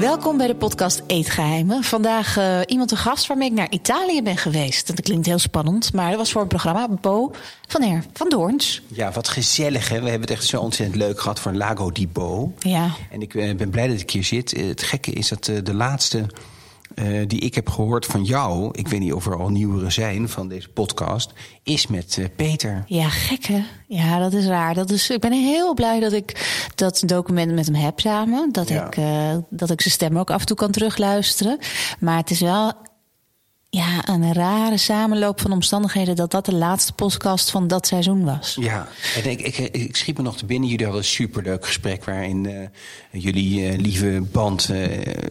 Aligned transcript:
Welkom 0.00 0.36
bij 0.36 0.46
de 0.46 0.54
podcast 0.54 1.02
Eetgeheimen. 1.06 1.82
Vandaag 1.82 2.38
uh, 2.38 2.60
iemand 2.66 2.88
te 2.88 2.96
gast 2.96 3.26
waarmee 3.26 3.48
ik 3.48 3.54
naar 3.54 3.70
Italië 3.70 4.22
ben 4.22 4.36
geweest. 4.36 4.86
Dat 4.86 5.00
klinkt 5.00 5.26
heel 5.26 5.38
spannend, 5.38 5.92
maar 5.92 6.08
dat 6.08 6.18
was 6.18 6.32
voor 6.32 6.40
het 6.40 6.50
programma 6.50 6.88
Bo 6.88 7.32
van 7.68 7.82
Her 7.82 8.04
van 8.12 8.28
Doorns. 8.28 8.82
Ja, 8.88 9.12
wat 9.12 9.28
gezellig 9.28 9.88
hè. 9.88 10.00
We 10.00 10.08
hebben 10.08 10.28
het 10.28 10.38
echt 10.38 10.46
zo 10.46 10.60
ontzettend 10.60 10.98
leuk 10.98 11.20
gehad 11.20 11.40
voor 11.40 11.52
Lago 11.52 11.90
di 11.90 12.08
Bo. 12.08 12.52
Ja. 12.58 12.90
En 13.10 13.22
ik 13.22 13.34
uh, 13.34 13.54
ben 13.54 13.70
blij 13.70 13.88
dat 13.88 14.00
ik 14.00 14.10
hier 14.10 14.24
zit. 14.24 14.58
Uh, 14.58 14.68
het 14.68 14.82
gekke 14.82 15.12
is 15.12 15.28
dat 15.28 15.44
de 15.44 15.74
laatste 15.74 16.26
uh, 16.94 17.28
die 17.28 17.40
ik 17.40 17.54
heb 17.54 17.68
gehoord 17.68 18.06
van 18.06 18.24
jou, 18.24 18.68
ik 18.72 18.88
weet 18.88 19.00
niet 19.00 19.12
of 19.12 19.26
er 19.26 19.36
al 19.36 19.48
nieuwere 19.48 19.90
zijn 19.90 20.28
van 20.28 20.48
deze 20.48 20.68
podcast, 20.68 21.32
is 21.62 21.86
met 21.86 22.16
uh, 22.16 22.26
Peter. 22.36 22.84
Ja, 22.86 23.08
gekke. 23.08 23.64
Ja, 23.86 24.18
dat 24.18 24.32
is 24.32 24.46
raar. 24.46 24.74
Dat 24.74 24.90
is, 24.90 25.10
ik 25.10 25.20
ben 25.20 25.32
heel 25.32 25.74
blij 25.74 26.00
dat 26.00 26.12
ik 26.12 26.58
dat 26.74 27.02
document 27.06 27.52
met 27.52 27.66
hem 27.66 27.74
heb 27.74 28.00
samen. 28.00 28.52
Dat, 28.52 28.68
ja. 28.68 28.86
ik, 28.86 28.96
uh, 28.96 29.36
dat 29.50 29.70
ik 29.70 29.80
zijn 29.80 29.94
stem 29.94 30.18
ook 30.18 30.30
af 30.30 30.40
en 30.40 30.46
toe 30.46 30.56
kan 30.56 30.70
terugluisteren. 30.70 31.58
Maar 31.98 32.16
het 32.16 32.30
is 32.30 32.40
wel 32.40 32.72
ja, 33.72 34.08
een 34.08 34.32
rare 34.32 34.76
samenloop 34.76 35.40
van 35.40 35.52
omstandigheden 35.52 36.16
dat 36.16 36.30
dat 36.30 36.44
de 36.44 36.54
laatste 36.54 36.92
podcast 36.92 37.50
van 37.50 37.68
dat 37.68 37.86
seizoen 37.86 38.24
was. 38.24 38.56
Ja, 38.60 38.88
en 39.16 39.30
ik, 39.30 39.40
ik, 39.40 39.58
ik 39.58 39.96
schiet 39.96 40.16
me 40.16 40.22
nog 40.22 40.36
te 40.36 40.46
binnen. 40.46 40.68
Jullie 40.68 40.84
hadden 40.84 41.02
een 41.02 41.08
superleuk 41.08 41.66
gesprek 41.66 42.04
waarin 42.04 42.44
uh, 42.44 43.22
jullie 43.22 43.60
uh, 43.60 43.78
lieve 43.78 44.22
band 44.32 44.68
uh, 44.70 44.82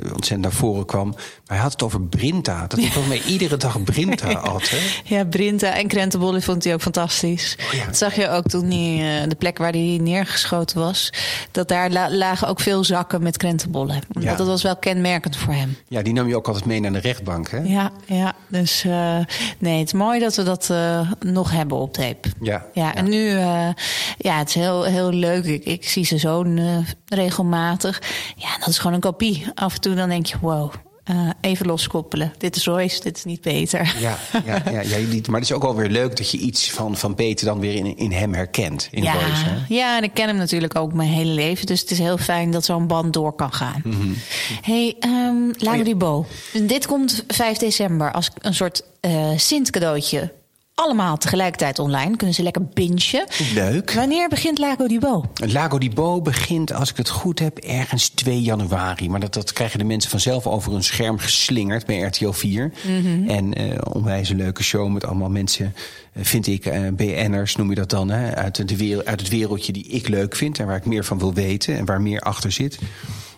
ontzettend 0.01 0.41
naar 0.41 0.51
voren 0.51 0.85
kwam. 0.85 1.09
Maar 1.09 1.17
hij 1.45 1.57
had 1.57 1.71
het 1.71 1.83
over 1.83 2.01
Brinta. 2.01 2.67
Dat 2.67 2.79
hij 2.79 2.89
volgens 2.97 3.19
mij 3.19 3.31
iedere 3.31 3.57
dag 3.57 3.83
Brinta 3.83 4.31
had. 4.31 4.69
Hè? 4.69 4.77
Ja, 5.15 5.25
Brinta 5.25 5.75
en 5.75 5.87
krentenbollen 5.87 6.41
vond 6.41 6.63
hij 6.63 6.73
ook 6.73 6.81
fantastisch. 6.81 7.57
Oh, 7.67 7.73
ja. 7.73 7.85
Dat 7.85 7.97
zag 7.97 8.15
je 8.15 8.29
ook 8.29 8.47
toen 8.47 8.71
hij, 8.71 9.27
de 9.27 9.35
plek 9.35 9.57
waar 9.57 9.71
hij 9.71 9.99
neergeschoten 10.01 10.79
was. 10.79 11.13
Dat 11.51 11.67
daar 11.67 11.89
la 11.89 12.11
lagen 12.11 12.47
ook 12.47 12.59
veel 12.59 12.83
zakken 12.83 13.23
met 13.23 13.37
krentenbollen. 13.37 14.01
Ja. 14.19 14.35
Dat 14.35 14.47
was 14.47 14.63
wel 14.63 14.77
kenmerkend 14.77 15.37
voor 15.37 15.53
hem. 15.53 15.77
Ja, 15.87 16.01
die 16.01 16.13
nam 16.13 16.27
je 16.27 16.35
ook 16.35 16.47
altijd 16.47 16.65
mee 16.65 16.79
naar 16.79 16.91
de 16.91 16.99
rechtbank, 16.99 17.49
hè? 17.49 17.57
Ja, 17.57 17.91
ja 18.05 18.28
dus 18.47 18.83
uh, 18.83 19.17
nee, 19.57 19.79
het 19.79 19.87
is 19.87 19.93
mooi 19.93 20.19
dat 20.19 20.35
we 20.35 20.43
dat 20.43 20.69
uh, 20.71 21.11
nog 21.19 21.51
hebben 21.51 21.77
op 21.77 21.93
tape. 21.93 22.29
Ja. 22.41 22.65
Ja, 22.73 22.95
en 22.95 23.09
nu, 23.09 23.29
uh, 23.29 23.69
ja, 24.17 24.37
het 24.37 24.47
is 24.47 24.55
heel, 24.55 24.83
heel 24.83 25.11
leuk. 25.11 25.45
Ik, 25.45 25.65
ik 25.65 25.89
zie 25.89 26.05
zijn 26.05 26.19
zoon 26.19 26.59
regelmatig. 27.07 28.01
Ja, 28.35 28.57
dat 28.57 28.67
is 28.67 28.77
gewoon 28.77 28.93
een 28.93 28.99
kopie. 28.99 29.45
Af 29.55 29.73
en 29.73 29.81
toe 29.81 29.95
dan 29.95 30.09
denk 30.09 30.25
je, 30.25 30.35
wow, 30.41 30.73
uh, 31.09 31.29
even 31.41 31.65
loskoppelen. 31.65 32.33
Dit 32.37 32.55
is 32.55 32.65
Royce, 32.65 33.01
dit 33.01 33.17
is 33.17 33.23
niet 33.23 33.41
Peter. 33.41 33.95
Ja, 33.99 34.17
ja, 34.45 34.61
ja, 34.71 34.81
ja, 34.97 35.07
maar 35.29 35.39
het 35.39 35.49
is 35.49 35.51
ook 35.51 35.63
alweer 35.63 35.89
leuk 35.89 36.17
dat 36.17 36.31
je 36.31 36.37
iets 36.37 36.71
van, 36.71 36.97
van 36.97 37.15
Peter 37.15 37.45
dan 37.45 37.59
weer 37.59 37.75
in, 37.75 37.97
in 37.97 38.11
hem 38.11 38.33
herkent. 38.33 38.87
In 38.91 39.03
ja, 39.03 39.13
Royce, 39.13 39.43
hè? 39.45 39.57
ja, 39.67 39.97
en 39.97 40.03
ik 40.03 40.13
ken 40.13 40.27
hem 40.27 40.37
natuurlijk 40.37 40.75
ook 40.75 40.93
mijn 40.93 41.09
hele 41.09 41.31
leven. 41.31 41.65
Dus 41.65 41.81
het 41.81 41.91
is 41.91 41.99
heel 41.99 42.17
fijn 42.17 42.51
dat 42.51 42.65
zo'n 42.65 42.87
band 42.87 43.13
door 43.13 43.33
kan 43.33 43.53
gaan. 43.53 43.81
Mm 43.83 43.91
-hmm. 43.91 44.15
hey, 44.61 44.95
um, 45.05 45.53
Lago 45.57 45.83
di 45.83 45.95
Bo. 45.95 46.25
Dit 46.63 46.87
komt 46.87 47.23
5 47.27 47.57
december 47.57 48.11
als 48.11 48.29
een 48.37 48.55
soort 48.55 48.83
uh, 49.01 49.29
Sint 49.35 49.69
cadeautje 49.69 50.31
allemaal 50.79 51.17
tegelijkertijd 51.17 51.79
online. 51.79 52.15
Kunnen 52.15 52.35
ze 52.35 52.43
lekker 52.43 52.65
bingen. 52.73 52.87
Leuk. 53.53 53.91
Wanneer 53.91 54.29
begint 54.29 54.57
Lago 54.57 54.87
di 54.87 54.99
Bo? 54.99 55.25
Lago 55.33 55.77
di 55.77 55.89
Bo 55.89 56.21
begint, 56.21 56.73
als 56.73 56.89
ik 56.89 56.97
het 56.97 57.09
goed 57.09 57.39
heb, 57.39 57.57
ergens 57.57 58.09
2 58.09 58.41
januari. 58.41 59.09
Maar 59.09 59.19
dat, 59.19 59.33
dat 59.33 59.53
krijgen 59.53 59.79
de 59.79 59.85
mensen 59.85 60.09
vanzelf 60.11 60.47
over 60.47 60.71
hun 60.71 60.83
scherm 60.83 61.17
geslingerd 61.17 61.85
bij 61.85 61.99
RTL 61.99 62.31
4. 62.31 62.71
Mm 62.83 63.01
-hmm. 63.01 63.29
En 63.29 63.61
uh, 63.61 63.77
onwijs 63.93 64.29
een 64.29 64.37
leuke 64.37 64.63
show 64.63 64.89
met 64.91 65.05
allemaal 65.05 65.29
mensen, 65.29 65.73
uh, 66.13 66.23
vind 66.25 66.47
ik, 66.47 66.65
uh, 66.65 66.87
BN'ers 66.93 67.55
noem 67.55 67.69
je 67.69 67.75
dat 67.75 67.89
dan, 67.89 68.09
hè, 68.09 68.35
uit, 68.35 68.67
de 68.67 68.77
wereld, 68.77 69.05
uit 69.05 69.19
het 69.19 69.29
wereldje 69.29 69.71
die 69.71 69.87
ik 69.87 70.07
leuk 70.07 70.35
vind 70.35 70.59
en 70.59 70.65
waar 70.65 70.77
ik 70.77 70.85
meer 70.85 71.05
van 71.05 71.19
wil 71.19 71.33
weten 71.33 71.77
en 71.77 71.85
waar 71.85 72.01
meer 72.01 72.21
achter 72.21 72.51
zit. 72.51 72.79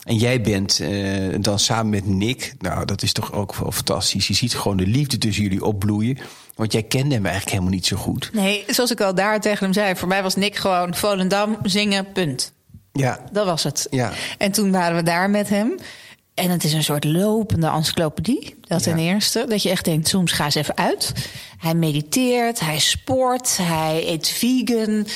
En 0.03 0.15
jij 0.15 0.41
bent 0.41 0.79
uh, 0.79 1.35
dan 1.39 1.59
samen 1.59 1.89
met 1.89 2.05
Nick, 2.05 2.53
nou 2.59 2.85
dat 2.85 3.01
is 3.01 3.13
toch 3.13 3.33
ook 3.33 3.55
wel 3.55 3.71
fantastisch. 3.71 4.27
Je 4.27 4.33
ziet 4.33 4.55
gewoon 4.55 4.77
de 4.77 4.87
liefde 4.87 5.17
tussen 5.17 5.43
jullie 5.43 5.63
opbloeien. 5.63 6.17
Want 6.55 6.71
jij 6.73 6.83
kende 6.83 7.15
hem 7.15 7.25
eigenlijk 7.25 7.51
helemaal 7.51 7.73
niet 7.73 7.85
zo 7.85 7.97
goed. 7.97 8.29
Nee, 8.33 8.63
zoals 8.67 8.91
ik 8.91 9.01
al 9.01 9.15
daar 9.15 9.41
tegen 9.41 9.63
hem 9.63 9.73
zei, 9.73 9.95
voor 9.95 10.07
mij 10.07 10.23
was 10.23 10.35
Nick 10.35 10.55
gewoon 10.55 10.95
Volendam 10.95 11.57
zingen, 11.63 12.11
punt. 12.11 12.53
Ja. 12.91 13.19
Dat 13.31 13.45
was 13.45 13.63
het. 13.63 13.87
Ja. 13.89 14.11
En 14.37 14.51
toen 14.51 14.71
waren 14.71 14.95
we 14.95 15.03
daar 15.03 15.29
met 15.29 15.49
hem. 15.49 15.75
En 16.33 16.49
het 16.49 16.63
is 16.63 16.73
een 16.73 16.83
soort 16.83 17.03
lopende 17.03 17.67
encyclopedie. 17.67 18.55
Dat 18.67 18.83
ten 18.83 18.99
ja. 18.99 19.13
eerste. 19.13 19.45
Dat 19.49 19.63
je 19.63 19.69
echt 19.69 19.85
denkt, 19.85 20.07
soms 20.07 20.31
ga 20.31 20.45
eens 20.45 20.55
even 20.55 20.77
uit. 20.77 21.13
Hij 21.57 21.73
mediteert, 21.73 22.59
hij 22.59 22.79
sport, 22.79 23.57
hij 23.57 24.03
eet 24.07 24.29
vegan. 24.29 25.07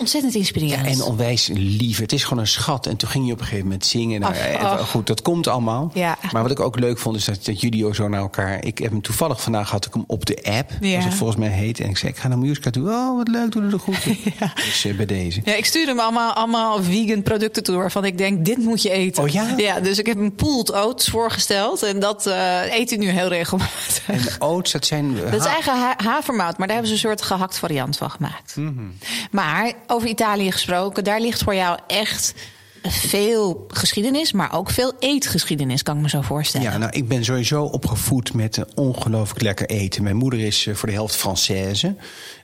Ontzettend 0.00 0.34
inspirerend. 0.34 0.86
Ja, 0.86 0.92
en 0.92 1.02
onwijs 1.02 1.50
lief. 1.52 1.98
Het 1.98 2.12
is 2.12 2.24
gewoon 2.24 2.38
een 2.38 2.48
schat. 2.48 2.86
En 2.86 2.96
toen 2.96 3.08
ging 3.08 3.26
je 3.26 3.32
op 3.32 3.38
een 3.38 3.44
gegeven 3.44 3.64
moment 3.64 3.86
zingen. 3.86 4.20
Nou, 4.20 4.34
ach, 4.34 4.62
ach. 4.62 4.88
Goed, 4.90 5.06
dat 5.06 5.22
komt 5.22 5.46
allemaal. 5.46 5.90
Ja. 5.94 6.18
Maar 6.32 6.42
wat 6.42 6.50
ik 6.50 6.60
ook 6.60 6.78
leuk 6.78 6.98
vond, 6.98 7.16
is 7.16 7.24
dat, 7.24 7.44
dat 7.44 7.60
jullie 7.60 7.86
ook 7.86 7.94
zo 7.94 8.08
naar 8.08 8.20
elkaar... 8.20 8.64
Ik 8.64 8.78
heb 8.78 8.90
hem 8.90 9.02
toevallig 9.02 9.42
vandaag 9.42 9.70
had 9.70 9.86
ik 9.86 9.94
hem 9.94 10.04
op 10.06 10.26
de 10.26 10.36
app, 10.42 10.70
ja. 10.80 10.88
zoals 10.88 11.04
het 11.04 11.14
volgens 11.14 11.38
mij 11.38 11.48
heet. 11.48 11.80
En 11.80 11.88
ik 11.88 11.98
zei, 11.98 12.12
ik 12.12 12.18
ga 12.18 12.28
naar 12.28 12.38
Musica 12.38 12.70
toe. 12.70 12.88
Oh, 12.88 13.16
wat 13.16 13.28
leuk, 13.28 13.52
doe 13.52 13.62
er 13.62 13.78
goed. 13.78 14.02
ja. 14.40 14.52
Dus 14.54 14.84
uh, 14.84 14.96
bij 14.96 15.06
deze. 15.06 15.40
Ja, 15.44 15.54
ik 15.54 15.64
stuurde 15.64 15.90
hem 15.90 16.00
allemaal, 16.00 16.32
allemaal 16.32 16.82
vegan 16.82 17.22
producten 17.22 17.62
toe... 17.62 17.76
waarvan 17.76 18.04
ik 18.04 18.18
denk, 18.18 18.44
dit 18.44 18.58
moet 18.58 18.82
je 18.82 18.90
eten. 18.90 19.22
Oh 19.22 19.28
ja? 19.28 19.54
Ja, 19.56 19.80
dus 19.80 19.98
ik 19.98 20.06
heb 20.06 20.16
hem 20.16 20.34
pooled 20.34 20.72
oats 20.72 21.08
voorgesteld. 21.08 21.82
En 21.82 22.00
dat 22.00 22.26
uh, 22.26 22.72
eet 22.78 22.90
hij 22.90 22.98
nu 22.98 23.08
heel 23.08 23.28
regelmatig. 23.28 24.02
En 24.06 24.20
oats, 24.38 24.72
dat 24.72 24.86
zijn... 24.86 25.14
Dat 25.30 25.40
is 25.40 25.46
eigen 25.46 25.78
ha 25.78 25.94
havermout, 25.96 26.58
maar 26.58 26.66
daar 26.66 26.76
hebben 26.76 26.86
ze 26.86 26.92
een 26.92 27.10
soort 27.10 27.22
gehakt 27.22 27.58
variant 27.58 27.96
van 27.96 28.10
gemaakt. 28.10 28.56
Mm 28.56 28.66
-hmm. 28.66 28.92
Maar 29.30 29.72
over 29.90 30.08
Italië 30.08 30.52
gesproken 30.52 31.04
daar 31.04 31.20
ligt 31.20 31.42
voor 31.42 31.54
jou 31.54 31.78
echt 31.86 32.34
veel 32.82 33.64
geschiedenis, 33.68 34.32
maar 34.32 34.52
ook 34.52 34.70
veel 34.70 34.92
eetgeschiedenis, 34.98 35.82
kan 35.82 35.96
ik 35.96 36.02
me 36.02 36.08
zo 36.08 36.20
voorstellen. 36.20 36.70
Ja, 36.70 36.78
nou, 36.78 36.92
ik 36.92 37.08
ben 37.08 37.24
sowieso 37.24 37.62
opgevoed 37.62 38.34
met 38.34 38.64
ongelooflijk 38.74 39.42
lekker 39.42 39.66
eten. 39.66 40.02
Mijn 40.02 40.16
moeder 40.16 40.40
is 40.40 40.68
voor 40.72 40.88
de 40.88 40.94
helft 40.94 41.16
Française. 41.16 41.96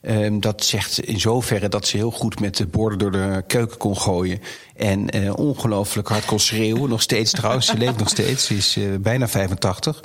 Um, 0.02 0.40
dat 0.40 0.64
zegt 0.64 0.98
in 0.98 1.20
zoverre 1.20 1.68
dat 1.68 1.86
ze 1.86 1.96
heel 1.96 2.10
goed 2.10 2.40
met 2.40 2.56
de 2.56 2.66
borden 2.66 2.98
door 2.98 3.12
de 3.12 3.44
keuken 3.46 3.76
kon 3.76 3.98
gooien. 3.98 4.40
En 4.76 5.16
uh, 5.16 5.36
ongelooflijk 5.36 6.08
hard 6.08 6.24
kon 6.24 6.40
schreeuwen. 6.40 6.88
nog 6.88 7.02
steeds 7.02 7.30
trouwens, 7.30 7.66
ze 7.66 7.76
leeft 7.76 7.98
nog 7.98 8.08
steeds. 8.08 8.46
Ze 8.46 8.54
is 8.54 8.76
uh, 8.76 8.94
bijna 8.98 9.28
85. 9.28 10.00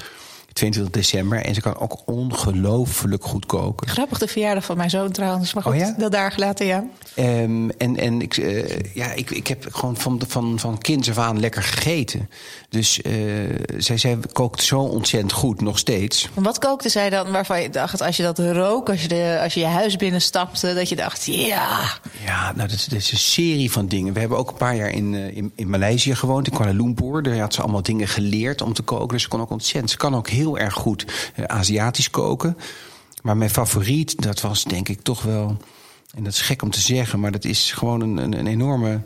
22 0.53 0.94
december. 0.94 1.45
En 1.45 1.53
ze 1.53 1.62
kan 1.62 1.78
ook 1.78 2.01
ongelooflijk 2.06 3.23
goed 3.23 3.45
koken. 3.45 3.88
Grappig 3.88 4.17
de 4.17 4.28
verjaardag 4.28 4.66
van 4.66 4.78
mijn 4.78 4.89
zoon 4.89 5.12
trouwens. 5.12 5.53
Maar 5.53 5.63
goed, 5.63 5.72
oh 5.73 5.78
ja? 5.78 5.95
dat 5.97 6.12
daar 6.12 6.31
gelaten, 6.31 6.66
ja. 6.66 6.84
Um, 7.16 7.72
en 7.72 7.97
en 7.97 8.22
ik, 8.22 8.38
uh, 8.38 8.79
ja, 8.94 9.11
ik, 9.11 9.29
ik 9.29 9.47
heb 9.47 9.67
gewoon 9.72 9.97
van, 9.97 10.22
van, 10.28 10.59
van 10.59 10.78
kinds 10.78 11.09
af 11.09 11.17
aan 11.17 11.40
lekker 11.40 11.63
gegeten. 11.63 12.29
Dus 12.72 13.00
uh, 13.04 13.56
zij, 13.78 13.98
zij 13.98 14.18
kookt 14.34 14.64
zo 14.64 14.80
ontzettend 14.80 15.32
goed, 15.32 15.62
nog 15.62 15.78
steeds. 15.78 16.30
Wat 16.34 16.59
kookte 16.59 16.90
zij 16.90 17.09
dan 17.09 17.32
waarvan 17.32 17.62
je 17.62 17.70
dacht, 17.70 18.02
als 18.02 18.18
je 18.18 18.24
dat 18.24 18.40
rook, 18.40 18.90
als 18.90 19.02
je, 19.02 19.08
de, 19.08 19.40
als 19.44 19.54
je 19.54 19.59
je 19.59 19.66
huis 19.66 19.96
binnenstapte, 19.96 20.74
dat 20.74 20.90
je 20.90 20.96
dacht, 20.96 21.26
ja. 21.26 22.00
Ja, 22.26 22.52
nou, 22.56 22.68
dat 22.68 22.72
is, 22.72 22.86
dat 22.86 23.00
is 23.00 23.12
een 23.12 23.18
serie 23.18 23.72
van 23.72 23.88
dingen. 23.88 24.14
We 24.14 24.20
hebben 24.20 24.38
ook 24.38 24.50
een 24.50 24.58
paar 24.58 24.76
jaar 24.76 24.90
in, 24.90 25.14
in, 25.14 25.52
in 25.56 25.70
Maleisië 25.70 26.16
gewoond, 26.16 26.48
in 26.48 26.54
Kuala 26.54 26.72
Lumpur. 26.72 27.24
Daar 27.24 27.38
had 27.38 27.54
ze 27.54 27.62
allemaal 27.62 27.82
dingen 27.82 28.08
geleerd 28.08 28.62
om 28.62 28.74
te 28.74 28.82
koken. 28.82 29.08
Dus 29.08 29.22
ze 29.22 29.28
kon 29.28 29.42
ook 29.42 29.52
ontzettend, 29.52 29.92
ze 29.92 29.98
kan 29.98 30.16
ook 30.16 30.30
heel 30.30 30.58
erg 30.58 30.74
goed 30.74 31.06
uh, 31.36 31.46
Aziatisch 31.46 32.09
koken. 32.09 32.58
Maar 33.22 33.38
mijn 33.38 33.50
favoriet, 33.50 34.22
dat 34.22 34.42
was 34.42 34.64
denk 34.64 34.90
ik 34.90 35.02
toch 35.02 35.22
wel... 35.22 35.58
en 36.16 36.24
dat 36.24 36.34
is 36.34 36.41
gek 36.41 36.62
om 36.62 36.70
te 36.70 36.82
zeggen... 36.82 37.20
maar 37.20 37.32
dat 37.32 37.46
is 37.46 37.72
gewoon 37.72 38.02
een, 38.02 38.17
een, 38.17 38.40
een 38.40 38.47
enorme 38.47 39.02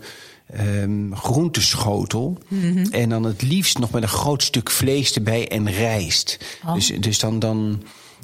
um, 0.60 1.16
groenteschotel. 1.16 2.38
Mm 2.48 2.62
-hmm. 2.62 2.92
En 2.92 3.10
dan 3.10 3.24
het 3.24 3.42
liefst 3.42 3.78
nog 3.78 3.92
met 3.92 4.04
een 4.04 4.10
groot 4.10 4.44
stuk 4.44 4.72
vlees 4.72 5.14
erbij 5.14 5.48
en 5.48 5.72
rijst. 5.72 6.60
Oh. 6.66 6.74
Dus, 6.74 6.88
dus 6.88 7.20
dan... 7.20 7.40
dan 7.40 7.84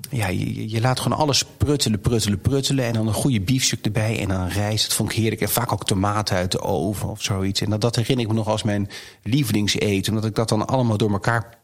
ja, 0.09 0.27
je, 0.27 0.69
je, 0.69 0.81
laat 0.81 0.99
gewoon 0.99 1.17
alles 1.17 1.43
pruttelen, 1.57 1.99
pruttelen, 1.99 2.39
pruttelen. 2.39 2.85
En 2.85 2.93
dan 2.93 3.07
een 3.07 3.13
goede 3.13 3.41
biefstuk 3.41 3.85
erbij. 3.85 4.19
En 4.19 4.27
dan 4.27 4.47
rijst. 4.47 4.83
Dat 4.83 4.93
vond 4.93 5.11
ik 5.11 5.17
heerlijk. 5.17 5.41
En 5.41 5.49
vaak 5.49 5.71
ook 5.71 5.85
tomaten 5.85 6.35
uit 6.35 6.51
de 6.51 6.61
oven 6.61 7.09
of 7.09 7.21
zoiets. 7.21 7.61
En 7.61 7.69
dat, 7.69 7.81
dat 7.81 7.95
herinner 7.95 8.25
ik 8.25 8.31
me 8.31 8.37
nog 8.37 8.47
als 8.47 8.63
mijn 8.63 8.89
lievelingseten. 9.23 10.13
Omdat 10.13 10.29
ik 10.29 10.35
dat 10.35 10.49
dan 10.49 10.67
allemaal 10.67 10.97
door 10.97 11.11
elkaar 11.11 11.60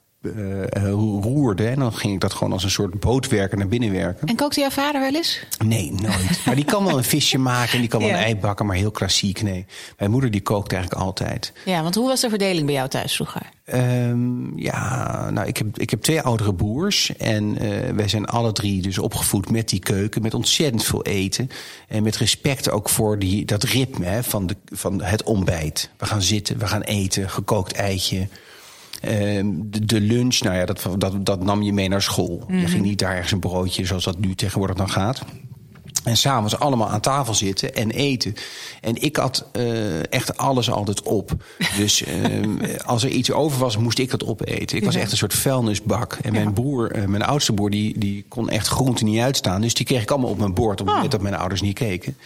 roerde. 1.21 1.68
En 1.68 1.79
dan 1.79 1.94
ging 1.94 2.13
ik 2.13 2.19
dat 2.19 2.33
gewoon 2.33 2.53
als 2.53 2.63
een 2.63 2.69
soort 2.69 3.00
bootwerker 3.00 3.57
naar 3.57 3.68
binnen 3.68 3.91
werken. 3.91 4.27
En 4.27 4.35
kookte 4.35 4.59
jouw 4.59 4.69
vader 4.69 5.01
wel 5.01 5.15
eens? 5.15 5.39
Nee, 5.65 5.91
nooit. 5.91 6.45
maar 6.45 6.56
die 6.56 6.65
kan 6.65 6.85
wel 6.85 6.97
een 6.97 7.03
visje 7.03 7.38
maken 7.38 7.74
en 7.74 7.79
die 7.79 7.89
kan 7.89 8.00
wel 8.00 8.09
een 8.09 8.15
ei 8.15 8.35
bakken, 8.35 8.65
maar 8.65 8.75
heel 8.75 8.91
klassiek, 8.91 9.41
nee. 9.41 9.65
Mijn 9.97 10.12
moeder 10.12 10.31
die 10.31 10.41
kookt 10.41 10.74
eigenlijk 10.74 11.03
altijd. 11.03 11.53
Ja, 11.65 11.81
want 11.81 11.95
hoe 11.95 12.07
was 12.07 12.21
de 12.21 12.29
verdeling 12.29 12.65
bij 12.65 12.75
jou 12.75 12.89
thuis 12.89 13.15
vroeger? 13.15 13.41
Um, 13.74 14.59
ja, 14.59 15.29
nou, 15.29 15.47
ik 15.47 15.57
heb, 15.57 15.79
ik 15.79 15.89
heb 15.89 16.01
twee 16.01 16.21
oudere 16.21 16.53
broers. 16.53 17.15
En 17.18 17.63
uh, 17.63 17.89
wij 17.95 18.07
zijn 18.07 18.25
alle 18.25 18.51
drie 18.51 18.81
dus 18.81 18.97
opgevoed 18.97 19.51
met 19.51 19.69
die 19.69 19.80
keuken. 19.80 20.21
Met 20.21 20.33
ontzettend 20.33 20.83
veel 20.83 21.03
eten. 21.03 21.50
En 21.88 22.03
met 22.03 22.18
respect 22.18 22.69
ook 22.69 22.89
voor 22.89 23.19
die, 23.19 23.45
dat 23.45 23.63
ritme 23.63 24.06
hè, 24.06 24.23
van, 24.23 24.47
de, 24.47 24.56
van 24.65 25.03
het 25.03 25.23
ontbijt. 25.23 25.89
We 25.97 26.06
gaan 26.06 26.21
zitten, 26.21 26.57
we 26.57 26.68
gaan 26.68 26.81
eten, 26.81 27.30
gekookt 27.30 27.73
eitje. 27.73 28.27
Ehm, 29.01 29.47
de, 29.55 29.85
de, 29.85 30.01
lunch, 30.01 30.39
nou 30.39 30.55
ja, 30.55 30.65
dat, 30.65 30.88
dat, 30.97 31.25
dat 31.25 31.44
nam 31.44 31.61
je 31.61 31.73
mee 31.73 31.89
naar 31.89 32.01
school. 32.01 32.44
Je 32.47 32.53
mhm. 32.53 32.65
ging 32.65 32.83
niet 32.83 32.99
daar 32.99 33.13
ergens 33.13 33.31
een 33.31 33.39
broodje 33.39 33.85
zoals 33.85 34.03
dat 34.03 34.19
nu 34.19 34.35
tegenwoordig 34.35 34.75
dan 34.75 34.89
gaat. 34.89 35.21
En 36.07 36.17
s'avonds 36.17 36.59
allemaal 36.59 36.89
aan 36.89 36.99
tafel 36.99 37.33
zitten 37.33 37.75
en 37.75 37.91
eten. 37.91 38.33
En 38.81 39.01
ik 39.01 39.15
had 39.15 39.45
uh, 39.53 40.13
echt 40.13 40.38
alles 40.38 40.71
altijd 40.71 41.01
op. 41.01 41.31
Dus 41.77 42.01
uh, 42.01 42.07
als 42.85 43.03
er 43.03 43.09
iets 43.09 43.31
over 43.31 43.59
was, 43.59 43.77
moest 43.77 43.99
ik 43.99 44.09
dat 44.09 44.25
opeten. 44.25 44.77
Ik 44.77 44.83
was 44.83 44.95
echt 44.95 45.11
een 45.11 45.17
soort 45.17 45.33
vuilnisbak. 45.33 46.17
En 46.21 46.33
mijn 46.33 46.53
broer, 46.53 46.97
uh, 46.97 47.05
mijn 47.05 47.23
oudste 47.23 47.53
broer, 47.53 47.69
die, 47.69 47.99
die 47.99 48.25
kon 48.27 48.49
echt 48.49 48.67
groente 48.67 49.03
niet 49.03 49.21
uitstaan. 49.21 49.61
Dus 49.61 49.73
die 49.73 49.85
kreeg 49.85 50.01
ik 50.01 50.11
allemaal 50.11 50.29
op 50.29 50.38
mijn 50.38 50.53
bord, 50.53 50.81
op 50.81 50.85
het 50.85 50.95
moment 50.95 51.11
dat 51.11 51.21
mijn 51.21 51.35
ouders 51.35 51.61
niet 51.61 51.77
keken. 51.77 52.17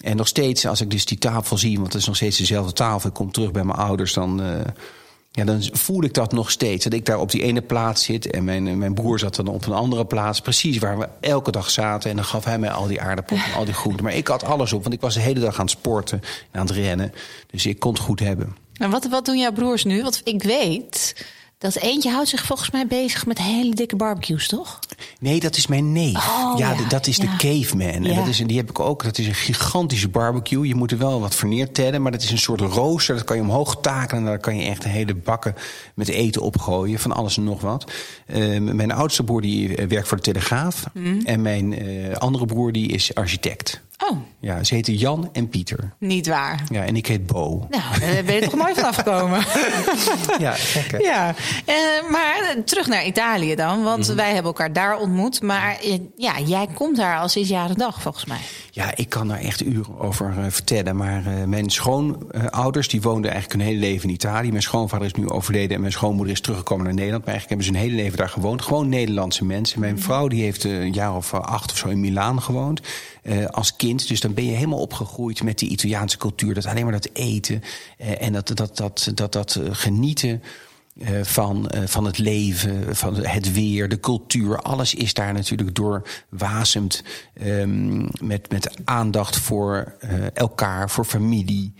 En 0.00 0.16
nog 0.16 0.28
steeds, 0.28 0.66
als 0.66 0.80
ik 0.80 0.90
dus 0.90 1.04
die 1.04 1.18
tafel 1.18 1.58
zie, 1.58 1.74
want 1.74 1.92
het 1.92 2.00
is 2.00 2.06
nog 2.06 2.16
steeds 2.16 2.38
dezelfde 2.38 2.72
tafel. 2.72 3.08
Ik 3.08 3.14
kom 3.14 3.32
terug 3.32 3.50
bij 3.50 3.64
mijn 3.64 3.78
ouders, 3.78 4.12
dan 4.12 4.40
ja, 5.36 5.44
dan 5.44 5.62
voel 5.72 6.02
ik 6.02 6.14
dat 6.14 6.32
nog 6.32 6.50
steeds. 6.50 6.84
Dat 6.84 6.92
ik 6.92 7.06
daar 7.06 7.20
op 7.20 7.30
die 7.30 7.42
ene 7.42 7.62
plaats 7.62 8.04
zit 8.04 8.30
en 8.30 8.44
mijn, 8.44 8.78
mijn 8.78 8.94
broer 8.94 9.18
zat 9.18 9.36
dan 9.36 9.46
op 9.48 9.66
een 9.66 9.72
andere 9.72 10.06
plaats. 10.06 10.40
Precies 10.40 10.78
waar 10.78 10.98
we 10.98 11.08
elke 11.20 11.50
dag 11.50 11.70
zaten. 11.70 12.10
En 12.10 12.16
dan 12.16 12.24
gaf 12.24 12.44
hij 12.44 12.58
mij 12.58 12.70
al 12.70 12.86
die 12.86 13.00
aardappelen 13.00 13.44
en 13.44 13.54
al 13.54 13.64
die 13.64 13.74
groenten. 13.74 14.04
Maar 14.04 14.14
ik 14.14 14.28
had 14.28 14.44
alles 14.44 14.72
op, 14.72 14.82
want 14.82 14.94
ik 14.94 15.00
was 15.00 15.14
de 15.14 15.20
hele 15.20 15.40
dag 15.40 15.54
aan 15.54 15.64
het 15.64 15.70
sporten 15.70 16.20
en 16.50 16.60
aan 16.60 16.66
het 16.66 16.74
rennen. 16.74 17.12
Dus 17.50 17.66
ik 17.66 17.78
kon 17.78 17.92
het 17.92 18.02
goed 18.02 18.20
hebben. 18.20 18.56
En 18.72 18.90
wat, 18.90 19.08
wat 19.08 19.24
doen 19.24 19.38
jouw 19.38 19.52
broers 19.52 19.84
nu? 19.84 20.02
Want 20.02 20.20
ik 20.24 20.42
weet 20.42 21.24
dat 21.58 21.76
eentje 21.76 22.10
houdt 22.10 22.28
zich 22.28 22.44
volgens 22.44 22.70
mij 22.70 22.86
bezig 22.86 23.26
met 23.26 23.38
hele 23.38 23.74
dikke 23.74 23.96
barbecues, 23.96 24.48
toch? 24.48 24.78
Nee, 25.20 25.40
dat 25.40 25.56
is 25.56 25.66
mijn 25.66 25.92
neef. 25.92 26.16
Oh, 26.16 26.58
ja, 26.58 26.74
dat 26.88 27.06
is 27.06 27.18
de 27.18 27.36
caveman. 27.36 28.04
En 28.04 28.14
dat 28.14 28.26
is, 28.26 28.38
die 28.38 28.56
heb 28.56 28.70
ik 28.70 28.80
ook. 28.80 29.04
Dat 29.04 29.18
is 29.18 29.26
een 29.26 29.34
gigantische 29.34 30.08
barbecue. 30.08 30.66
Je 30.66 30.74
moet 30.74 30.90
er 30.90 30.98
wel 30.98 31.20
wat 31.20 31.34
voor 31.34 31.48
neertellen. 31.48 32.02
Maar 32.02 32.12
dat 32.12 32.22
is 32.22 32.30
een 32.30 32.38
soort 32.38 32.60
rooster. 32.60 33.14
Dat 33.14 33.24
kan 33.24 33.36
je 33.36 33.42
omhoog 33.42 33.80
taken. 33.80 34.18
En 34.18 34.24
daar 34.24 34.38
kan 34.38 34.56
je 34.56 34.64
echt 34.64 34.84
hele 34.84 35.14
bakken 35.14 35.54
met 35.94 36.08
eten 36.08 36.42
opgooien. 36.42 36.98
Van 36.98 37.12
alles 37.12 37.36
en 37.36 37.44
nog 37.44 37.60
wat. 37.60 37.92
Uh, 38.26 38.60
mijn 38.60 38.92
oudste 38.92 39.24
broer 39.24 39.40
die 39.40 39.76
eh, 39.76 39.86
werkt 39.86 40.08
voor 40.08 40.16
de 40.16 40.22
Telegraaf. 40.22 40.84
Mm. 40.92 41.20
En 41.24 41.42
mijn 41.42 41.82
uh, 41.82 42.16
andere 42.16 42.46
broer 42.46 42.72
die 42.72 42.88
is 42.88 43.14
architect. 43.14 43.80
Oh. 43.98 44.16
Ja, 44.40 44.64
ze 44.64 44.74
heten 44.74 44.94
Jan 44.94 45.28
en 45.32 45.48
Pieter. 45.48 45.94
Niet 45.98 46.26
waar. 46.26 46.64
Ja, 46.70 46.84
en 46.84 46.96
ik 46.96 47.06
heet 47.06 47.26
Bo. 47.26 47.66
Nou, 47.70 48.00
daar 48.00 48.24
ben 48.24 48.34
je 48.34 48.40
toch 48.40 48.54
mooi 48.54 48.74
vanaf 48.74 48.96
gekomen. 48.96 49.38
ja, 50.38 50.52
gek 50.52 51.00
Ja, 51.02 51.34
uh, 51.66 52.10
maar 52.10 52.56
terug 52.64 52.86
naar 52.86 53.06
Italië 53.06 53.54
dan. 53.54 53.82
Want 53.82 54.06
mhm. 54.06 54.16
wij 54.16 54.26
hebben 54.26 54.44
elkaar 54.44 54.72
daar 54.72 54.98
ontmoet. 54.98 55.42
Maar 55.42 55.78
uh, 55.84 55.94
ja, 56.16 56.40
jij 56.40 56.66
komt 56.74 56.96
daar 56.96 57.18
al 57.18 57.28
sinds 57.28 57.48
jaren 57.48 57.76
dag, 57.76 58.02
volgens 58.02 58.24
mij. 58.24 58.38
Ja, 58.70 58.96
ik 58.96 59.08
kan 59.08 59.28
daar 59.28 59.38
echt 59.38 59.64
uren 59.64 59.98
over 59.98 60.34
uh, 60.38 60.44
vertellen. 60.48 60.96
Maar 60.96 61.22
mijn 61.46 61.70
schoonouders, 61.70 62.88
die 62.88 63.02
woonden 63.02 63.30
eigenlijk 63.30 63.60
hun 63.60 63.70
hele 63.70 63.86
leven 63.86 64.08
in 64.08 64.14
Italië. 64.14 64.50
Mijn 64.50 64.62
schoonvader 64.62 65.06
is 65.06 65.14
nu 65.14 65.28
overleden 65.28 65.74
en 65.74 65.80
mijn 65.80 65.92
schoonmoeder 65.92 66.34
is 66.34 66.40
teruggekomen 66.40 66.84
naar 66.84 66.94
Nederland. 66.94 67.24
Maar 67.24 67.34
eigenlijk 67.34 67.62
hebben 67.62 67.80
ze 67.80 67.82
hun 67.82 67.90
hele 67.90 68.02
leven 68.02 68.18
daar 68.18 68.34
gewoond. 68.34 68.62
Gewoon 68.62 68.88
Nederlandse 68.88 69.44
mensen. 69.44 69.80
Mijn 69.80 69.94
mhm. 69.94 70.02
vrouw 70.02 70.28
die 70.28 70.42
heeft 70.42 70.64
een 70.64 70.92
jaar 70.92 71.16
of 71.16 71.34
acht 71.34 71.70
of 71.70 71.76
zo 71.76 71.88
in 71.88 72.00
Milaan 72.00 72.42
gewoond. 72.42 72.80
als 73.50 73.76
kind. 73.76 73.85
Dus 73.94 74.20
dan 74.20 74.34
ben 74.34 74.44
je 74.44 74.52
helemaal 74.52 74.78
opgegroeid 74.78 75.42
met 75.42 75.58
die 75.58 75.68
Italiaanse 75.68 76.16
cultuur. 76.16 76.54
Dat 76.54 76.66
alleen 76.66 76.82
maar 76.82 76.92
dat 76.92 77.08
eten 77.12 77.62
uh, 77.98 78.22
en 78.22 78.32
dat, 78.32 78.50
dat, 78.54 78.76
dat, 78.76 79.10
dat, 79.14 79.32
dat 79.32 79.60
genieten 79.70 80.42
uh, 80.96 81.08
van, 81.22 81.70
uh, 81.74 81.80
van 81.86 82.04
het 82.04 82.18
leven, 82.18 82.96
van 82.96 83.14
het 83.14 83.52
weer, 83.52 83.88
de 83.88 84.00
cultuur. 84.00 84.58
Alles 84.58 84.94
is 84.94 85.14
daar 85.14 85.32
natuurlijk 85.32 85.74
doorwasemd 85.74 87.02
um, 87.42 88.08
met, 88.20 88.50
met 88.50 88.70
aandacht 88.84 89.36
voor 89.36 89.94
uh, 90.04 90.10
elkaar, 90.34 90.90
voor 90.90 91.04
familie, 91.04 91.74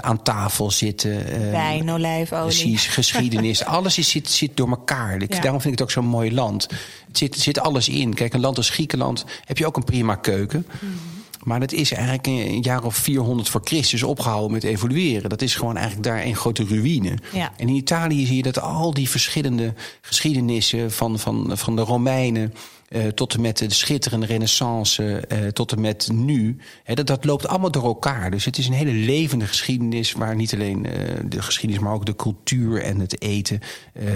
aan 0.00 0.22
tafel 0.22 0.70
zitten. 0.70 1.24
Wijn, 1.50 1.90
olijfolie. 1.90 2.44
Precies, 2.44 2.86
geschiedenis. 2.86 3.64
alles 3.76 3.98
is, 3.98 4.10
zit, 4.10 4.28
zit 4.28 4.56
door 4.56 4.68
elkaar. 4.68 5.20
Ja. 5.20 5.26
Daarom 5.26 5.60
vind 5.60 5.64
ik 5.64 5.70
het 5.70 5.82
ook 5.82 5.90
zo'n 5.90 6.06
mooi 6.06 6.34
land. 6.34 6.68
Het 7.06 7.18
zit, 7.18 7.36
zit 7.36 7.60
alles 7.60 7.88
in. 7.88 8.14
Kijk, 8.14 8.34
een 8.34 8.40
land 8.40 8.56
als 8.56 8.70
Griekenland 8.70 9.24
heb 9.44 9.58
je 9.58 9.66
ook 9.66 9.76
een 9.76 9.84
prima 9.84 10.14
keuken. 10.14 10.66
Mm. 10.80 11.15
Maar 11.46 11.60
dat 11.60 11.72
is 11.72 11.92
eigenlijk 11.92 12.26
een 12.26 12.60
jaar 12.60 12.84
of 12.84 12.96
400 12.96 13.48
voor 13.48 13.60
Christus 13.64 14.02
opgehouden 14.02 14.52
met 14.52 14.64
evolueren. 14.64 15.30
Dat 15.30 15.42
is 15.42 15.54
gewoon 15.54 15.76
eigenlijk 15.76 16.06
daar 16.06 16.24
een 16.24 16.36
grote 16.36 16.64
ruïne. 16.64 17.14
Ja. 17.32 17.52
En 17.56 17.68
in 17.68 17.74
Italië 17.74 18.26
zie 18.26 18.36
je 18.36 18.42
dat 18.42 18.60
al 18.60 18.94
die 18.94 19.08
verschillende 19.08 19.74
geschiedenissen 20.00 20.92
van, 20.92 21.18
van, 21.18 21.50
van 21.54 21.76
de 21.76 21.82
Romeinen 21.82 22.54
uh, 22.88 23.06
tot 23.06 23.34
en 23.34 23.40
met 23.40 23.58
de 23.58 23.72
schitterende 23.72 24.26
renaissance, 24.26 25.24
uh, 25.32 25.48
tot 25.48 25.72
en 25.72 25.80
met 25.80 26.08
nu. 26.12 26.56
dat, 26.84 27.06
dat 27.06 27.24
loopt 27.24 27.46
allemaal 27.46 27.70
door 27.70 27.84
elkaar. 27.84 28.30
Dus 28.30 28.44
het 28.44 28.58
is 28.58 28.66
een 28.66 28.72
hele 28.72 28.92
levende 28.92 29.46
geschiedenis... 29.46 30.12
waar 30.12 30.36
niet 30.36 30.54
alleen 30.54 30.86
uh, 30.86 30.92
de 31.24 31.42
geschiedenis, 31.42 31.82
maar 31.82 31.92
ook 31.92 32.06
de 32.06 32.16
cultuur 32.16 32.82
en 32.82 33.00
het 33.00 33.20
eten... 33.22 33.60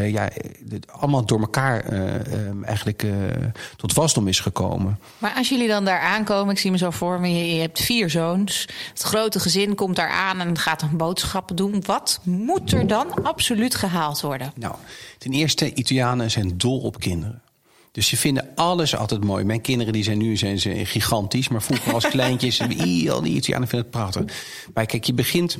ja, 0.05 0.31
allemaal 0.87 1.25
door 1.25 1.41
elkaar 1.41 1.85
eigenlijk 2.65 3.07
tot 3.77 3.95
wasdom 3.95 4.29
is 4.29 4.41
gekomen. 4.41 4.99
Maar 5.19 5.35
als 5.37 5.49
jullie 5.49 5.69
dan 5.69 5.85
daar 5.85 6.01
aankomen, 6.01 6.55
ik 6.55 6.61
zie 6.61 6.71
me 6.71 6.79
zo 6.79 6.91
voor 6.91 7.21
me... 7.21 7.29
je 7.29 7.61
hebt 7.61 7.81
vier 7.81 8.11
zoons, 8.11 8.69
het 8.91 9.03
grote 9.03 9.41
gezin 9.41 9.75
komt 9.75 9.97
daar 9.97 10.11
aan... 10.11 10.41
en 10.41 10.59
gaat 10.59 10.83
een 10.83 10.97
boodschappen 10.97 11.57
doen. 11.57 11.83
Wat 11.87 12.21
moet 12.25 12.73
er 12.73 12.87
dan 12.87 13.23
absoluut 13.23 13.75
gehaald 13.75 14.21
worden? 14.21 14.53
Nou, 14.57 14.75
ten 15.19 15.33
eerste, 15.33 15.75
Italianen 15.75 16.31
zijn 16.31 16.59
dol 16.59 16.81
op 16.81 17.01
kinderen. 17.01 17.43
Dus 17.93 18.07
ze 18.07 18.17
vinden 18.17 18.49
alles 18.55 18.97
altijd 18.97 19.25
mooi. 19.25 19.45
Mijn 19.45 19.61
kinderen 19.61 19.93
die 19.93 20.05
zijn 20.05 20.19
nu 20.19 20.37
zijn 20.37 20.59
ze 20.59 20.85
gigantisch. 20.85 21.49
Maar 21.49 21.63
vroeger 21.63 21.95
als 21.95 22.09
kleintjes, 22.17 22.61
al 22.61 22.69
die 23.23 23.35
Italianen 23.35 23.69
vinden 23.69 23.79
het 23.79 23.91
prachtig. 23.91 24.25
Maar 24.75 24.87
kijk, 24.87 25.05
je 25.05 25.15
begint... 25.15 25.59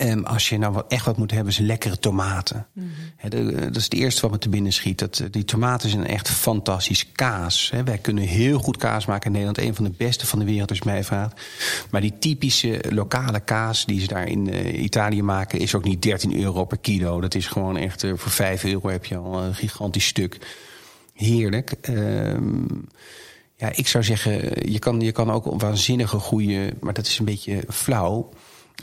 Um, 0.00 0.24
als 0.24 0.48
je 0.48 0.58
nou 0.58 0.72
wat, 0.72 0.84
echt 0.88 1.04
wat 1.04 1.16
moet 1.16 1.30
hebben, 1.30 1.52
is 1.52 1.58
lekkere 1.58 1.98
tomaten. 1.98 2.66
Mm 2.72 2.90
dat 3.28 3.76
is 3.76 3.84
het 3.84 3.94
eerste 3.94 4.20
wat 4.20 4.30
me 4.30 4.38
te 4.38 4.48
binnen 4.48 4.72
schiet. 4.72 4.98
Dat, 4.98 5.18
eh, 5.18 5.26
die 5.30 5.44
tomaten 5.44 5.90
zijn 5.90 6.06
echt 6.06 6.30
fantastisch. 6.30 7.12
Kaas. 7.12 7.72
wij 7.84 7.98
kunnen 7.98 8.24
heel 8.24 8.58
goed 8.58 8.76
kaas 8.76 9.06
maken 9.06 9.26
in 9.26 9.32
Nederland. 9.32 9.58
Een 9.58 9.74
van 9.74 9.84
de 9.84 9.92
beste 9.96 10.26
van 10.26 10.38
de 10.38 10.44
wereld, 10.44 10.68
als 10.68 10.78
je 10.78 10.84
mij 10.84 11.04
vraagt. 11.04 11.40
Maar 11.90 12.00
die 12.00 12.18
typische 12.18 12.82
lokale 12.88 13.40
kaas 13.40 13.84
die 13.84 14.00
ze 14.00 14.06
daar 14.06 14.28
in 14.28 14.48
uh, 14.48 14.82
Italië 14.82 15.22
maken... 15.22 15.58
is 15.58 15.74
ook 15.74 15.84
niet 15.84 16.02
13 16.02 16.40
euro 16.40 16.64
per 16.64 16.78
kilo. 16.78 17.20
Dat 17.20 17.34
is 17.34 17.46
gewoon 17.46 17.76
echt... 17.76 18.02
Uh, 18.02 18.12
voor 18.16 18.30
5 18.30 18.64
euro 18.64 18.88
heb 18.88 19.04
je 19.04 19.16
al 19.16 19.42
een 19.42 19.54
gigantisch 19.54 20.06
stuk 20.06 20.38
heerlijk. 21.20 21.72
Ehm, 21.80 22.64
ja, 23.56 23.72
ik 23.74 23.86
zou 23.86 24.04
zeggen, 24.04 24.70
je 24.72 24.78
kan, 24.78 25.00
je 25.00 25.12
kan 25.12 25.30
ook 25.30 25.60
waanzinnige 25.60 26.18
goede, 26.18 26.72
maar 26.80 26.92
dat 26.94 27.06
is 27.06 27.18
een 27.18 27.24
beetje 27.24 27.62
flauw. 27.68 28.30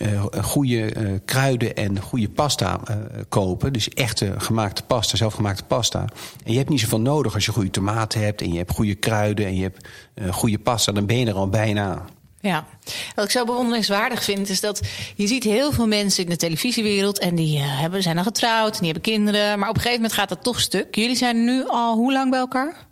Uh, 0.02 0.24
goede 0.42 0.96
uh, 0.96 1.20
kruiden 1.26 1.76
en 1.76 2.02
goede 2.02 2.30
pasta 2.30 2.80
uh, 2.90 2.96
kopen. 3.30 3.74
Dus 3.74 3.90
echte 3.90 4.34
gemaakte 4.38 4.84
pasta, 4.84 5.18
zelfgemaakte 5.18 5.64
pasta. 5.64 6.00
En 6.44 6.52
je 6.52 6.58
hebt 6.58 6.70
niet 6.70 6.80
zoveel 6.80 7.00
nodig 7.00 7.34
als 7.34 7.46
je 7.46 7.52
goede 7.52 7.70
tomaten 7.70 8.22
hebt... 8.22 8.42
en 8.42 8.52
je 8.52 8.58
hebt 8.58 8.72
goede 8.72 8.96
kruiden 8.96 9.46
en 9.46 9.56
je 9.56 9.62
hebt 9.62 9.88
goede 10.30 10.60
pasta. 10.60 10.92
Dan 10.92 11.06
ben 11.06 11.18
je 11.18 11.26
er 11.26 11.34
al 11.34 11.50
bijna. 11.50 12.06
Ja, 12.40 12.66
wat 13.16 13.26
ik 13.26 13.32
zo 13.32 13.46
bewonderingswaardig 13.46 14.24
vind 14.24 14.50
is 14.50 14.60
dat 14.60 14.82
je 15.16 15.28
ziet 15.28 15.44
heel 15.44 15.72
veel 15.72 15.88
mensen 15.88 16.24
in 16.24 16.30
de 16.30 16.36
televisiewereld 16.36 17.20
en 17.20 17.36
die 17.36 17.58
uh, 17.58 17.80
hebben, 17.80 18.04
zijn 18.04 18.18
al 18.18 18.24
getrouwd 18.24 18.74
en 18.74 18.78
die 18.82 18.92
hebben 18.92 19.12
kinderen, 19.14 19.60
maar 19.60 19.70
op 19.70 19.76
een 19.76 19.82
gegeven 19.82 20.02
moment 20.02 20.20
gaat 20.20 20.30
dat 20.30 20.44
toch 20.44 20.60
stuk. 20.60 20.96
Jullie 20.96 21.16
zijn 21.16 21.44
nu 21.44 21.68
al 21.68 21.96
hoe 21.96 22.14
lang 22.14 22.30
bij 22.30 22.40
elkaar? 22.40 22.86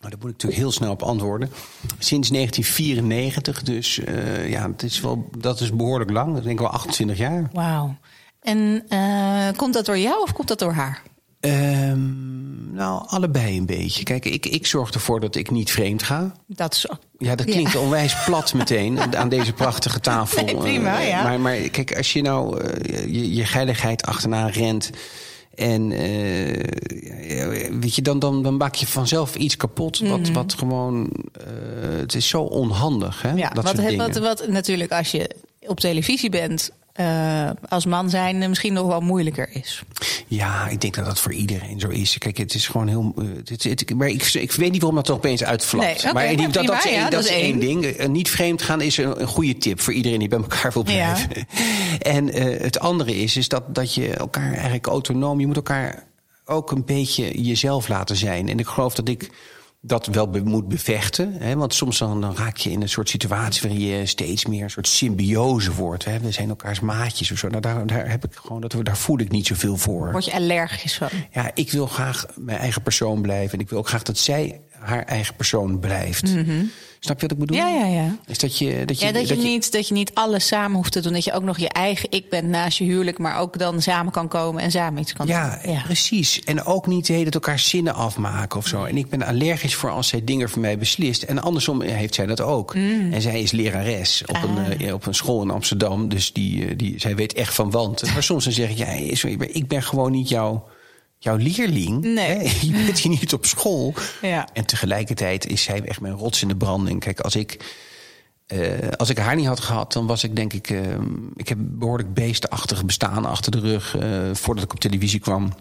Nou, 0.00 0.14
daar 0.14 0.22
moet 0.22 0.30
ik 0.30 0.36
natuurlijk 0.36 0.60
heel 0.60 0.72
snel 0.72 0.90
op 0.90 1.02
antwoorden. 1.02 1.50
Sinds 1.98 2.28
1994, 2.28 3.62
dus 3.62 3.98
uh, 3.98 4.50
ja, 4.50 4.70
het 4.70 4.82
is 4.82 5.00
wel, 5.00 5.28
dat 5.38 5.60
is 5.60 5.76
behoorlijk 5.76 6.10
lang. 6.10 6.34
Dat 6.34 6.42
denk 6.42 6.54
ik 6.54 6.60
wel 6.60 6.74
28 6.74 7.16
jaar. 7.18 7.50
Wauw. 7.52 7.96
En 8.40 8.84
uh, 8.88 9.48
komt 9.56 9.74
dat 9.74 9.86
door 9.86 9.98
jou 9.98 10.22
of 10.22 10.32
komt 10.32 10.48
dat 10.48 10.58
door 10.58 10.72
haar? 10.72 11.02
Um, 11.44 12.74
nou, 12.74 13.02
allebei 13.06 13.56
een 13.56 13.66
beetje. 13.66 14.02
Kijk, 14.02 14.24
ik, 14.24 14.46
ik 14.46 14.66
zorg 14.66 14.90
ervoor 14.90 15.20
dat 15.20 15.34
ik 15.34 15.50
niet 15.50 15.70
vreemd 15.70 16.02
ga. 16.02 16.34
Dat 16.46 16.74
is 16.74 16.86
Ja, 17.18 17.34
dat 17.34 17.46
klinkt 17.46 17.76
onwijs 17.76 18.24
plat 18.24 18.54
meteen 18.54 19.00
aan 19.16 19.28
deze 19.28 19.52
prachtige 19.52 20.00
tafel. 20.00 20.44
Nee, 20.44 20.56
prima, 20.56 21.00
eh, 21.00 21.08
ja. 21.08 21.22
Maar, 21.22 21.40
maar 21.40 21.56
kijk, 21.56 21.96
als 21.96 22.12
je 22.12 22.22
nou 22.22 22.62
uh, 22.62 23.04
je, 23.12 23.34
je 23.34 23.44
geiligheid 23.44 24.02
achterna 24.02 24.46
rent... 24.46 24.90
En 25.54 25.90
uh, 25.90 26.00
weet 27.80 27.94
je, 27.94 28.02
dan, 28.02 28.18
dan, 28.18 28.42
dan 28.42 28.56
maak 28.56 28.74
je 28.74 28.86
vanzelf 28.86 29.34
iets 29.34 29.56
kapot. 29.56 29.98
Wat, 29.98 30.18
mm 30.18 30.24
-hmm. 30.24 30.32
wat 30.32 30.54
gewoon. 30.54 31.10
Uh, 31.10 31.98
het 31.98 32.14
is 32.14 32.28
zo 32.28 32.42
onhandig. 32.42 33.22
Hè, 33.22 33.32
ja, 33.32 33.48
dat 33.48 33.64
wat, 33.64 33.76
soort 33.76 33.96
wat, 33.96 34.16
wat 34.16 34.48
natuurlijk, 34.48 34.92
als 34.92 35.10
je 35.10 35.30
op 35.66 35.80
televisie 35.80 36.30
bent 36.30 36.70
uh, 37.00 37.50
als 37.68 37.86
man 37.86 38.10
zijn 38.10 38.38
misschien 38.38 38.72
nog 38.72 38.86
wel 38.86 39.00
moeilijker 39.00 39.48
is. 39.52 39.82
Ja, 40.26 40.68
ik 40.68 40.80
denk 40.80 40.94
dat 40.94 41.04
dat 41.04 41.20
voor 41.20 41.32
iedereen 41.32 41.80
zo 41.80 41.88
is. 41.88 42.18
Kijk, 42.18 42.36
het 42.36 42.54
is 42.54 42.66
gewoon 42.66 42.88
heel. 42.88 43.12
Uh, 43.18 43.28
het, 43.44 43.62
het, 43.62 43.94
maar 43.94 44.08
ik, 44.08 44.32
ik 44.32 44.52
weet 44.52 44.70
niet 44.70 44.80
waarom 44.80 44.96
dat 44.96 45.04
toch 45.06 45.16
opeens 45.16 45.44
uitvlapt. 45.44 45.86
Nee, 45.86 46.10
okay, 46.10 46.12
maar 46.12 46.36
dat, 46.36 46.52
dat, 46.52 46.66
dat, 46.66 46.84
is, 46.84 46.90
één, 46.90 47.10
dat 47.10 47.24
is 47.24 47.30
één 47.30 47.58
ding. 47.58 47.84
Uh, 47.84 48.06
niet 48.06 48.30
vreemd 48.30 48.62
gaan 48.62 48.80
is 48.80 48.96
een, 48.96 49.20
een, 49.20 49.26
goede 49.26 49.58
tip 49.58 49.80
voor 49.80 49.92
iedereen 49.92 50.18
die 50.18 50.28
bij 50.28 50.38
elkaar 50.38 50.72
wil 50.72 50.82
blijven. 50.82 51.30
Ja. 51.34 51.44
en 52.16 52.26
het 52.62 52.78
andere 52.78 53.16
is, 53.16 53.36
is 53.36 53.48
dat, 53.48 53.74
dat 53.74 53.94
je 53.94 54.14
elkaar 54.14 54.52
eigenlijk 54.52 54.86
autonoom. 54.86 55.40
Je 55.40 55.46
moet 55.46 55.56
elkaar 55.56 56.06
ook 56.44 56.70
een 56.70 56.84
beetje 56.84 57.42
jezelf 57.42 57.88
laten 57.88 58.16
zijn. 58.16 58.48
En 58.48 58.58
ik 58.58 58.66
geloof 58.66 58.94
dat 58.94 59.08
ik 59.08 59.30
dat 59.84 60.06
wel 60.06 60.28
be 60.28 60.42
moet 60.42 60.68
bevechten. 60.68 61.32
Hè? 61.38 61.56
Want 61.56 61.74
soms 61.74 61.98
dan, 61.98 62.20
dan, 62.20 62.36
raak 62.36 62.56
je 62.56 62.70
in 62.70 62.82
een 62.82 62.88
soort 62.88 63.08
situatie 63.08 63.62
waarin 63.62 63.86
je 63.86 64.06
steeds 64.06 64.46
meer 64.46 64.62
een 64.62 64.70
soort 64.70 64.88
symbiose 64.88 65.72
wordt. 65.72 66.04
Hè? 66.04 66.18
We 66.18 66.30
zijn 66.30 66.48
elkaars 66.48 66.80
maatjes 66.80 67.30
of 67.32 67.38
zo. 67.38 67.48
Nou, 67.48 67.60
daar, 67.60 67.86
daar, 67.86 68.10
heb 68.10 68.24
ik 68.24 68.34
gewoon, 68.34 68.60
dat, 68.60 68.74
daar 68.82 68.96
voel 68.96 69.18
ik 69.18 69.30
niet 69.30 69.46
zoveel 69.46 69.76
voor. 69.76 70.12
Word 70.12 70.24
je 70.24 70.32
allergisch 70.32 70.96
van? 70.96 71.08
Ja, 71.30 71.50
ik 71.54 71.70
wil 71.70 71.86
graag 71.86 72.26
mijn 72.36 72.58
eigen 72.58 72.82
persoon 72.82 73.22
blijven. 73.22 73.52
En 73.52 73.60
ik 73.60 73.68
wil 73.68 73.78
ook 73.78 73.88
graag 73.88 74.02
dat 74.02 74.18
zij 74.18 74.60
haar 74.70 75.04
eigen 75.04 75.36
persoon 75.36 75.78
blijft. 75.78 76.34
Mm 76.34 76.44
-hmm. 76.44 76.70
Snap 77.04 77.20
je 77.20 77.26
wat 77.26 77.36
ik 77.36 77.38
bedoel? 77.38 77.56
Ja, 77.56 77.68
ja, 77.68 77.86
ja. 77.86 78.16
Is 78.26 78.38
dat 78.38 78.58
je, 78.58 78.84
dat 78.84 79.00
je, 79.00 79.06
ja, 79.06 79.12
dat, 79.12 79.28
je, 79.28 79.36
niet, 79.36 79.72
dat 79.72 79.88
je 79.88 79.94
niet 79.94 80.10
alles 80.14 80.46
samen 80.46 80.76
hoeft 80.76 80.92
te 80.92 81.00
doen. 81.00 81.12
Dat 81.12 81.24
je 81.24 81.32
ook 81.32 81.42
nog 81.42 81.58
je 81.58 81.68
eigen 81.68 82.10
ik 82.10 82.30
bent 82.30 82.48
naast 82.48 82.78
je 82.78 82.84
huwelijk, 82.84 83.18
maar 83.18 83.38
ook 83.38 83.58
dan 83.58 83.82
samen 83.82 84.12
kan 84.12 84.28
komen 84.28 84.62
en 84.62 84.70
samen 84.70 85.00
iets 85.00 85.12
kan 85.12 85.26
ja, 85.26 85.60
doen. 85.62 85.72
Ja, 85.72 85.82
precies. 85.82 86.40
En 86.40 86.64
ook 86.64 86.86
niet 86.86 87.06
de 87.06 87.12
hele 87.12 87.30
tijd 87.30 87.34
elkaar 87.34 87.58
zinnen 87.58 87.94
afmaken 87.94 88.58
of 88.58 88.66
zo. 88.66 88.84
En 88.84 88.96
ik 88.96 89.08
ben 89.08 89.22
allergisch 89.22 89.74
voor 89.74 89.90
als 89.90 90.08
zij 90.08 90.24
dingen 90.24 90.50
voor 90.50 90.60
mij 90.60 90.78
beslist. 90.78 91.22
En 91.22 91.42
andersom 91.42 91.80
heeft 91.80 92.14
zij 92.14 92.26
dat 92.26 92.40
ook. 92.40 92.74
Mm. 92.74 93.12
En 93.12 93.22
zij 93.22 93.42
is 93.42 93.50
lerares 93.50 94.22
op, 94.26 94.42
een, 94.42 94.58
ah. 94.58 94.80
uh, 94.80 94.94
op 94.94 95.06
een 95.06 95.14
school 95.14 95.42
in 95.42 95.50
Amsterdam. 95.50 96.08
Dus 96.08 96.32
die, 96.32 96.66
uh, 96.66 96.72
die, 96.76 97.00
zij 97.00 97.16
weet 97.16 97.32
echt 97.32 97.54
van 97.54 97.70
want. 97.70 98.02
Maar 98.12 98.22
soms 98.32 98.44
dan 98.44 98.52
zeg 98.52 98.70
ik, 98.70 98.76
ja, 98.76 98.86
ik 99.38 99.68
ben 99.68 99.82
gewoon 99.82 100.10
niet 100.10 100.28
jouw 100.28 100.64
jouw 101.22 101.36
leerling. 101.36 102.00
Nee. 102.00 102.52
je 102.66 102.84
bent 102.86 102.98
hier 102.98 103.10
niet 103.10 103.32
op 103.32 103.46
school. 103.46 103.94
Ja. 104.22 104.48
En 104.52 104.64
tegelijkertijd 104.64 105.46
is 105.46 105.62
zij 105.62 105.82
echt 105.82 106.00
mijn 106.00 106.14
rots 106.14 106.42
in 106.42 106.48
de 106.48 106.56
branding. 106.56 107.00
Kijk, 107.00 107.20
als 107.20 107.36
ik, 107.36 107.74
uh, 108.48 108.88
als 108.96 109.10
ik 109.10 109.18
haar 109.18 109.36
niet 109.36 109.46
had 109.46 109.60
gehad, 109.60 109.92
dan 109.92 110.06
was 110.06 110.24
ik 110.24 110.36
denk 110.36 110.52
ik. 110.52 110.70
Uh, 110.70 110.80
ik 111.36 111.48
heb 111.48 111.58
behoorlijk 111.60 112.14
beestenachtig 112.14 112.84
bestaan 112.84 113.24
achter 113.24 113.50
de 113.50 113.60
rug 113.60 113.96
uh, 113.96 114.34
voordat 114.34 114.64
ik 114.64 114.72
op 114.72 114.80
televisie 114.80 115.20
kwam. 115.20 115.52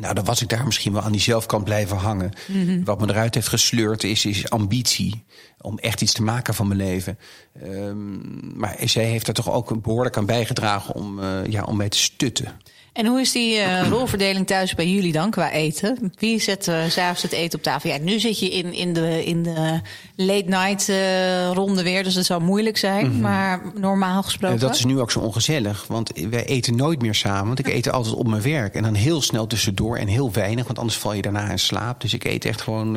Nou, 0.00 0.14
dan 0.14 0.24
was 0.24 0.42
ik 0.42 0.48
daar 0.48 0.64
misschien 0.64 0.92
wel 0.92 1.02
aan 1.02 1.12
die 1.12 1.20
zelfkant 1.20 1.64
blijven 1.64 1.96
hangen. 1.96 2.32
Mm 2.46 2.66
-hmm. 2.66 2.84
Wat 2.84 3.00
me 3.00 3.08
eruit 3.08 3.34
heeft 3.34 3.48
gesleurd 3.48 4.04
is, 4.04 4.24
is 4.24 4.50
ambitie. 4.50 5.24
Om 5.60 5.78
echt 5.78 6.00
iets 6.00 6.12
te 6.12 6.22
maken 6.22 6.54
van 6.54 6.66
mijn 6.66 6.80
leven. 6.80 7.18
Um, 7.62 8.52
maar 8.56 8.76
zij 8.84 9.04
heeft 9.04 9.28
er 9.28 9.34
toch 9.34 9.50
ook 9.50 9.82
behoorlijk 9.82 10.16
aan 10.16 10.26
bijgedragen 10.26 10.94
om, 10.94 11.20
ja, 11.48 11.62
om 11.62 11.76
mij 11.76 11.88
te 11.88 11.98
stutten. 11.98 12.60
En 12.94 13.06
hoe 13.06 13.20
is 13.20 13.32
die 13.32 13.56
uh, 13.56 13.88
rolverdeling 13.90 14.46
thuis 14.46 14.74
bij 14.74 14.88
jullie 14.88 15.12
dan 15.12 15.30
qua 15.30 15.50
eten? 15.50 16.12
Wie 16.18 16.40
zet 16.40 16.66
uh, 16.66 16.84
s'avonds 16.88 17.22
het 17.22 17.32
eten 17.32 17.58
op 17.58 17.64
tafel? 17.64 17.90
Ja, 17.90 17.98
nu 17.98 18.20
zit 18.20 18.38
je 18.38 18.50
in, 18.50 18.72
in, 18.72 18.92
de, 18.92 19.24
in 19.24 19.42
de 19.42 19.80
late 20.16 20.44
night 20.46 20.88
uh, 20.88 21.50
ronde 21.50 21.82
weer, 21.82 22.04
dus 22.04 22.14
dat 22.14 22.24
zou 22.24 22.42
moeilijk 22.42 22.76
zijn. 22.76 23.06
Mm 23.06 23.12
-hmm. 23.12 23.20
Maar 23.20 23.62
normaal 23.74 24.22
gesproken. 24.22 24.58
dat 24.58 24.74
is 24.74 24.84
nu 24.84 25.00
ook 25.00 25.10
zo 25.10 25.20
ongezellig, 25.20 25.86
want 25.88 26.10
wij 26.30 26.44
eten 26.44 26.76
nooit 26.76 27.02
meer 27.02 27.14
samen. 27.14 27.46
Want 27.46 27.58
ik 27.58 27.68
eet 27.68 27.90
altijd 27.90 28.14
op 28.14 28.28
mijn 28.28 28.42
werk 28.42 28.74
en 28.74 28.82
dan 28.82 28.94
heel 28.94 29.22
snel 29.22 29.46
tussendoor 29.46 29.96
en 29.96 30.08
heel 30.08 30.32
weinig, 30.32 30.66
want 30.66 30.78
anders 30.78 30.98
val 30.98 31.12
je 31.12 31.22
daarna 31.22 31.50
in 31.50 31.58
slaap. 31.58 32.00
Dus 32.00 32.14
ik 32.14 32.24
eet 32.24 32.44
echt 32.44 32.60
gewoon 32.60 32.96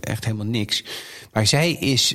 echt 0.00 0.24
helemaal 0.24 0.46
niks. 0.46 0.84
Maar 1.32 1.46
zij 1.46 1.72
is 1.72 2.14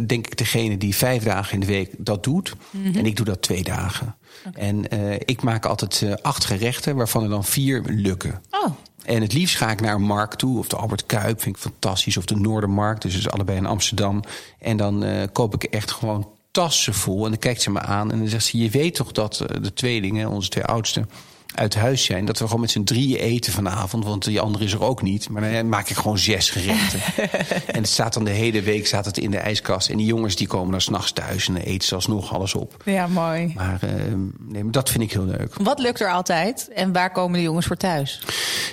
denk 0.00 0.26
ik 0.26 0.36
degene 0.36 0.76
die 0.76 0.94
vijf 0.94 1.22
dagen 1.22 1.54
in 1.54 1.60
de 1.60 1.66
week 1.66 1.90
dat 1.98 2.24
doet. 2.24 2.54
Mm 2.70 2.84
-hmm. 2.84 2.96
En 2.96 3.06
ik 3.06 3.16
doe 3.16 3.26
dat 3.26 3.42
twee 3.42 3.62
dagen. 3.62 4.16
Okay. 4.46 4.62
En 4.62 4.94
uh, 4.94 5.14
ik 5.14 5.42
maak 5.42 5.66
altijd 5.66 6.00
uh, 6.00 6.14
acht 6.22 6.44
gerechten, 6.44 6.96
waarvan 6.96 7.22
er 7.22 7.28
dan 7.28 7.44
vier 7.44 7.82
lukken. 7.86 8.42
Oh. 8.50 8.70
En 9.04 9.22
het 9.22 9.32
liefst 9.32 9.56
ga 9.56 9.70
ik 9.70 9.80
naar 9.80 9.94
een 9.94 10.02
markt 10.02 10.38
toe, 10.38 10.58
of 10.58 10.68
de 10.68 10.76
Albert 10.76 11.06
Kuip, 11.06 11.42
vind 11.42 11.56
ik 11.56 11.62
fantastisch, 11.62 12.16
of 12.16 12.24
de 12.24 12.36
Noordermarkt, 12.36 13.02
dus 13.02 13.16
is 13.16 13.30
allebei 13.30 13.58
in 13.58 13.66
Amsterdam. 13.66 14.22
En 14.58 14.76
dan 14.76 15.04
uh, 15.04 15.22
koop 15.32 15.54
ik 15.54 15.64
echt 15.64 15.90
gewoon 15.90 16.28
tassen 16.50 16.94
vol. 16.94 17.24
En 17.24 17.30
dan 17.30 17.38
kijkt 17.38 17.62
ze 17.62 17.70
me 17.70 17.80
aan 17.80 18.12
en 18.12 18.18
dan 18.18 18.28
zegt 18.28 18.44
ze: 18.44 18.58
Je 18.58 18.70
weet 18.70 18.94
toch 18.94 19.12
dat 19.12 19.44
de 19.60 19.72
tweelingen, 19.72 20.28
onze 20.28 20.48
twee 20.48 20.64
oudsten 20.64 21.10
uit 21.54 21.74
huis 21.74 22.04
zijn. 22.04 22.24
Dat 22.24 22.38
we 22.38 22.44
gewoon 22.44 22.60
met 22.60 22.70
z'n 22.70 22.82
drieën 22.82 23.18
eten 23.18 23.52
vanavond. 23.52 24.04
Want 24.04 24.24
die 24.24 24.40
andere 24.40 24.64
is 24.64 24.72
er 24.72 24.82
ook 24.82 25.02
niet. 25.02 25.28
Maar 25.28 25.52
dan 25.52 25.68
maak 25.68 25.88
ik 25.88 25.96
gewoon 25.96 26.18
zes 26.18 26.50
gerechten. 26.50 27.00
en 27.74 27.80
het 27.80 27.88
staat 27.88 28.14
dan 28.14 28.24
de 28.24 28.30
hele 28.30 28.62
week 28.62 28.86
staat 28.86 29.04
het 29.04 29.18
in 29.18 29.30
de 29.30 29.38
ijskast. 29.38 29.88
En 29.88 29.96
die 29.96 30.06
jongens 30.06 30.36
die 30.36 30.46
komen 30.46 30.70
dan 30.70 30.80
s'nachts 30.80 31.12
thuis 31.12 31.48
en 31.48 31.54
dan 31.54 31.62
eten 31.62 31.88
ze 31.88 31.94
alsnog 31.94 32.34
alles 32.34 32.54
op. 32.54 32.82
Ja, 32.84 33.06
mooi. 33.06 33.52
Maar, 33.54 33.80
uh, 33.84 33.90
nee, 34.38 34.62
maar 34.62 34.72
dat 34.72 34.90
vind 34.90 35.02
ik 35.02 35.12
heel 35.12 35.24
leuk. 35.24 35.54
Wat 35.54 35.78
lukt 35.78 36.00
er 36.00 36.12
altijd? 36.12 36.68
En 36.74 36.92
waar 36.92 37.12
komen 37.12 37.38
de 37.38 37.44
jongens 37.44 37.66
voor 37.66 37.76
thuis? 37.76 38.22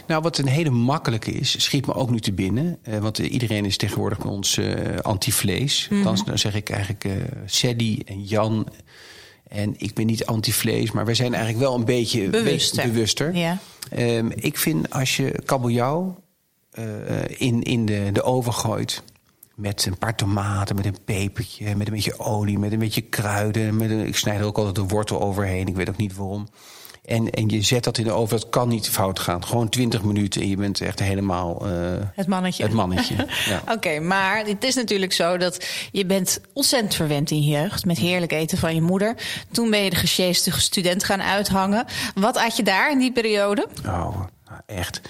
Nou, 0.08 0.22
wat 0.22 0.38
een 0.38 0.48
hele 0.48 0.70
makkelijke 0.70 1.32
is, 1.32 1.64
schiet 1.64 1.86
me 1.86 1.94
ook 1.94 2.10
nu 2.10 2.20
te 2.20 2.34
binnen. 2.34 2.78
Uh, 2.90 2.98
want 2.98 3.20
uh, 3.20 3.32
iedereen 3.32 3.66
is 3.66 3.78
tegenwoordig 3.78 4.18
bij 4.18 4.32
ons 4.32 4.60
anti-vlees. 5.02 5.88
Mm 5.90 6.04
-hmm. 6.04 6.18
Dan 6.26 6.38
zeg 6.40 6.56
ik 6.56 6.70
eigenlijk 6.70 7.06
Sadie 7.46 8.04
en 8.06 8.24
Jan 8.24 8.68
en 9.48 9.74
ik 9.78 9.94
ben 9.94 10.06
niet 10.06 10.26
anti-vlees, 10.26 10.92
maar 10.92 11.06
wij 11.06 11.16
zijn 11.16 11.34
eigenlijk 11.34 11.64
wel 11.64 11.76
een 11.76 11.86
beetje 11.86 12.30
bewuster. 12.30 12.84
Be 12.84 12.92
bewuster. 12.92 13.36
Ja. 13.36 13.58
Um, 13.98 14.32
ik 14.36 14.58
vind 14.58 14.90
als 14.90 15.18
je 15.18 15.42
kabeljauw 15.46 16.24
uh, 16.80 16.86
in, 17.28 17.64
in 17.64 17.86
de, 17.86 18.10
de 18.14 18.24
oven 18.24 18.54
gooit... 18.54 19.04
met 19.56 19.86
een 19.86 19.98
paar 19.98 20.16
tomaten, 20.16 20.76
met 20.76 20.86
een 20.86 20.98
pepertje, 21.06 21.76
met 21.76 21.88
een 21.88 21.94
beetje 21.94 22.20
olie... 22.20 22.60
met 22.60 22.72
een 22.72 22.80
beetje 22.80 23.02
kruiden, 23.02 23.78
met 23.78 23.90
een, 23.90 24.06
ik 24.08 24.16
snijd 24.16 24.40
er 24.40 24.46
ook 24.46 24.58
altijd 24.58 24.76
de 24.76 24.96
wortel 24.96 25.22
overheen. 25.22 25.68
Ik 25.68 25.76
weet 25.76 25.90
ook 25.90 25.98
niet 25.98 26.16
waarom. 26.16 26.48
En, 27.06 27.30
en 27.30 27.50
je 27.50 27.62
zet 27.62 27.84
dat 27.84 27.98
in 27.98 28.04
de 28.04 28.12
oven, 28.12 28.40
dat 28.40 28.50
kan 28.50 28.68
niet 28.68 28.90
fout 28.90 29.20
gaan. 29.20 29.46
Gewoon 29.46 29.70
20 29.70 30.04
minuten 30.04 30.42
en 30.42 30.50
je 30.50 30.56
bent 30.56 30.82
echt 30.82 31.00
helemaal... 31.00 31.68
Uh, 31.68 31.94
het 32.16 32.28
mannetje. 32.28 32.64
Het 32.64 32.74
mannetje, 32.74 33.16
ja. 33.46 33.62
Oké, 33.62 33.72
okay, 33.72 34.00
maar 34.00 34.46
het 34.46 34.64
is 34.64 34.76
natuurlijk 34.76 35.14
zo 35.14 35.38
dat 35.38 35.66
je 35.92 36.06
bent 36.06 36.42
ontzettend 36.54 36.96
verwend 36.96 37.32
in 37.32 37.44
je 37.44 37.52
jeugd... 37.52 37.86
met 37.86 37.98
heerlijk 37.98 38.32
eten 38.32 38.58
van 38.58 38.76
je 38.76 38.82
moeder. 38.82 39.16
Toen 39.52 39.70
ben 39.70 39.84
je 39.84 39.90
de 39.90 39.96
gesjeeste 39.96 40.52
student 40.52 41.04
gaan 41.04 41.22
uithangen. 41.22 41.86
Wat 42.16 42.38
at 42.38 42.58
je 42.58 42.64
daar 42.64 42.92
in 42.92 43.00
die 43.00 43.12
periode? 43.12 43.68
Oh, 43.80 43.86
nou, 43.86 44.62
echt... 44.66 45.02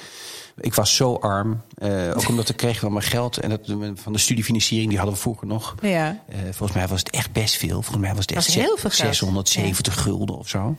Ik 0.58 0.74
was 0.74 0.96
zo 0.96 1.16
arm. 1.16 1.62
Uh, 1.84 2.10
ook 2.16 2.28
omdat 2.28 2.50
ik 2.50 2.58
kreeg 2.58 2.82
wel 2.82 2.90
mijn 2.90 3.04
geld. 3.04 3.38
En 3.38 3.50
dat, 3.50 3.60
van 3.96 4.14
de 4.14 4.20
studiefinanciering, 4.20 4.90
die 4.90 4.98
hadden 4.98 5.16
we 5.16 5.22
vroeger 5.22 5.48
nog. 5.48 5.76
Ja. 5.82 6.20
Uh, 6.30 6.36
volgens 6.42 6.78
mij 6.78 6.88
was 6.88 7.00
het 7.00 7.10
echt 7.10 7.32
best 7.32 7.56
veel. 7.56 7.82
Volgens 7.82 7.98
mij 7.98 8.10
was 8.10 8.20
het 8.20 8.32
echt 8.32 8.46
was 8.46 8.56
heel 8.56 8.78
veel 8.78 8.90
670 8.90 9.96
ja. 9.96 10.02
gulden 10.02 10.38
of 10.38 10.50
zo. 10.50 10.76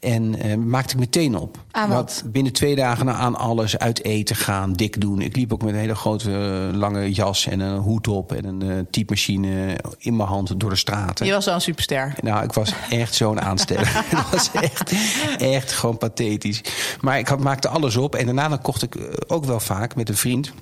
En 0.00 0.46
uh, 0.46 0.54
maakte 0.54 0.94
ik 0.94 1.00
meteen 1.00 1.36
op. 1.36 1.58
Aan 1.70 1.88
wat? 1.88 2.22
Binnen 2.26 2.52
twee 2.52 2.74
dagen 2.76 3.14
aan 3.14 3.36
alles. 3.36 3.78
Uit 3.78 4.04
eten 4.04 4.36
gaan, 4.36 4.72
dik 4.72 5.00
doen. 5.00 5.20
Ik 5.20 5.36
liep 5.36 5.52
ook 5.52 5.62
met 5.62 5.74
een 5.74 5.80
hele 5.80 5.94
grote 5.94 6.30
lange 6.74 7.12
jas 7.12 7.46
en 7.46 7.60
een 7.60 7.78
hoed 7.78 8.08
op. 8.08 8.32
En 8.32 8.44
een 8.44 8.86
typemachine 8.90 9.76
in 9.98 10.16
mijn 10.16 10.28
hand 10.28 10.60
door 10.60 10.70
de 10.70 10.76
straten. 10.76 11.26
Je 11.26 11.32
was 11.32 11.48
al 11.48 11.54
een 11.54 11.60
superster. 11.60 12.14
Nou, 12.20 12.44
ik 12.44 12.52
was 12.52 12.72
echt 12.90 13.14
zo'n 13.14 13.40
aansteller. 13.40 14.04
dat 14.10 14.30
was 14.30 14.50
echt, 14.52 14.92
echt 15.38 15.72
gewoon 15.72 15.98
pathetisch. 15.98 16.60
Maar 17.00 17.18
ik 17.18 17.28
had, 17.28 17.40
maakte 17.40 17.68
alles 17.68 17.96
op. 17.96 18.14
En 18.14 18.24
daarna 18.24 18.48
dan 18.48 18.62
kocht 18.62 18.82
ik 18.82 18.96
ook 19.26 19.44
wel 19.44 19.60
vaak 19.60 19.94
met 19.94 20.08
een 20.08 20.15
vriend 20.16 20.52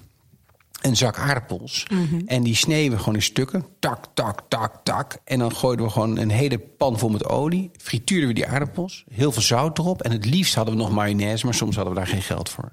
een 0.84 0.96
zak 0.96 1.18
aardappels. 1.18 1.86
Mm 1.90 2.06
-hmm. 2.06 2.22
En 2.26 2.42
die 2.42 2.54
sneden 2.54 2.92
we 2.92 2.98
gewoon 2.98 3.14
in 3.14 3.22
stukken. 3.22 3.66
Tak, 3.78 4.06
tak, 4.14 4.40
tak, 4.48 4.80
tak. 4.82 5.18
En 5.24 5.38
dan 5.38 5.56
gooiden 5.56 5.86
we 5.86 5.92
gewoon 5.92 6.18
een 6.18 6.30
hele 6.30 6.58
pan 6.58 6.98
vol 6.98 7.08
met 7.08 7.28
olie. 7.28 7.70
Frituurden 7.76 8.28
we 8.28 8.34
die 8.34 8.46
aardappels. 8.46 9.04
Heel 9.10 9.32
veel 9.32 9.42
zout 9.42 9.78
erop. 9.78 10.02
En 10.02 10.12
het 10.12 10.24
liefst 10.24 10.54
hadden 10.54 10.74
we 10.74 10.80
nog 10.80 10.90
mayonaise, 10.90 11.44
maar 11.44 11.54
soms 11.54 11.76
hadden 11.76 11.94
we 11.94 11.98
daar 11.98 12.08
geen 12.08 12.22
geld 12.22 12.48
voor. 12.48 12.72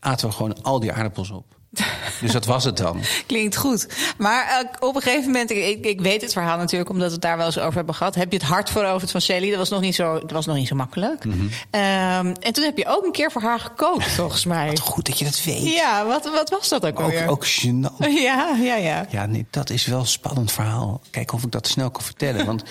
Aten 0.00 0.28
we 0.28 0.34
gewoon 0.34 0.62
al 0.62 0.80
die 0.80 0.92
aardappels 0.92 1.30
op. 1.30 1.56
Dus 2.20 2.32
dat 2.32 2.44
was 2.44 2.64
het 2.64 2.76
dan. 2.76 3.00
Klinkt 3.26 3.56
goed. 3.56 3.88
Maar 4.18 4.62
uh, 4.62 4.88
op 4.88 4.94
een 4.94 5.02
gegeven 5.02 5.24
moment, 5.24 5.50
ik, 5.50 5.84
ik 5.86 6.00
weet 6.00 6.20
het 6.20 6.32
verhaal 6.32 6.58
natuurlijk, 6.58 6.90
omdat 6.90 7.06
we 7.06 7.12
het 7.12 7.22
daar 7.22 7.36
wel 7.36 7.46
eens 7.46 7.58
over 7.58 7.74
hebben 7.74 7.94
gehad. 7.94 8.14
Heb 8.14 8.32
je 8.32 8.38
het 8.38 8.46
hart 8.46 8.70
veroverd 8.70 9.10
van 9.10 9.20
Sally? 9.20 9.48
Dat 9.48 9.58
was 9.58 9.68
nog 9.68 9.80
niet 9.80 9.94
zo, 9.94 10.18
dat 10.20 10.30
was 10.30 10.46
nog 10.46 10.56
niet 10.56 10.68
zo 10.68 10.74
makkelijk. 10.74 11.24
Mm 11.24 11.32
-hmm. 11.32 11.48
um, 11.80 12.32
en 12.40 12.52
toen 12.52 12.64
heb 12.64 12.76
je 12.76 12.86
ook 12.86 13.04
een 13.04 13.12
keer 13.12 13.30
voor 13.30 13.42
haar 13.42 13.60
gekookt, 13.60 14.06
volgens 14.06 14.44
mij. 14.44 14.68
Wat 14.68 14.78
goed 14.78 15.06
dat 15.06 15.18
je 15.18 15.24
dat 15.24 15.44
weet. 15.44 15.62
Ja, 15.62 16.06
wat, 16.06 16.24
wat 16.24 16.50
was 16.50 16.68
dat 16.68 16.86
ook 16.86 17.00
alweer? 17.00 17.24
Ook, 17.24 17.30
ook 17.30 17.46
gênant. 17.46 18.08
Ja, 18.24 18.56
ja, 18.60 18.76
ja. 18.76 19.06
Ja, 19.10 19.26
nee, 19.26 19.46
dat 19.50 19.70
is 19.70 19.86
wel 19.86 20.00
een 20.00 20.06
spannend 20.06 20.52
verhaal. 20.52 21.00
Kijk 21.10 21.32
of 21.32 21.42
ik 21.42 21.50
dat 21.50 21.66
snel 21.66 21.90
kan 21.90 22.02
vertellen. 22.02 22.46
Want 22.46 22.62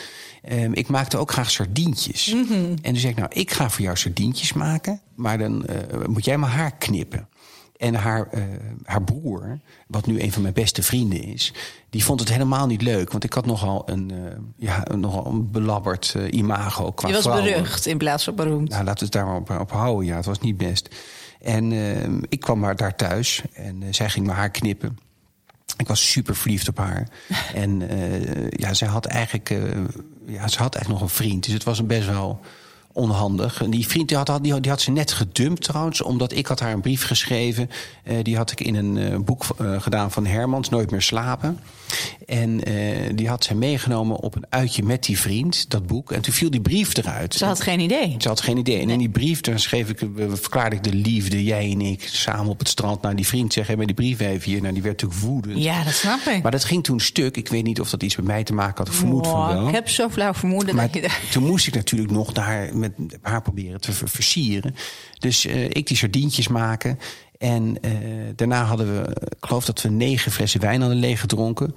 um, 0.51 0.74
ik 0.83 0.88
maakte 0.88 1.17
ook 1.17 1.31
graag 1.31 1.51
sardientjes. 1.51 2.33
Mm 2.33 2.45
-hmm. 2.48 2.69
En 2.81 2.91
toen 2.91 2.98
zei 2.98 3.12
ik, 3.12 3.17
nou, 3.17 3.31
ik 3.33 3.51
ga 3.51 3.69
voor 3.69 3.83
jou 3.83 3.98
sardientjes 3.98 4.53
maken. 4.53 5.01
Maar 5.15 5.38
dan 5.38 5.65
uh, 5.69 6.05
moet 6.07 6.25
jij 6.25 6.38
maar 6.38 6.50
haar 6.50 6.75
knippen. 6.77 7.27
En 7.83 7.95
haar, 7.95 8.27
uh, 8.33 8.43
haar 8.83 9.03
broer, 9.03 9.59
wat 9.87 10.05
nu 10.05 10.21
een 10.21 10.31
van 10.31 10.41
mijn 10.41 10.53
beste 10.53 10.83
vrienden 10.83 11.23
is, 11.23 11.53
die 11.89 12.03
vond 12.03 12.19
het 12.19 12.29
helemaal 12.29 12.67
niet 12.67 12.81
leuk. 12.81 13.11
Want 13.11 13.23
ik 13.23 13.33
had 13.33 13.45
nogal 13.45 13.83
een, 13.85 14.11
uh, 14.11 14.17
ja, 14.57 14.85
nogal 14.95 15.25
een 15.25 15.51
belabberd 15.51 16.13
uh, 16.17 16.31
imago 16.31 16.91
qua 16.91 17.07
Je 17.07 17.13
was 17.13 17.23
vrouwen. 17.23 17.51
berucht 17.51 17.85
in 17.85 17.97
plaats 17.97 18.23
van 18.23 18.35
beroemd. 18.35 18.69
Nou, 18.69 18.83
laten 18.83 18.99
we 18.99 19.03
het 19.05 19.13
daar 19.13 19.25
maar 19.25 19.35
op, 19.35 19.49
op 19.61 19.71
houden. 19.71 20.05
Ja, 20.05 20.15
het 20.15 20.25
was 20.25 20.39
niet 20.39 20.57
best. 20.57 20.95
En 21.41 21.71
ik 22.29 22.39
kwam 22.39 22.59
maar 22.59 22.75
daar 22.75 22.95
thuis 22.95 23.41
en 23.53 23.83
zij 23.89 24.09
ging 24.09 24.25
me 24.25 24.31
haar 24.31 24.49
knippen. 24.49 24.97
Ik 25.77 25.87
was 25.87 26.11
super 26.11 26.35
verliefd 26.35 26.67
op 26.67 26.77
haar. 26.77 27.07
en 27.53 27.81
ja, 28.49 28.73
zij 28.73 28.87
had 28.87 29.05
eigenlijk, 29.05 29.49
ja, 30.25 30.47
ze 30.47 30.57
had 30.57 30.75
eigenlijk 30.75 30.87
nog 30.87 31.01
een 31.01 31.15
vriend. 31.15 31.43
Dus 31.43 31.53
het 31.53 31.63
was 31.63 31.79
een 31.79 31.87
best 31.87 32.07
wel 32.07 32.39
onhandig. 32.93 33.62
En 33.62 33.69
die 33.69 33.88
vriend 33.88 34.07
die 34.07 34.17
had, 34.17 34.39
die, 34.41 34.59
die 34.59 34.71
had 34.71 34.81
ze 34.81 34.91
net 34.91 35.12
gedumpt 35.12 35.63
trouwens, 35.63 36.01
omdat 36.01 36.33
ik 36.33 36.47
had 36.47 36.59
haar 36.59 36.73
een 36.73 36.81
brief 36.81 37.03
geschreven. 37.03 37.69
Uh, 38.05 38.15
die 38.23 38.38
had 38.38 38.51
ik 38.51 38.62
in 38.62 38.75
een 38.75 38.95
uh, 38.95 39.19
boek 39.19 39.45
uh, 39.62 39.81
gedaan 39.81 40.12
van 40.12 40.25
Hermans, 40.25 40.69
Nooit 40.69 40.91
meer 40.91 41.01
slapen. 41.01 41.59
En 42.25 42.62
die 43.15 43.27
had 43.27 43.43
zij 43.43 43.55
meegenomen 43.55 44.17
op 44.17 44.35
een 44.35 44.45
uitje 44.50 44.83
met 44.83 45.03
die 45.03 45.19
vriend, 45.19 45.69
dat 45.69 45.88
boek. 45.88 46.12
En 46.12 46.21
toen 46.21 46.33
viel 46.33 46.50
die 46.50 46.62
brief 46.62 46.97
eruit. 46.97 47.33
Ze 47.33 47.45
had 47.45 47.62
geen 47.62 47.79
idee. 47.79 48.15
Ze 48.17 48.27
had 48.27 48.41
geen 48.41 48.57
idee. 48.57 48.79
En 48.79 48.89
in 48.89 48.97
die 48.97 49.09
brief 49.09 49.41
dan 49.41 49.59
schreef 49.59 49.89
ik, 49.89 50.07
verklaarde 50.29 50.75
ik 50.75 50.83
de 50.83 50.93
liefde, 50.93 51.43
jij 51.43 51.71
en 51.71 51.81
ik, 51.81 52.07
samen 52.07 52.47
op 52.47 52.59
het 52.59 52.67
strand 52.67 53.01
naar 53.01 53.15
die 53.15 53.27
vriend. 53.27 53.53
Zeg, 53.53 53.75
maar 53.75 53.85
die 53.85 53.95
brief 53.95 54.19
even 54.19 54.51
hier. 54.51 54.62
Nou, 54.62 54.73
die 54.73 54.81
werd 54.83 55.01
natuurlijk 55.01 55.27
woedend. 55.27 55.63
Ja, 55.63 55.83
dat 55.83 55.93
snap 55.93 56.19
ik. 56.19 56.41
Maar 56.41 56.51
dat 56.51 56.63
ging 56.63 56.83
toen 56.83 57.00
stuk. 57.00 57.38
Ik 57.38 57.47
weet 57.47 57.63
niet 57.63 57.79
of 57.79 57.89
dat 57.89 58.03
iets 58.03 58.15
met 58.15 58.25
mij 58.25 58.43
te 58.43 58.53
maken 58.53 58.77
had. 58.77 58.88
Ik 58.88 58.93
vermoed 58.93 59.25
wow, 59.25 59.35
van 59.35 59.55
wel. 59.55 59.67
Ik 59.67 59.73
heb 59.73 59.89
zo 59.89 60.09
flauw 60.09 60.33
vermoeden. 60.33 60.75
Maar 60.75 60.91
dat 60.91 61.03
je... 61.03 61.29
toen 61.31 61.43
moest 61.43 61.67
ik 61.67 61.73
natuurlijk 61.73 62.12
nog 62.12 62.33
daar 62.33 62.75
met 62.91 63.17
haar 63.21 63.41
proberen 63.41 63.81
te 63.81 63.91
versieren. 63.93 64.75
Dus 65.19 65.45
uh, 65.45 65.63
ik 65.63 65.87
die 65.87 65.97
sardientjes 65.97 66.47
maken. 66.47 66.99
En 67.37 67.77
uh, 67.81 67.91
daarna 68.35 68.63
hadden 68.63 68.93
we, 68.93 69.09
ik 69.09 69.45
geloof 69.45 69.65
dat 69.65 69.81
we 69.81 69.89
negen 69.89 70.31
flessen 70.31 70.59
wijn 70.59 70.81
hadden 70.81 70.99
leeg 70.99 71.19
gedronken. 71.19 71.75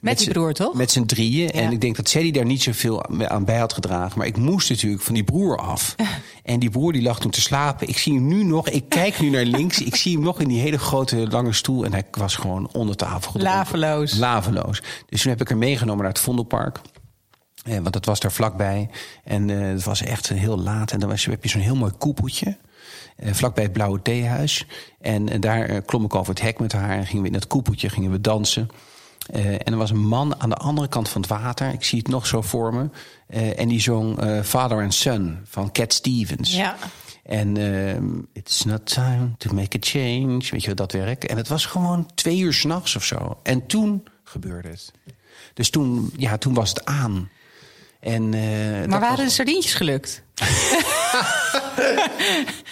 Met 0.00 0.18
die 0.18 0.30
broer, 0.30 0.52
toch? 0.52 0.74
Met 0.74 0.90
z'n 0.90 1.04
drieën. 1.04 1.46
Ja. 1.46 1.52
En 1.52 1.72
ik 1.72 1.80
denk 1.80 1.96
dat 1.96 2.08
Sadie 2.08 2.32
daar 2.32 2.44
niet 2.44 2.62
zoveel 2.62 3.06
aan 3.28 3.44
bij 3.44 3.58
had 3.58 3.72
gedragen. 3.72 4.18
Maar 4.18 4.26
ik 4.26 4.36
moest 4.36 4.68
natuurlijk 4.68 5.02
van 5.02 5.14
die 5.14 5.24
broer 5.24 5.58
af. 5.58 5.94
en 6.42 6.58
die 6.58 6.70
broer 6.70 6.92
die 6.92 7.02
lag 7.02 7.20
toen 7.20 7.30
te 7.30 7.40
slapen. 7.40 7.88
Ik 7.88 7.98
zie 7.98 8.14
hem 8.14 8.26
nu 8.26 8.44
nog. 8.44 8.68
Ik 8.68 8.88
kijk 8.88 9.20
nu 9.20 9.30
naar 9.30 9.44
links. 9.44 9.80
ik 9.80 9.96
zie 9.96 10.12
hem 10.12 10.22
nog 10.22 10.40
in 10.40 10.48
die 10.48 10.60
hele 10.60 10.78
grote 10.78 11.28
lange 11.30 11.52
stoel. 11.52 11.84
En 11.84 11.92
hij 11.92 12.04
was 12.10 12.34
gewoon 12.34 12.68
onder 12.72 12.96
tafel 12.96 13.30
gedronken. 13.30 13.58
Laveloos. 13.58 14.16
Laveloos. 14.16 14.82
Dus 15.08 15.22
toen 15.22 15.30
heb 15.30 15.40
ik 15.40 15.48
hem 15.48 15.58
meegenomen 15.58 16.02
naar 16.02 16.12
het 16.12 16.22
Vondelpark. 16.22 16.80
Ja, 17.66 17.80
want 17.80 17.92
dat 17.92 18.04
was 18.04 18.20
daar 18.20 18.32
vlakbij. 18.32 18.88
En 19.24 19.48
uh, 19.48 19.68
het 19.72 19.84
was 19.84 20.02
echt 20.02 20.28
heel 20.28 20.58
laat. 20.58 20.92
En 20.92 21.00
dan 21.00 21.08
was, 21.08 21.24
heb 21.24 21.42
je 21.42 21.48
zo'n 21.48 21.60
heel 21.60 21.76
mooi 21.76 21.92
koepeltje. 21.98 22.56
Uh, 23.18 23.32
vlakbij 23.32 23.64
het 23.64 23.72
Blauwe 23.72 24.02
Theehuis. 24.02 24.66
En 25.00 25.32
uh, 25.32 25.40
daar 25.40 25.82
klom 25.82 26.04
ik 26.04 26.14
over 26.14 26.34
het 26.34 26.42
hek 26.42 26.58
met 26.58 26.72
haar. 26.72 26.90
En 26.90 27.06
gingen 27.06 27.22
we 27.22 27.28
in 27.28 27.34
dat 27.34 27.46
koepeltje 27.46 27.88
gingen 27.88 28.10
we 28.10 28.20
dansen. 28.20 28.68
en 29.32 29.64
er 29.64 29.76
was 29.76 29.90
een 29.90 30.06
man 30.06 30.40
aan 30.40 30.48
de 30.48 30.56
andere 30.56 30.88
kant 30.88 31.08
van 31.08 31.20
het 31.20 31.30
water. 31.30 31.72
Ik 31.72 31.84
zie 31.84 31.98
het 31.98 32.08
nog 32.08 32.26
zo 32.26 32.42
voor 32.42 32.74
me. 32.74 32.88
en 33.54 33.68
die 33.68 33.80
zong 33.80 34.18
Father 34.44 34.82
and 34.82 34.94
Son 34.94 35.38
van 35.44 35.72
Cat 35.72 35.92
Stevens. 35.92 36.56
Ja. 36.56 36.76
En 37.22 37.56
it's 38.32 38.64
not 38.64 38.86
time 38.86 39.30
to 39.38 39.54
make 39.54 39.76
a 39.76 39.80
change. 39.80 40.44
Weet 40.50 40.64
je 40.64 40.74
dat 40.74 40.92
werk? 40.92 41.24
En 41.24 41.36
het 41.36 41.48
was 41.48 41.66
gewoon 41.66 42.10
twee 42.14 42.38
uur 42.38 42.52
s'nachts 42.52 42.96
of 42.96 43.04
zo. 43.04 43.38
En 43.42 43.66
toen 43.66 44.04
gebeurde 44.24 44.68
het. 44.68 44.92
Dus 45.54 45.70
toen, 45.70 46.10
ja, 46.16 46.38
toen 46.38 46.54
was 46.54 46.68
het 46.68 46.84
aan. 46.84 47.28
En, 48.06 48.32
uh, 48.32 48.86
maar 48.86 49.00
waren 49.00 49.16
was... 49.16 49.24
de 49.24 49.30
sardientjes 49.30 49.74
gelukt? 49.74 50.22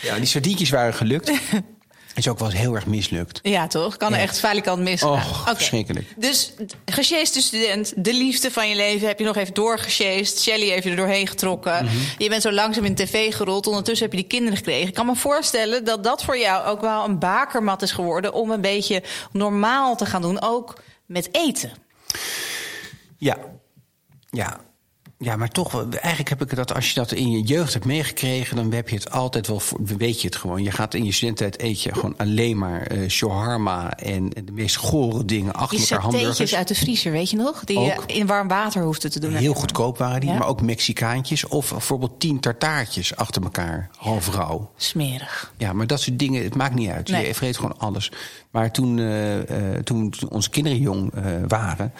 ja, 0.02 0.16
die 0.16 0.26
sardientjes 0.26 0.70
waren 0.70 0.94
gelukt. 0.94 1.32
Is 2.14 2.28
ook 2.28 2.38
wel 2.38 2.48
eens 2.48 2.58
heel 2.58 2.74
erg 2.74 2.86
mislukt. 2.86 3.40
Ja, 3.42 3.66
toch? 3.66 3.96
Kan 3.96 4.14
er 4.14 4.20
echt 4.20 4.38
falikant 4.38 4.82
misgaan. 4.82 5.10
Okay. 5.40 5.54
verschrikkelijk. 5.54 6.14
Dus 6.16 6.52
gesjeeste 6.84 7.40
student, 7.40 7.92
de 7.96 8.12
liefde 8.12 8.50
van 8.50 8.68
je 8.68 8.76
leven... 8.76 9.08
heb 9.08 9.18
je 9.18 9.24
nog 9.24 9.36
even 9.36 9.54
doorgesjeest. 9.54 10.40
Shelly 10.40 10.68
heeft 10.68 10.84
je 10.84 10.90
er 10.90 10.96
doorheen 10.96 11.26
getrokken. 11.26 11.84
Mhm. 11.84 11.84
Mm 11.84 11.90
-hmm. 11.90 12.06
Je 12.18 12.28
bent 12.28 12.42
zo 12.42 12.52
langzaam 12.52 12.84
in 12.84 12.94
tv 12.94 13.34
gerold. 13.34 13.66
Ondertussen 13.66 14.04
heb 14.06 14.14
je 14.14 14.20
die 14.20 14.30
kinderen 14.30 14.56
gekregen. 14.56 14.88
Ik 14.88 14.94
kan 14.94 15.06
me 15.06 15.16
voorstellen 15.16 15.84
dat 15.84 16.04
dat 16.04 16.24
voor 16.24 16.38
jou 16.38 16.66
ook 16.66 16.80
wel 16.80 17.04
een 17.04 17.18
bakermat 17.18 17.82
is 17.82 17.92
geworden... 17.92 18.32
om 18.32 18.50
een 18.50 18.60
beetje 18.60 19.02
normaal 19.32 19.96
te 19.96 20.06
gaan 20.06 20.22
doen, 20.22 20.42
ook 20.42 20.82
met 21.06 21.28
eten. 21.32 21.72
Ja, 23.16 23.36
ja. 24.30 24.60
Ja, 25.18 25.36
maar 25.36 25.48
toch, 25.48 25.86
eigenlijk 25.90 26.28
heb 26.28 26.42
ik 26.42 26.56
dat 26.56 26.74
als 26.74 26.88
je 26.88 26.94
dat 26.94 27.12
in 27.12 27.30
je 27.30 27.42
jeugd 27.42 27.72
hebt 27.72 27.84
meegekregen, 27.84 28.56
dan 28.56 28.72
heb 28.72 28.88
je 28.88 28.96
het 28.96 29.10
altijd 29.10 29.46
wel, 29.46 29.62
weet 29.84 30.20
je 30.20 30.26
het 30.26 30.36
gewoon. 30.36 30.62
Je 30.62 30.70
gaat 30.70 30.94
in 30.94 31.04
je 31.04 31.12
studententijd 31.12 31.62
eet 31.62 31.82
je 31.82 31.94
gewoon 31.94 32.14
alleen 32.16 32.58
maar 32.58 32.92
uh, 32.92 33.08
shawarma 33.08 33.92
en 33.92 34.28
de 34.28 34.52
meest 34.52 34.76
gore 34.76 35.24
dingen 35.24 35.52
achter 35.52 35.78
die 35.78 35.88
elkaar 35.88 36.10
hamburgers. 36.10 36.54
uit 36.54 36.68
de 36.68 36.74
vriezer, 36.74 37.12
weet 37.12 37.30
je 37.30 37.36
nog? 37.36 37.64
Die 37.64 37.78
ook, 37.78 38.04
je 38.06 38.14
in 38.14 38.26
warm 38.26 38.48
water 38.48 38.82
hoefde 38.82 39.10
te 39.10 39.20
doen. 39.20 39.34
Heel 39.34 39.54
goedkoop 39.54 39.98
waren 39.98 40.20
die, 40.20 40.30
ja? 40.30 40.38
maar 40.38 40.48
ook 40.48 40.62
Mexicaantjes 40.62 41.46
of 41.46 41.70
bijvoorbeeld 41.70 42.20
tien 42.20 42.40
tartaartjes 42.40 43.16
achter 43.16 43.42
elkaar, 43.42 43.90
half 43.96 44.34
rauw. 44.34 44.70
Smerig. 44.76 45.52
Ja, 45.56 45.72
maar 45.72 45.86
dat 45.86 46.00
soort 46.00 46.18
dingen, 46.18 46.44
het 46.44 46.54
maakt 46.54 46.74
niet 46.74 46.90
uit. 46.90 47.08
Nee. 47.08 47.26
Je 47.26 47.34
vreet 47.34 47.56
gewoon 47.56 47.78
alles. 47.78 48.12
Maar 48.50 48.70
toen, 48.70 48.98
uh, 48.98 49.36
uh, 49.36 49.44
toen 49.84 50.12
onze 50.28 50.50
kinderen 50.50 50.78
jong 50.78 51.12
waren 51.48 51.92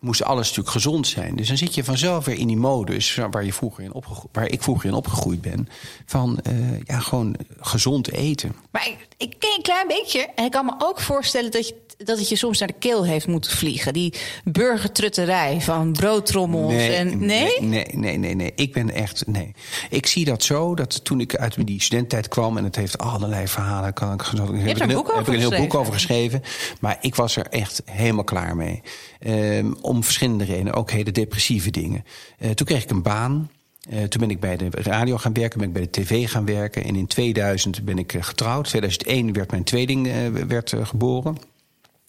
moest 0.00 0.24
alles 0.24 0.48
natuurlijk 0.48 0.74
gezond 0.74 1.06
zijn. 1.06 1.36
Dus 1.36 1.48
dan 1.48 1.56
zit 1.56 1.74
je 1.74 1.84
vanzelf 1.84 2.24
weer 2.24 2.38
in 2.38 2.46
die 2.46 2.56
modus 2.56 3.18
waar, 3.30 3.44
je 3.44 3.52
vroeger 3.52 3.84
in 3.84 3.92
waar 4.32 4.48
ik 4.48 4.62
vroeger 4.62 4.88
in 4.88 4.94
opgegroeid 4.94 5.40
ben. 5.40 5.68
Van 6.06 6.40
uh, 6.50 6.80
ja, 6.84 6.98
gewoon 6.98 7.36
gezond 7.60 8.12
eten. 8.12 8.56
Maar 8.70 8.86
ik, 8.86 9.08
ik 9.16 9.34
ken 9.38 9.52
een 9.56 9.62
klein 9.62 9.88
beetje. 9.88 10.28
En 10.34 10.44
ik 10.44 10.50
kan 10.50 10.64
me 10.64 10.74
ook 10.78 11.00
voorstellen 11.00 11.50
dat, 11.50 11.68
je, 11.68 11.74
dat 12.04 12.18
het 12.18 12.28
je 12.28 12.36
soms 12.36 12.58
naar 12.58 12.68
de 12.68 12.74
keel 12.78 13.04
heeft 13.04 13.26
moeten 13.26 13.50
vliegen. 13.50 13.92
Die 13.92 14.14
burgertrutterij 14.44 15.60
van 15.60 15.92
broodtrommels. 15.92 16.72
Nee, 16.72 16.92
en, 16.92 17.18
nee? 17.18 17.60
nee? 17.60 17.86
Nee, 17.92 18.18
nee, 18.18 18.34
nee, 18.34 18.52
Ik 18.54 18.72
ben 18.72 18.90
echt. 18.90 19.26
Nee. 19.26 19.52
Ik 19.90 20.06
zie 20.06 20.24
dat 20.24 20.42
zo 20.42 20.74
dat 20.74 21.04
toen 21.04 21.20
ik 21.20 21.36
uit 21.36 21.66
die 21.66 21.82
studententijd 21.82 22.28
kwam. 22.28 22.56
en 22.56 22.64
het 22.64 22.76
heeft 22.76 22.98
allerlei 22.98 23.48
verhalen. 23.48 23.92
Kan 23.92 24.12
ik, 24.12 24.20
heb, 24.20 24.32
ik 24.32 24.82
een, 24.82 24.88
heel, 24.88 25.06
heb 25.06 25.28
ik 25.28 25.34
een 25.34 25.38
heel 25.38 25.56
boek 25.56 25.74
over 25.74 25.92
geschreven. 25.92 26.42
Maar 26.80 26.98
ik 27.00 27.14
was 27.14 27.36
er 27.36 27.46
echt 27.46 27.82
helemaal 27.84 28.24
klaar 28.24 28.56
mee. 28.56 28.82
Um, 29.26 29.76
om 29.80 30.04
verschillende 30.04 30.44
redenen, 30.44 30.74
ook 30.74 30.90
hele 30.90 31.12
depressieve 31.12 31.70
dingen. 31.70 32.04
Uh, 32.38 32.50
toen 32.50 32.66
kreeg 32.66 32.82
ik 32.82 32.90
een 32.90 33.02
baan. 33.02 33.50
Uh, 33.92 34.02
toen 34.02 34.20
ben 34.20 34.30
ik 34.30 34.40
bij 34.40 34.56
de 34.56 34.68
radio 34.70 35.16
gaan 35.16 35.32
werken, 35.32 35.58
ben 35.58 35.68
ik 35.68 35.74
bij 35.74 35.82
de 35.82 35.90
tv 35.90 36.30
gaan 36.30 36.44
werken. 36.44 36.84
En 36.84 36.96
in 36.96 37.06
2000 37.06 37.84
ben 37.84 37.98
ik 37.98 38.16
getrouwd. 38.20 38.64
2001 38.64 39.32
werd 39.32 39.50
mijn 39.50 39.64
tweeling 39.64 40.06
uh, 40.06 40.14
werd, 40.46 40.74
geboren. 40.82 41.49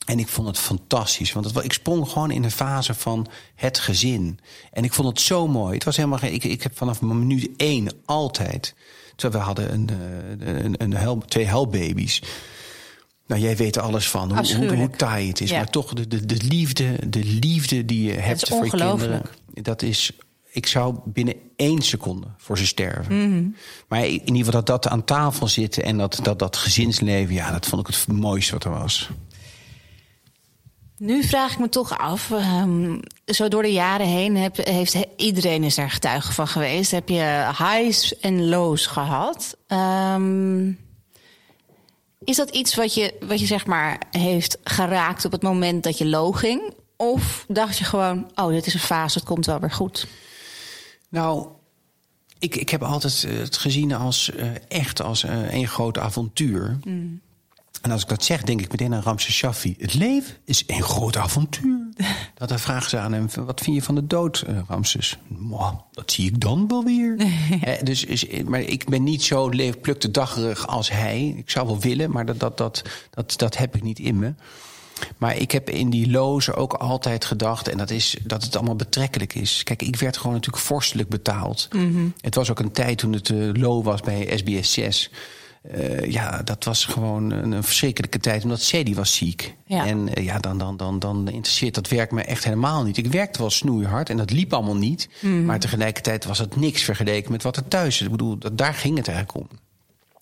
En 0.06 0.20
ik 0.20 0.28
vond 0.28 0.48
het 0.48 0.58
fantastisch. 0.58 1.34
Want 1.34 1.46
het, 1.46 1.64
ik 1.64 1.74
sprong 1.74 2.10
gewoon 2.10 2.32
in 2.32 2.44
een 2.44 2.52
fase 2.52 2.94
van 2.94 3.28
het 3.56 3.80
gezin. 3.80 4.40
En 4.72 4.84
ik 4.84 4.94
vond 4.94 5.08
het 5.08 5.20
zo 5.20 5.48
mooi. 5.48 5.74
Het 5.74 5.84
was 5.84 5.96
helemaal. 5.96 6.24
Ik, 6.24 6.44
ik 6.44 6.64
heb 6.64 6.78
vanaf 6.78 7.02
minuut 7.02 7.50
één 7.58 7.92
altijd. 8.06 8.76
Terwijl 9.16 9.44
we 9.44 9.50
hadden 9.50 9.74
een, 9.74 9.90
een, 10.66 10.76
een 10.78 10.94
hel, 10.94 11.18
twee 11.18 11.46
helbaby's. 11.46 12.22
Nou, 13.32 13.44
jij 13.44 13.56
weet 13.56 13.76
er 13.76 13.82
alles 13.82 14.10
van, 14.10 14.38
hoe, 14.38 14.56
hoe, 14.56 14.76
hoe 14.76 14.90
taai 14.90 15.28
het 15.28 15.42
is. 15.42 15.50
Ja. 15.50 15.58
Maar 15.58 15.70
toch, 15.70 15.94
de, 15.94 16.08
de, 16.08 16.26
de, 16.26 16.38
liefde, 16.48 17.10
de 17.10 17.24
liefde 17.24 17.86
die 17.86 18.04
je 18.04 18.14
hebt 18.14 18.48
voor 18.48 18.66
je 18.66 18.70
kinderen... 18.70 19.22
dat 19.54 19.82
is, 19.82 20.12
ik 20.50 20.68
zou 20.68 20.96
binnen 21.06 21.36
één 21.56 21.82
seconde 21.82 22.28
voor 22.38 22.58
ze 22.58 22.66
sterven. 22.66 23.16
Mm 23.16 23.32
-hmm. 23.32 23.56
Maar 23.88 24.06
in 24.06 24.12
ieder 24.12 24.36
geval 24.36 24.52
dat 24.52 24.66
dat 24.66 24.88
aan 24.88 25.04
tafel 25.04 25.48
zitten... 25.48 25.84
en 25.84 25.98
dat, 25.98 26.20
dat, 26.24 26.40
dat 26.40 26.58
gezinsleven, 26.58 27.34
ja, 27.34 27.52
dat 27.52 27.66
vond 27.66 27.88
ik 27.88 27.96
het 27.96 28.08
mooiste 28.08 28.54
wat 28.54 28.64
er 28.64 28.72
was. 28.72 29.10
Nu 31.02 31.24
vraag 31.24 31.52
ik 31.52 31.60
me 31.60 31.70
toch 31.70 31.98
af, 31.98 32.30
um, 32.30 33.00
zo 33.26 33.48
door 33.48 33.62
de 33.62 33.72
jaren 33.72 34.08
heen 34.08 34.38
heb, 34.38 34.58
heeft 34.58 34.98
iedereen 35.16 35.64
is 35.64 35.76
daar 35.76 35.92
getuige 35.92 36.34
van 36.34 36.48
geweest. 36.48 36.92
Heb 36.92 37.10
je 37.10 37.52
highs 37.58 38.20
en 38.20 38.50
lows 38.50 38.86
gehad? 38.86 39.58
Um, 39.68 40.80
is 42.24 42.36
dat 42.36 42.50
iets 42.50 42.76
wat 42.76 42.94
je, 42.94 43.14
wat 43.28 43.40
je 43.40 43.46
zeg 43.46 43.66
maar 43.66 44.02
heeft 44.12 44.58
geraakt 44.64 45.26
op 45.26 45.32
het 45.32 45.42
moment 45.42 45.84
dat 45.84 45.98
je 45.98 46.06
low 46.06 46.36
ging? 46.36 46.74
Of 46.98 47.46
dacht 47.48 47.78
je 47.78 47.84
gewoon, 47.84 48.32
oh, 48.36 48.48
dit 48.48 48.66
is 48.66 48.74
een 48.74 48.80
fase, 48.80 49.18
het 49.18 49.28
komt 49.28 49.46
wel 49.46 49.60
weer 49.60 49.72
goed? 49.72 50.08
Nou, 51.10 51.48
ik, 52.40 52.56
ik 52.56 52.70
heb 52.70 52.84
altijd 52.84 53.22
het 53.22 53.58
gezien 53.58 53.94
als 53.94 54.32
uh, 54.36 54.52
echt 54.68 55.02
als 55.02 55.24
uh, 55.24 55.54
een 55.54 55.68
groot 55.68 55.98
avontuur. 55.98 56.80
Mm. 56.84 57.22
En 57.82 57.92
als 57.92 58.02
ik 58.02 58.08
dat 58.08 58.24
zeg, 58.24 58.42
denk 58.42 58.62
ik 58.62 58.72
meteen 58.72 58.94
aan 58.94 59.02
Ramses 59.02 59.36
Shaffi. 59.36 59.76
Het 59.80 59.94
leven 59.94 60.36
is 60.46 60.64
een 60.68 60.84
groot 60.84 61.18
avontuur. 61.18 61.90
dat 62.38 62.50
dan 62.50 62.60
vragen 62.60 62.90
ze 62.90 62.98
aan 62.98 63.14
hem, 63.14 63.28
wat 63.46 63.62
vind 63.62 63.76
je 63.76 63.82
van 63.82 63.96
de 63.96 64.08
dood, 64.08 64.44
uh, 64.50 64.60
Ramses? 64.68 65.18
Dat 65.92 66.12
zie 66.12 66.28
ik 66.28 66.40
dan 66.40 66.68
wel 66.68 66.84
weer. 66.84 67.16
eh, 67.62 67.84
dus, 67.84 68.06
is, 68.06 68.44
maar 68.44 68.62
ik 68.62 68.86
ben 68.90 69.04
niet 69.04 69.24
zo 69.24 69.50
plukte 69.82 70.12
daggerig 70.12 70.68
als 70.68 70.90
hij. 70.90 71.34
Ik 71.38 71.50
zou 71.50 71.68
wel 71.68 71.80
willen, 71.80 72.12
maar 72.12 72.26
dat, 72.26 72.40
dat, 72.40 72.58
dat, 72.58 72.84
dat, 73.10 73.34
dat 73.38 73.58
heb 73.58 73.76
ik 73.76 73.84
niet 73.84 74.00
in 74.00 74.20
me. 74.20 74.34
Maar 75.18 75.38
ik 75.38 75.52
heb 75.52 75.70
in 75.70 75.90
die 75.90 76.12
loze 76.12 76.54
ook 76.54 76.74
altijd 76.74 77.26
gedacht... 77.26 77.68
en 77.68 77.78
dat 77.78 77.90
is 77.90 78.18
dat 78.24 78.44
het 78.44 78.56
allemaal 78.56 78.76
betrekkelijk 78.76 79.36
is. 79.36 79.64
Kijk, 79.64 79.82
ik 79.82 79.96
werd 79.96 80.18
gewoon 80.18 80.34
natuurlijk 80.34 80.64
vorstelijk 80.64 81.10
betaald. 81.10 81.68
Mm 81.72 81.94
-hmm. 81.94 82.14
Het 82.22 82.36
was 82.36 82.50
ook 82.50 82.60
een 82.60 82.72
tijd 82.72 82.98
toen 82.98 83.14
het 83.14 83.30
uh, 83.30 83.54
low 83.54 83.86
was 83.86 84.02
bij 84.02 84.38
SBS 84.38 84.74
6... 84.74 85.10
Uh, 85.76 86.12
ja, 86.12 86.42
dat 86.44 86.64
was 86.64 86.86
gewoon 86.86 87.32
een, 87.32 87.52
een 87.52 87.64
verschrikkelijke 87.64 88.20
tijd, 88.20 88.44
omdat 88.44 88.62
Sadie 88.62 88.96
was 88.96 89.16
ziek. 89.16 89.56
Ja. 89.66 89.86
En 89.86 90.10
uh, 90.18 90.26
ja, 90.26 90.40
dan, 90.40 90.58
dan, 90.58 90.78
dan, 90.78 91.00
dan 91.00 91.28
interesseert 91.28 91.76
dat 91.76 91.88
werk 91.88 92.12
me 92.12 92.22
echt 92.22 92.44
helemaal 92.44 92.84
niet. 92.84 92.98
Ik 92.98 93.08
werkte 93.08 93.40
wel 93.40 93.50
snoeihard 93.50 94.10
en 94.10 94.18
dat 94.18 94.32
liep 94.32 94.54
allemaal 94.54 94.76
niet. 94.76 95.10
Mm. 95.20 95.46
Maar 95.46 95.60
tegelijkertijd 95.60 96.26
was 96.26 96.38
het 96.38 96.56
niks 96.56 96.84
vergeleken 96.84 97.32
met 97.32 97.44
wat 97.44 97.56
er 97.56 97.68
thuis 97.68 97.96
is. 97.96 98.06
Ik 98.06 98.12
bedoel, 98.12 98.38
dat, 98.38 98.58
daar 98.58 98.74
ging 98.74 98.98
het 98.98 99.08
eigenlijk 99.08 99.38
om. 99.38 99.58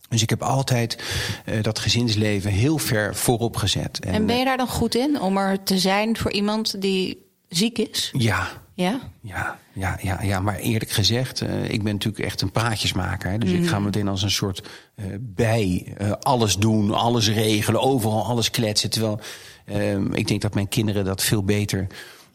Dus 0.09 0.21
ik 0.21 0.29
heb 0.29 0.41
altijd 0.41 1.03
uh, 1.45 1.63
dat 1.63 1.79
gezinsleven 1.79 2.51
heel 2.51 2.77
ver 2.77 3.15
voorop 3.15 3.55
gezet. 3.55 3.99
En, 3.99 4.13
en 4.13 4.25
ben 4.25 4.37
je 4.37 4.45
daar 4.45 4.57
dan 4.57 4.67
goed 4.67 4.95
in 4.95 5.21
om 5.21 5.37
er 5.37 5.63
te 5.63 5.79
zijn 5.79 6.17
voor 6.17 6.31
iemand 6.31 6.81
die 6.81 7.28
ziek 7.49 7.77
is? 7.77 8.11
Ja. 8.17 8.47
Ja? 8.73 8.99
Ja, 9.21 9.59
ja, 9.73 9.97
ja, 10.01 10.21
ja. 10.21 10.39
maar 10.39 10.55
eerlijk 10.55 10.91
gezegd, 10.91 11.41
uh, 11.41 11.69
ik 11.69 11.83
ben 11.83 11.93
natuurlijk 11.93 12.23
echt 12.23 12.41
een 12.41 12.51
praatjesmaker. 12.51 13.31
Hè, 13.31 13.37
dus 13.37 13.49
mm. 13.49 13.63
ik 13.63 13.69
ga 13.69 13.79
meteen 13.79 14.07
als 14.07 14.21
een 14.21 14.31
soort 14.31 14.67
uh, 14.95 15.05
bij 15.19 15.93
alles 16.19 16.55
doen, 16.55 16.93
alles 16.93 17.29
regelen, 17.29 17.81
overal 17.81 18.25
alles 18.25 18.51
kletsen. 18.51 18.89
Terwijl 18.89 19.19
ehm, 19.65 20.13
ik 20.13 20.27
denk 20.27 20.41
dat 20.41 20.53
mijn 20.53 20.67
kinderen 20.67 21.05
dat 21.05 21.23
veel 21.23 21.43
beter 21.43 21.87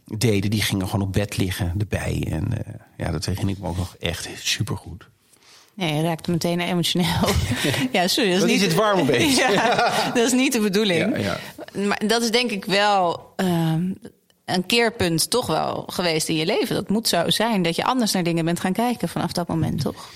deden. 0.05 0.51
Die 0.51 0.63
gingen 0.63 0.89
gewoon 0.89 1.07
op 1.07 1.13
bed 1.13 1.37
liggen, 1.37 1.75
erbij. 1.79 2.27
En 2.31 2.49
ja, 2.97 3.11
dat 3.11 3.25
herinner 3.25 3.55
ik 3.55 3.61
me 3.61 3.69
ook 3.69 3.77
nog 3.77 3.97
echt 3.99 4.29
supergoed. 4.35 5.09
Nee, 5.75 5.95
je 5.95 6.03
raakt 6.03 6.27
meteen 6.27 6.61
emotioneel. 6.61 7.29
ja, 7.93 8.09
sorry. 8.09 8.33
Dat, 8.33 8.43
is, 8.43 8.51
niet, 8.51 8.61
het 8.61 8.75
warm 8.75 9.01
opeens. 9.01 9.37
ja, 9.47 10.11
dat 10.15 10.27
is 10.27 10.33
niet 10.33 10.53
de 10.53 10.61
bedoeling. 10.61 11.19
Ja, 11.19 11.23
ja. 11.23 11.39
Maar 11.87 12.03
dat 12.07 12.23
is 12.23 12.31
denk 12.31 12.51
ik 12.51 12.65
wel 12.65 13.35
uh, 13.37 13.75
een 14.45 14.67
keerpunt 14.67 15.31
toch 15.31 15.47
wel 15.47 15.85
geweest 15.87 16.29
in 16.29 16.37
je 16.37 16.47
leven. 16.47 16.75
Dat 16.75 16.89
moet 16.89 17.09
zo 17.09 17.31
zijn 17.31 17.63
dat 17.63 17.77
je 17.77 17.85
anders 17.85 18.13
naar 18.13 18.23
dingen 18.23 18.45
bent 18.45 18.61
gaan 18.61 18.73
kijken 18.73 19.09
vanaf 19.09 19.33
dat 19.33 19.49
moment, 19.49 19.81
toch? 19.81 20.09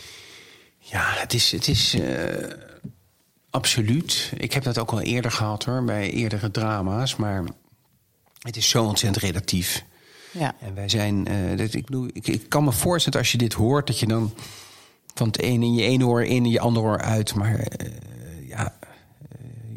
Ja, 0.78 1.12
het 1.14 1.34
is, 1.34 1.52
het 1.52 1.68
is 1.68 1.94
uh, 1.94 2.04
absoluut. 3.50 4.32
Ik 4.36 4.52
heb 4.52 4.62
dat 4.62 4.78
ook 4.78 4.90
al 4.90 5.00
eerder 5.00 5.30
gehad 5.30 5.64
hoor, 5.64 5.84
bij 5.84 6.10
eerdere 6.10 6.50
drama's. 6.50 7.16
Maar 7.16 7.44
het 8.38 8.56
is 8.56 8.68
zo 8.68 8.84
ontzettend 8.84 9.24
relatief. 9.24 9.84
Ja. 10.30 10.54
En 10.60 10.74
wij 10.74 10.88
zijn, 10.88 11.30
uh, 11.30 11.58
dat, 11.58 11.74
ik, 11.74 11.84
bedoel, 11.84 12.08
ik, 12.12 12.26
ik 12.26 12.48
kan 12.48 12.64
me 12.64 12.72
voorstellen 12.72 13.18
als 13.18 13.32
je 13.32 13.38
dit 13.38 13.52
hoort, 13.52 13.86
dat 13.86 13.98
je 13.98 14.06
dan 14.06 14.34
van 15.14 15.26
het 15.26 15.38
ene 15.38 15.64
in 15.64 15.74
je 15.74 15.82
ene 15.82 16.06
oor 16.06 16.24
in 16.24 16.44
en 16.44 16.50
je 16.50 16.60
andere 16.60 16.86
oor 16.86 17.00
uit. 17.00 17.34
Maar 17.34 17.58
uh, 17.58 18.48
ja, 18.48 18.74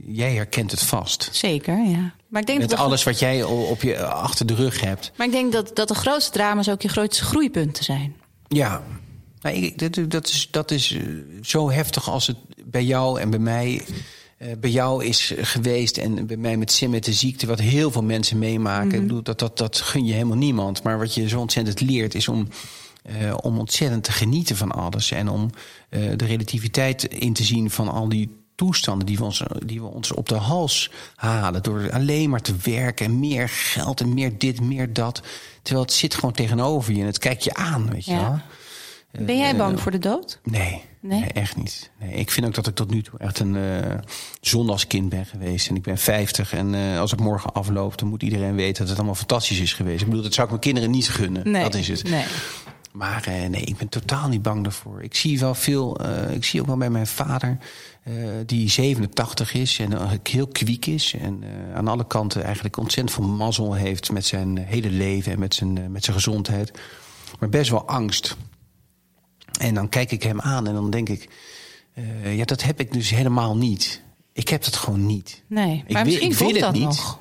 jij 0.05 0.33
herkent 0.33 0.71
het 0.71 0.83
vast. 0.83 1.29
Zeker, 1.31 1.85
ja. 1.85 2.13
Maar 2.31 2.41
ik 2.41 2.47
denk 2.47 2.59
Met 2.59 2.69
dat 2.69 2.79
alles 2.79 3.03
wat 3.03 3.19
jij 3.19 3.43
op 3.43 3.81
je 3.81 4.05
achter 4.05 4.45
de 4.45 4.55
rug 4.55 4.81
hebt. 4.81 5.11
Maar 5.15 5.27
ik 5.27 5.33
denk 5.33 5.51
dat, 5.51 5.75
dat 5.75 5.87
de 5.87 5.95
grootste 5.95 6.31
drama's 6.31 6.69
ook 6.69 6.81
je 6.81 6.87
grootste 6.87 7.23
groeipunten 7.23 7.83
zijn. 7.83 8.15
Ja, 8.47 8.83
nou, 9.41 9.55
ik, 9.55 9.93
dat, 9.95 10.11
dat, 10.11 10.27
is, 10.27 10.47
dat 10.51 10.71
is 10.71 10.91
eh, 10.91 11.03
zo 11.41 11.71
heftig 11.71 12.09
als 12.09 12.27
het 12.27 12.37
bij 12.65 12.83
jou 12.83 13.19
en 13.19 13.29
bij 13.29 13.39
mij... 13.39 13.81
Uh, 14.41 14.47
bij 14.59 14.69
jou 14.69 15.05
is 15.05 15.33
geweest 15.37 15.97
en 15.97 16.27
bij 16.27 16.37
mij 16.37 16.57
met 16.57 16.71
Sim 16.71 16.89
met 16.89 17.05
de 17.05 17.13
ziekte... 17.13 17.47
wat 17.47 17.59
heel 17.59 17.91
veel 17.91 18.03
mensen 18.03 18.39
meemaken. 18.39 18.85
Mm 18.85 18.91
-hmm. 18.91 19.01
Ik 19.01 19.07
bedoel, 19.07 19.23
dat, 19.23 19.39
dat, 19.39 19.57
dat 19.57 19.81
gun 19.81 20.05
je 20.05 20.13
helemaal 20.13 20.37
niemand. 20.37 20.83
Maar 20.83 20.97
wat 20.97 21.13
je 21.13 21.27
zo 21.27 21.39
ontzettend 21.39 21.81
leert 21.81 22.15
is 22.15 22.27
om 22.27 22.47
uh, 23.21 23.33
om 23.41 23.59
ontzettend 23.59 24.03
te 24.03 24.11
genieten 24.11 24.55
van 24.55 24.71
alles. 24.71 25.11
En 25.11 25.29
om 25.29 25.49
uh, 25.89 26.11
de 26.15 26.25
relativiteit 26.25 27.03
in 27.03 27.33
te 27.33 27.43
zien 27.43 27.69
van 27.69 27.87
al 27.87 28.09
die 28.09 28.40
toestanden 28.61 29.05
die 29.05 29.17
we, 29.17 29.23
ons, 29.23 29.43
die 29.65 29.81
we 29.81 29.87
ons 29.87 30.11
op 30.11 30.29
de 30.29 30.35
hals 30.35 30.91
halen. 31.15 31.63
Door 31.63 31.91
alleen 31.91 32.29
maar 32.29 32.41
te 32.41 32.55
werken 32.63 33.05
en 33.05 33.19
meer 33.19 33.49
geld 33.49 34.01
en 34.01 34.13
meer 34.13 34.37
dit, 34.37 34.61
meer 34.61 34.93
dat. 34.93 35.21
Terwijl 35.61 35.85
het 35.85 35.93
zit 35.93 36.15
gewoon 36.15 36.31
tegenover 36.31 36.93
je 36.93 36.99
en 36.99 37.05
het 37.05 37.17
kijkt 37.17 37.43
je 37.43 37.53
aan, 37.53 37.89
weet 37.91 38.05
je 38.05 38.15
wel. 38.15 38.39
Ben 39.11 39.37
jij 39.37 39.55
bang 39.55 39.75
uh, 39.75 39.81
voor 39.81 39.91
de 39.91 39.99
dood? 39.99 40.39
Nee, 40.43 40.83
nee? 40.99 41.19
nee 41.19 41.29
echt 41.29 41.55
niet. 41.55 41.91
Nee, 41.99 42.13
ik 42.13 42.31
vind 42.31 42.45
ook 42.45 42.53
dat 42.53 42.67
ik 42.67 42.75
tot 42.75 42.89
nu 42.89 43.01
toe 43.01 43.19
echt 43.19 43.39
een 43.39 43.55
uh, 43.55 43.93
zondagskind 44.41 45.09
ben 45.09 45.25
geweest. 45.25 45.69
En 45.69 45.75
ik 45.75 45.81
ben 45.81 45.97
50 45.97 46.53
en 46.53 46.73
uh, 46.73 46.99
als 46.99 47.13
ik 47.13 47.19
morgen 47.19 47.53
afloop... 47.53 47.97
dan 47.97 48.07
moet 48.07 48.23
iedereen 48.23 48.55
weten 48.55 48.79
dat 48.79 48.87
het 48.87 48.97
allemaal 48.97 49.15
fantastisch 49.15 49.59
is 49.59 49.73
geweest. 49.73 50.01
Ik 50.01 50.07
bedoel, 50.07 50.23
dat 50.23 50.33
zou 50.33 50.43
ik 50.43 50.51
mijn 50.51 50.63
kinderen 50.65 50.91
niet 50.91 51.09
gunnen. 51.09 51.51
Nee, 51.51 51.63
dat 51.63 51.75
is 51.75 51.87
het. 51.87 52.03
Nee. 52.03 52.25
Maar 52.91 53.25
uh, 53.27 53.49
nee, 53.49 53.61
ik 53.61 53.77
ben 53.77 53.89
totaal 53.89 54.27
niet 54.27 54.41
bang 54.41 54.63
daarvoor. 54.63 55.03
Ik 55.03 55.15
zie 55.15 55.39
wel 55.39 55.55
veel, 55.55 56.05
uh, 56.05 56.33
ik 56.33 56.45
zie 56.45 56.61
ook 56.61 56.67
wel 56.67 56.77
bij 56.77 56.89
mijn 56.89 57.07
vader, 57.07 57.57
uh, 58.07 58.15
die 58.45 58.69
87 58.69 59.53
is 59.53 59.79
en 59.79 60.19
heel 60.23 60.47
kwiek 60.47 60.85
is. 60.85 61.13
En 61.13 61.43
aan 61.75 61.87
alle 61.87 62.07
kanten 62.07 62.43
eigenlijk 62.43 62.77
ontzettend 62.77 63.15
veel 63.15 63.27
mazzel 63.27 63.73
heeft 63.73 64.11
met 64.11 64.25
zijn 64.25 64.57
hele 64.57 64.89
leven 64.89 65.31
en 65.31 65.39
met 65.39 65.53
zijn, 65.53 65.91
met 65.91 66.03
zijn 66.03 66.15
gezondheid. 66.15 66.79
Maar 67.39 67.49
best 67.49 67.69
wel 67.69 67.87
angst. 67.87 68.37
En 69.59 69.73
dan 69.73 69.89
kijk 69.89 70.11
ik 70.11 70.23
hem 70.23 70.41
aan 70.41 70.67
en 70.67 70.73
dan 70.73 70.89
denk 70.89 71.09
ik, 71.09 71.29
ja, 72.23 72.45
dat 72.45 72.63
heb 72.63 72.79
ik 72.79 72.93
dus 72.93 73.09
helemaal 73.09 73.57
niet. 73.57 74.01
Ik 74.33 74.47
heb 74.47 74.63
dat 74.63 74.75
gewoon 74.75 75.05
niet. 75.05 75.43
Nee, 75.47 75.83
maar 75.87 76.01
ik 76.01 76.05
misschien 76.05 76.33
wil, 76.33 76.47
ik 76.47 76.53
wil 76.53 76.61
dat 76.61 76.71
het 76.71 76.79
niet. 76.79 76.83
nog. 76.83 77.19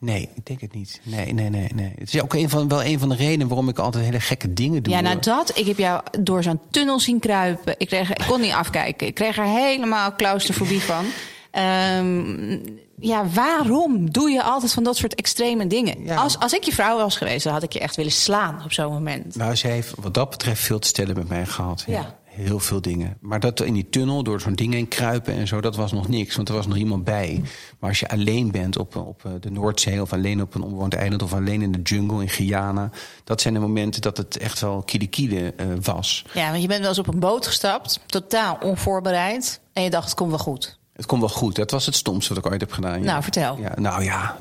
Nee, 0.00 0.28
ik 0.34 0.46
denk 0.46 0.60
het 0.60 0.74
niet. 0.74 1.00
Nee, 1.02 1.32
nee, 1.32 1.50
nee, 1.50 1.68
nee. 1.74 1.92
Het 1.98 2.14
is 2.14 2.22
ook 2.22 2.34
een 2.34 2.48
van, 2.48 2.68
wel 2.68 2.84
een 2.84 2.98
van 2.98 3.08
de 3.08 3.14
redenen 3.14 3.48
waarom 3.48 3.68
ik 3.68 3.78
altijd 3.78 4.04
hele 4.04 4.20
gekke 4.20 4.52
dingen 4.52 4.82
doe. 4.82 4.94
Ja, 4.94 5.00
nou 5.00 5.18
dat. 5.18 5.58
Ik 5.58 5.66
heb 5.66 5.78
jou 5.78 6.02
door 6.20 6.42
zo'n 6.42 6.60
tunnel 6.70 7.00
zien 7.00 7.18
kruipen. 7.18 7.74
Ik, 7.78 7.86
kreeg, 7.86 8.10
ik 8.10 8.24
kon 8.28 8.40
niet 8.40 8.52
afkijken. 8.52 9.06
Ik 9.06 9.14
kreeg 9.14 9.38
er 9.38 9.44
helemaal 9.44 10.14
claustrofobie 10.16 10.80
van. 10.80 11.04
Um, 11.52 12.60
ja, 13.00 13.26
waarom 13.26 14.10
doe 14.10 14.30
je 14.30 14.42
altijd 14.42 14.72
van 14.72 14.82
dat 14.82 14.96
soort 14.96 15.14
extreme 15.14 15.66
dingen? 15.66 16.04
Ja. 16.04 16.16
Als, 16.16 16.38
als 16.38 16.52
ik 16.52 16.62
je 16.62 16.72
vrouw 16.72 16.96
was 16.96 17.16
geweest, 17.16 17.44
dan 17.44 17.52
had 17.52 17.62
ik 17.62 17.72
je 17.72 17.80
echt 17.80 17.96
willen 17.96 18.12
slaan 18.12 18.60
op 18.64 18.72
zo'n 18.72 18.92
moment. 18.92 19.36
Nou, 19.36 19.54
ze 19.54 19.66
heeft 19.66 19.94
wat 20.00 20.14
dat 20.14 20.30
betreft 20.30 20.62
veel 20.62 20.78
te 20.78 20.88
stellen 20.88 21.16
met 21.16 21.28
mij 21.28 21.46
gehad. 21.46 21.84
Ja. 21.86 21.92
ja 21.92 22.16
heel 22.38 22.58
veel 22.58 22.80
dingen. 22.80 23.16
Maar 23.20 23.40
dat 23.40 23.60
in 23.60 23.74
die 23.74 23.88
tunnel, 23.90 24.22
door 24.22 24.40
zo'n 24.40 24.54
ding 24.54 24.72
heen 24.72 24.88
kruipen 24.88 25.34
en 25.34 25.46
zo, 25.46 25.60
dat 25.60 25.76
was 25.76 25.92
nog 25.92 26.08
niks. 26.08 26.36
Want 26.36 26.48
er 26.48 26.54
was 26.54 26.66
nog 26.66 26.76
iemand 26.76 27.04
bij. 27.04 27.42
Maar 27.78 27.88
als 27.88 28.00
je 28.00 28.08
alleen 28.08 28.50
bent 28.50 28.78
op, 28.78 28.96
op 28.96 29.24
eh, 29.24 29.32
de 29.40 29.50
Noordzee 29.50 30.02
of 30.02 30.12
alleen 30.12 30.42
op 30.42 30.54
een 30.54 30.62
onbewoond 30.62 30.94
eiland 30.94 31.22
of 31.22 31.32
alleen 31.32 31.62
in 31.62 31.72
de 31.72 31.82
jungle 31.82 32.22
in 32.22 32.28
Guyana, 32.28 32.90
dat 33.24 33.40
zijn 33.40 33.54
de 33.54 33.60
momenten 33.60 34.00
dat 34.00 34.16
het 34.16 34.36
echt 34.36 34.60
wel 34.60 34.84
kiele 35.10 35.54
uh, 35.60 35.66
was. 35.82 36.24
Ja, 36.34 36.50
want 36.50 36.62
je 36.62 36.68
bent 36.68 36.80
wel 36.80 36.88
eens 36.88 36.98
op 36.98 37.06
een 37.06 37.20
boot 37.20 37.46
gestapt, 37.46 38.00
totaal 38.06 38.58
onvoorbereid. 38.62 39.60
En 39.72 39.82
je 39.82 39.90
dacht, 39.90 40.04
het 40.04 40.14
komt 40.14 40.30
wel 40.30 40.38
goed. 40.38 40.78
Het 40.92 41.06
komt 41.06 41.20
wel 41.20 41.30
goed. 41.30 41.54
Dat 41.54 41.70
was 41.70 41.86
het 41.86 41.94
stomste 41.94 42.34
wat 42.34 42.44
ik 42.44 42.50
ooit 42.50 42.60
heb 42.60 42.72
gedaan. 42.72 42.98
Ja. 42.98 43.04
Nou, 43.04 43.22
vertel. 43.22 43.58
Ja, 43.60 43.72
nou 43.76 44.04
ja. 44.04 44.36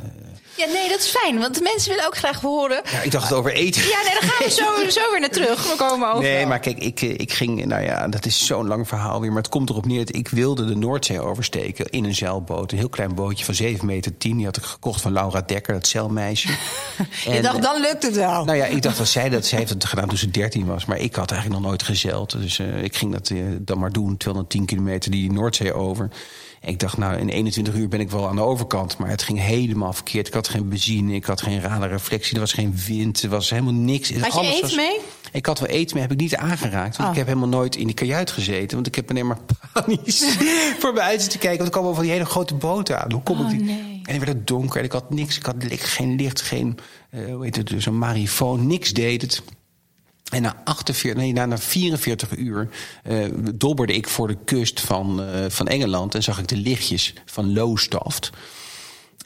Ja, 0.58 0.66
nee, 0.66 0.90
dat 0.90 1.00
is 1.00 1.08
fijn, 1.08 1.40
want 1.40 1.56
de 1.56 1.62
mensen 1.62 1.90
willen 1.90 2.06
ook 2.06 2.18
graag 2.18 2.42
horen. 2.42 2.82
Ja, 2.92 3.02
ik 3.02 3.12
dacht 3.12 3.30
het 3.30 3.38
over 3.38 3.52
eten. 3.52 3.82
Ja, 3.82 4.02
nee, 4.04 4.20
dan 4.20 4.30
gaan 4.30 4.46
we 4.46 4.52
zo, 4.52 5.00
zo 5.00 5.12
weer 5.12 5.20
naar 5.20 5.30
terug. 5.30 5.72
We 5.72 5.76
komen 5.78 6.10
over. 6.10 6.24
Nee, 6.24 6.46
maar 6.46 6.60
kijk, 6.60 6.78
ik, 6.78 7.02
ik 7.02 7.34
ging, 7.34 7.66
nou 7.66 7.84
ja, 7.84 8.08
dat 8.08 8.26
is 8.26 8.46
zo'n 8.46 8.68
lang 8.68 8.88
verhaal 8.88 9.22
weer. 9.22 9.32
Maar 9.32 9.42
het 9.42 9.52
komt 9.52 9.70
erop 9.70 9.86
neer 9.86 10.06
dat 10.06 10.16
ik 10.16 10.28
wilde 10.28 10.66
de 10.66 10.76
Noordzee 10.76 11.22
oversteken 11.22 11.90
in 11.90 12.04
een 12.04 12.16
zeilboot. 12.16 12.72
Een 12.72 12.78
heel 12.78 12.90
klein 12.90 13.16
bootje 13.16 13.46
van 13.46 13.54
7 13.54 13.86
meter 13.86 14.18
10. 14.18 14.38
Die 14.38 14.46
had 14.46 14.58
ik 14.58 14.64
gekocht 14.64 15.02
van 15.02 15.14
Laura 15.14 15.42
Dekker, 15.42 15.74
dat 15.74 15.88
zeilmeisje. 15.88 16.48
Je 17.24 17.30
en, 17.30 17.42
dacht, 17.42 17.62
dan 17.62 17.82
lukt 17.82 18.04
het 18.04 18.16
wel. 18.16 18.46
Nou 18.46 18.58
ja, 18.58 18.66
ik 18.66 18.82
dacht 18.82 18.98
dat 18.98 19.08
zij 19.08 19.30
dat, 19.30 19.46
zij 19.46 19.58
heeft 19.58 19.70
het 19.70 19.86
gedaan 19.86 20.08
toen 20.08 20.18
ze 20.18 20.32
13 20.32 20.66
was. 20.66 20.86
Maar 20.86 20.98
ik 20.98 21.16
had 21.16 21.32
eigenlijk 21.32 21.62
nog 21.62 21.70
nooit 21.70 21.84
gezeild. 21.84 22.32
Dus 22.32 22.60
uh, 22.60 22.84
ik 22.84 22.96
ging 22.96 23.12
dat 23.12 23.30
uh, 23.30 23.56
dan 23.60 23.80
maar 23.80 23.92
doen, 23.92 24.18
210 24.18 24.66
kilometer 24.66 25.12
die 25.12 25.32
Noordzee 25.32 25.74
over. 25.74 26.10
Ik 26.68 26.80
dacht, 26.80 26.98
nou, 26.98 27.18
in 27.20 27.30
21 27.30 27.76
uur 27.76 27.88
ben 27.88 28.00
ik 28.00 28.10
wel 28.12 28.28
aan 28.28 28.36
de 28.36 28.42
overkant. 28.42 28.98
Maar 28.98 29.10
het 29.10 29.24
ging 29.24 29.40
helemaal 29.40 29.94
verkeerd. 29.94 30.28
Ik 30.28 30.34
had 30.34 30.48
geen 30.48 30.70
benzine, 30.70 31.14
ik 31.14 31.26
had 31.26 31.42
geen 31.42 31.62
radarreflectie, 31.62 32.34
er 32.34 32.40
was 32.40 32.54
geen 32.54 32.76
wind, 32.88 33.24
er 33.24 33.30
was 33.30 33.50
helemaal 33.50 33.74
niks. 33.74 34.14
Had 34.14 34.34
je 34.34 34.40
eten 34.48 34.62
was... 34.62 34.76
mee? 34.76 34.98
Ik 35.32 35.46
had 35.46 35.60
wel 35.60 35.70
eten 35.70 35.94
mee, 35.94 36.04
heb 36.04 36.12
ik 36.12 36.20
niet 36.20 36.36
aangeraakt. 36.36 36.98
Want 36.98 37.10
Oh. 37.10 37.16
ik 37.16 37.18
heb 37.18 37.28
helemaal 37.28 37.48
nooit 37.60 37.76
in 37.76 37.86
die 37.86 37.96
kajuit 37.96 38.32
gezeten. 38.32 38.76
Want 38.76 38.88
ik 38.88 38.96
heb 38.96 39.10
alleen 39.10 39.28
maar 39.28 39.38
panisch 39.74 40.38
voor 40.80 40.94
me 40.94 41.02
uit 41.02 41.30
te 41.30 41.38
kijken. 41.38 41.58
Want 41.58 41.70
er 41.70 41.76
komen 41.80 41.94
van 41.96 42.04
die 42.04 42.12
hele 42.14 42.26
grote 42.26 42.56
boten 42.56 43.02
aan. 43.04 43.12
Hoe 43.12 43.24
kom 43.24 43.40
Oh, 43.40 43.52
ik 43.52 43.58
die? 43.58 43.68
nee. 43.68 44.02
En 44.04 44.14
dan 44.14 44.26
werd 44.26 44.38
het 44.38 44.48
donker 44.48 44.78
en 44.80 44.86
ik 44.86 44.92
had 44.92 45.10
niks. 45.10 45.38
Ik 45.38 45.46
had 45.46 45.56
geen 45.68 46.16
licht, 46.16 46.42
geen, 46.42 46.78
eh 47.10 47.34
hoe 47.34 47.44
heet 47.44 47.56
het, 47.56 47.74
zo'n 47.78 47.98
marifoon. 47.98 48.68
Niks 48.68 48.94
deed 48.94 49.22
het. 49.22 49.42
En 50.30 50.42
na, 50.42 50.62
48, 50.64 51.22
nee, 51.22 51.34
na, 51.34 51.46
na 51.46 51.58
44 51.58 52.38
uur 52.38 52.70
eh 53.04 53.26
dobberde 53.54 53.94
ik 53.94 54.08
voor 54.08 54.28
de 54.28 54.38
kust 54.46 54.80
van, 54.80 55.24
eh, 55.24 55.46
van 55.50 55.68
Engeland... 55.68 56.16
en 56.16 56.24
zag 56.24 56.40
ik 56.40 56.48
de 56.48 56.58
lichtjes 56.58 57.14
van 57.26 57.54
Lowestoft. 57.54 58.30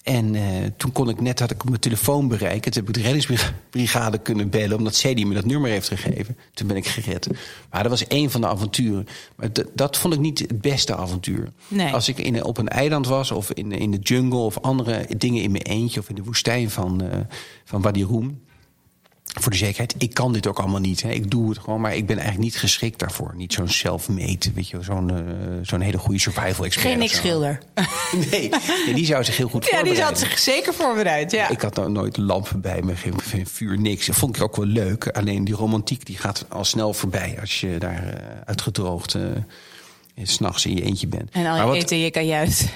En 0.03 0.35
eh, 0.35 0.43
toen 0.77 0.91
kon 0.91 1.09
ik 1.09 1.21
net, 1.21 1.39
had 1.39 1.51
ik 1.51 1.63
mijn 1.63 1.79
telefoon 1.79 2.27
bereiken. 2.27 2.71
Toen 2.71 2.85
heb 2.85 2.95
ik 2.95 3.03
de 3.03 3.09
reddingsbrigade 3.09 4.17
kunnen 4.17 4.49
bellen... 4.49 4.77
omdat 4.77 4.95
zij 4.95 5.13
die 5.13 5.25
me 5.25 5.33
dat 5.33 5.45
nummer 5.45 5.69
heeft 5.69 5.87
gegeven. 5.87 6.37
Toen 6.53 6.67
ben 6.67 6.77
ik 6.77 6.87
gered. 6.87 7.27
Maar 7.69 7.81
dat 7.81 7.91
was 7.91 8.07
één 8.07 8.31
van 8.31 8.41
de 8.41 8.47
avonturen. 8.47 9.07
Maar 9.35 9.49
dat 9.73 9.97
vond 9.97 10.13
ik 10.13 10.19
niet 10.19 10.39
het 10.39 10.61
beste 10.61 10.95
avontuur. 10.95 11.51
Nee. 11.67 11.93
Als 11.93 12.07
ik 12.07 12.17
in, 12.17 12.43
op 12.43 12.57
een 12.57 12.67
eiland 12.67 13.07
was 13.07 13.31
of 13.31 13.51
in, 13.51 13.71
in 13.71 13.91
de 13.91 13.99
jungle... 13.99 14.39
of 14.39 14.59
andere 14.59 15.05
dingen 15.17 15.43
in 15.43 15.51
mijn 15.51 15.63
eentje 15.63 15.99
of 15.99 16.09
in 16.09 16.15
de 16.15 16.23
woestijn 16.23 16.69
van, 16.69 17.01
eh 17.01 17.19
van 17.65 17.81
Wadi 17.81 18.03
Rum 18.03 18.41
voor 19.39 19.51
de 19.51 19.57
zekerheid, 19.57 19.95
ik 19.97 20.13
kan 20.13 20.33
dit 20.33 20.47
ook 20.47 20.59
allemaal 20.59 20.79
niet. 20.79 21.01
Hè. 21.01 21.09
Ik 21.11 21.31
doe 21.31 21.49
het 21.49 21.57
gewoon, 21.59 21.81
maar 21.81 21.95
ik 21.95 22.05
ben 22.05 22.15
eigenlijk 22.17 22.45
niet 22.51 22.57
geschikt 22.59 22.99
daarvoor. 22.99 23.33
Niet 23.35 23.53
zo'n 23.53 23.67
self-made, 23.67 24.51
weet 24.53 24.69
je, 24.69 24.77
zo'n 24.81 25.11
uh, 25.11 25.19
zo'n 25.61 25.81
hele 25.81 25.97
goede 25.97 26.19
survival 26.19 26.65
expert. 26.65 26.87
Geen 26.87 26.97
niks 26.97 27.15
schilder. 27.15 27.59
Nee, 28.31 28.49
nee, 28.85 28.93
die 28.95 29.05
zou 29.05 29.23
zich 29.23 29.37
heel 29.37 29.49
goed 29.49 29.63
Ja, 29.65 29.69
die 29.69 29.77
voorbereiden. 29.85 30.17
zat 30.19 30.29
zich 30.29 30.39
zeker 30.39 30.73
voorbereid. 30.73 31.31
Ja. 31.31 31.49
Ik 31.49 31.61
had 31.61 31.75
nou 31.75 31.91
nooit 31.91 32.17
lampen 32.17 32.61
bij 32.61 32.81
me, 32.81 32.95
geen, 32.95 33.21
geen 33.21 33.47
vuur, 33.47 33.79
niks. 33.79 34.05
Dat 34.05 34.15
vond 34.15 34.35
ik 34.35 34.41
ook 34.41 34.55
wel 34.55 34.65
leuk. 34.65 35.07
Alleen 35.07 35.43
die 35.43 35.55
romantiek 35.55 36.05
die 36.05 36.17
gaat 36.17 36.45
al 36.49 36.65
snel 36.65 36.93
voorbij 36.93 37.37
als 37.39 37.59
je 37.59 37.75
daar 37.77 38.03
uh, 38.07 38.13
uitgedroogd 38.45 39.13
uh, 39.15 39.23
s'nachts 40.23 40.65
in 40.65 40.75
je 40.75 40.81
eentje 40.83 41.07
bent. 41.07 41.29
En 41.31 41.45
al 41.45 41.51
Maar 41.51 41.59
je 41.59 41.65
wat- 41.65 41.75
eten 41.75 41.97
je 41.99 42.11
kajuit. 42.11 42.73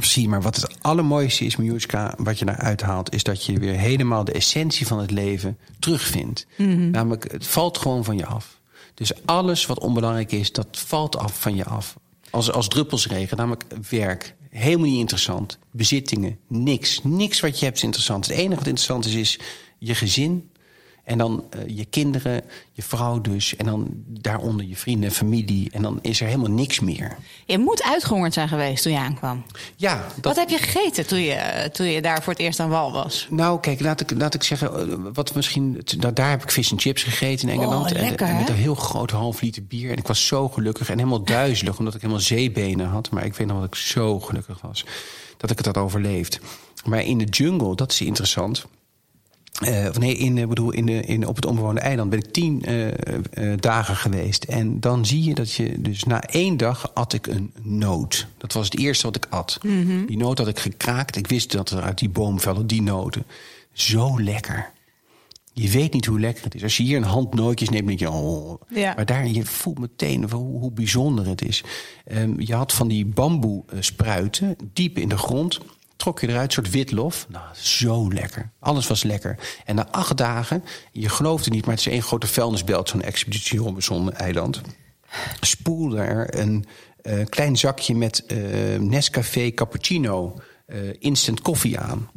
Precies, 0.00 0.26
maar 0.26 0.42
wat 0.42 0.56
het 0.56 0.82
allermooiste 0.82 1.44
is, 1.44 1.56
Miljuska, 1.56 2.14
wat 2.16 2.38
je 2.38 2.44
daaruit 2.44 2.80
haalt, 2.80 3.14
is 3.14 3.22
dat 3.22 3.44
je 3.44 3.58
weer 3.58 3.74
helemaal 3.74 4.24
de 4.24 4.32
essentie 4.32 4.86
van 4.86 4.98
het 4.98 5.10
leven 5.10 5.58
terugvindt. 5.78 6.46
Mhm. 6.56 6.90
Namelijk, 6.90 7.32
het 7.32 7.46
valt 7.46 7.78
gewoon 7.78 8.04
van 8.04 8.16
je 8.16 8.26
af. 8.26 8.60
Dus 8.94 9.12
alles 9.24 9.66
wat 9.66 9.78
onbelangrijk 9.78 10.32
is, 10.32 10.52
dat 10.52 10.66
valt 10.70 11.16
af 11.16 11.40
van 11.40 11.54
je 11.54 11.64
af. 11.64 11.96
Als, 12.30 12.52
als 12.52 12.68
druppelsregen, 12.68 13.36
namelijk 13.36 13.64
werk. 13.90 14.34
Helemaal 14.50 14.86
niet 14.86 14.98
interessant. 14.98 15.58
Bezittingen, 15.70 16.38
niks. 16.48 17.00
Niks 17.02 17.40
wat 17.40 17.58
je 17.58 17.64
hebt 17.64 17.76
is 17.76 17.82
interessant. 17.82 18.26
Het 18.26 18.36
enige 18.36 18.54
wat 18.54 18.66
interessant 18.66 19.06
is, 19.06 19.14
is 19.14 19.38
je 19.78 19.94
gezin, 19.94 20.49
en 21.04 21.18
dan 21.18 21.44
uh, 21.56 21.76
je 21.76 21.84
kinderen, 21.84 22.42
je 22.72 22.82
vrouw 22.82 23.20
dus. 23.20 23.56
En 23.56 23.66
dan 23.66 23.88
daaronder 24.06 24.66
je 24.66 24.76
vrienden 24.76 25.08
en 25.08 25.14
familie. 25.14 25.70
En 25.72 25.82
dan 25.82 25.98
is 26.02 26.20
er 26.20 26.26
helemaal 26.26 26.50
niks 26.50 26.80
meer. 26.80 27.16
Je 27.46 27.58
moet 27.58 27.82
uitgehongerd 27.82 28.34
zijn 28.34 28.48
geweest 28.48 28.82
toen 28.82 28.92
je 28.92 28.98
aankwam. 28.98 29.44
Ja. 29.76 30.06
Dat... 30.14 30.24
Wat 30.24 30.36
heb 30.36 30.48
je 30.48 30.58
gegeten 30.58 31.06
toen 31.06 31.20
je, 31.20 31.68
toen 31.72 31.86
je 31.86 32.02
daar 32.02 32.22
voor 32.22 32.32
het 32.32 32.42
eerst 32.42 32.60
aan 32.60 32.68
wal 32.68 32.92
was? 32.92 33.26
Nou, 33.30 33.60
kijk, 33.60 33.80
laat 33.80 34.00
ik, 34.00 34.10
laat 34.10 34.34
ik 34.34 34.42
zeggen. 34.42 35.12
Wat 35.12 35.34
misschien, 35.34 35.82
nou, 35.98 36.12
daar 36.12 36.30
heb 36.30 36.42
ik 36.42 36.50
vis 36.50 36.70
en 36.70 36.80
chips 36.80 37.02
gegeten 37.02 37.48
in 37.48 37.54
Engeland. 37.54 37.92
Oh, 37.92 38.00
lekker, 38.00 38.26
en, 38.26 38.32
en 38.32 38.38
met 38.38 38.48
een 38.48 38.54
heel 38.54 38.74
groot 38.74 39.10
half 39.10 39.40
liter 39.40 39.64
bier. 39.64 39.90
En 39.90 39.96
ik 39.96 40.06
was 40.06 40.26
zo 40.26 40.48
gelukkig 40.48 40.90
en 40.90 40.98
helemaal 40.98 41.24
duizelig. 41.24 41.78
omdat 41.78 41.94
ik 41.94 42.00
helemaal 42.00 42.22
zeebenen 42.22 42.88
had. 42.88 43.10
Maar 43.10 43.24
ik 43.24 43.34
weet 43.34 43.46
nog 43.46 43.56
dat 43.56 43.66
ik 43.66 43.74
zo 43.74 44.20
gelukkig 44.20 44.60
was. 44.60 44.84
Dat 45.36 45.50
ik 45.50 45.56
het 45.56 45.66
had 45.66 45.76
overleefd. 45.76 46.40
Maar 46.84 47.02
in 47.02 47.18
de 47.18 47.24
jungle, 47.24 47.76
dat 47.76 47.92
is 47.92 48.00
interessant. 48.00 48.66
Uh, 49.60 49.90
nee, 49.90 50.16
in, 50.16 50.36
uh, 50.36 50.46
bedoel, 50.46 50.70
in 50.70 50.86
de, 50.86 51.00
in, 51.00 51.26
op 51.26 51.36
het 51.36 51.46
onbewoonde 51.46 51.80
eiland 51.80 52.10
ben 52.10 52.18
ik 52.18 52.32
tien 52.32 52.64
uh, 52.68 53.52
dagen 53.56 53.96
geweest. 53.96 54.44
En 54.44 54.80
dan 54.80 55.06
zie 55.06 55.24
je 55.24 55.34
dat 55.34 55.52
je 55.52 55.80
dus 55.80 56.04
na 56.04 56.22
één 56.22 56.56
dag 56.56 56.94
at 56.94 57.12
ik 57.12 57.26
een 57.26 57.52
noot. 57.62 58.26
Dat 58.38 58.52
was 58.52 58.64
het 58.64 58.78
eerste 58.78 59.06
wat 59.06 59.16
ik 59.16 59.26
at. 59.30 59.58
Mm 59.62 59.86
-hmm. 59.86 60.06
Die 60.06 60.16
noot 60.16 60.38
had 60.38 60.48
ik 60.48 60.58
gekraakt. 60.58 61.16
Ik 61.16 61.26
wist 61.26 61.52
dat 61.52 61.70
er 61.70 61.82
uit 61.82 61.98
die 61.98 62.08
boom 62.08 62.40
velden 62.40 62.66
die 62.66 62.82
noten. 62.82 63.24
Zo 63.72 64.20
lekker. 64.22 64.70
Je 65.52 65.68
weet 65.68 65.92
niet 65.92 66.06
hoe 66.06 66.20
lekker 66.20 66.44
het 66.44 66.54
is. 66.54 66.62
Als 66.62 66.76
je 66.76 66.82
hier 66.82 66.96
een 66.96 67.02
hand 67.02 67.34
nootjes 67.34 67.68
neemt, 67.68 67.86
denk 67.86 67.98
je... 67.98 68.10
Oh. 68.10 68.60
Ja. 68.68 68.92
Maar 68.96 69.06
daar, 69.06 69.26
je 69.26 69.44
voelt 69.44 69.78
meteen 69.78 70.30
hoe, 70.30 70.58
hoe 70.58 70.72
bijzonder 70.72 71.26
het 71.26 71.42
is. 71.42 71.64
Um, 72.12 72.40
je 72.40 72.54
had 72.54 72.72
van 72.72 72.88
die 72.88 73.06
bamboe 73.06 73.64
spruiten 73.80 74.56
diep 74.72 74.98
in 74.98 75.08
de 75.08 75.18
grond 75.18 75.60
trok 76.00 76.20
je 76.20 76.28
eruit, 76.28 76.46
een 76.46 76.52
soort 76.52 76.70
witlof. 76.70 77.26
Nou, 77.28 77.44
zo 77.54 78.12
lekker. 78.12 78.50
Alles 78.58 78.86
was 78.86 79.02
lekker. 79.02 79.38
En 79.64 79.74
na 79.74 79.88
acht 79.90 80.16
dagen, 80.16 80.64
je 80.92 81.08
geloofde 81.08 81.50
niet, 81.50 81.64
maar 81.64 81.74
het 81.74 81.86
is 81.86 81.92
één 81.92 82.02
grote 82.02 82.26
vuilnisbelt, 82.26 82.88
zo'n 82.88 83.02
expeditie 83.02 83.58
Robinson-eiland. 83.58 84.60
Spoelde 85.40 86.00
er 86.00 86.38
een 86.38 86.66
uh, 87.02 87.24
klein 87.28 87.56
zakje 87.56 87.94
met 87.94 88.24
uh, 88.26 88.78
Nescafé 88.78 89.50
Cappuccino 89.50 90.40
uh, 90.66 90.76
instant 90.98 91.40
koffie 91.40 91.78
aan. 91.78 92.10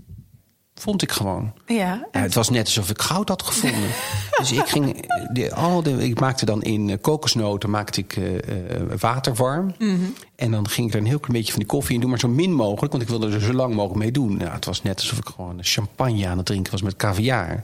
Vond 0.75 1.01
ik 1.01 1.11
gewoon. 1.11 1.53
Ja, 1.65 2.07
ja, 2.11 2.19
het 2.19 2.33
was 2.33 2.49
net 2.49 2.65
alsof 2.65 2.89
ik 2.89 3.01
goud 3.01 3.29
had 3.29 3.43
gevonden. 3.43 3.89
dus 4.37 4.51
ik 4.51 4.67
ging. 4.67 5.09
De, 5.33 5.53
al 5.53 5.83
de, 5.83 6.07
ik 6.07 6.19
maakte 6.19 6.45
dan 6.45 6.61
in 6.61 7.01
kokosnoten 7.01 7.69
maakte 7.69 7.99
ik, 7.99 8.15
uh, 8.15 8.39
water 8.99 9.33
warm. 9.33 9.65
Mhm. 9.65 9.89
Mm 9.89 9.95
-hmm. 9.95 10.13
En 10.35 10.51
dan 10.51 10.69
ging 10.69 10.87
ik 10.87 10.93
er 10.93 10.99
een 10.99 11.05
heel 11.05 11.19
klein 11.19 11.33
beetje 11.37 11.51
van 11.51 11.61
die 11.61 11.69
koffie 11.69 11.95
in 11.95 12.01
doen, 12.01 12.09
maar 12.09 12.19
zo 12.19 12.27
min 12.27 12.53
mogelijk, 12.53 12.91
want 12.91 13.03
ik 13.03 13.09
wilde 13.09 13.31
er 13.31 13.41
zo 13.41 13.53
lang 13.53 13.73
mogelijk 13.75 13.99
mee 13.99 14.11
doen. 14.11 14.37
Nou, 14.37 14.51
het 14.51 14.65
was 14.65 14.81
net 14.81 14.99
alsof 14.99 15.17
ik 15.17 15.27
gewoon 15.35 15.57
champagne 15.61 16.27
aan 16.27 16.37
het 16.37 16.45
drinken 16.45 16.71
was 16.71 16.81
met 16.81 16.95
caviar. 16.95 17.63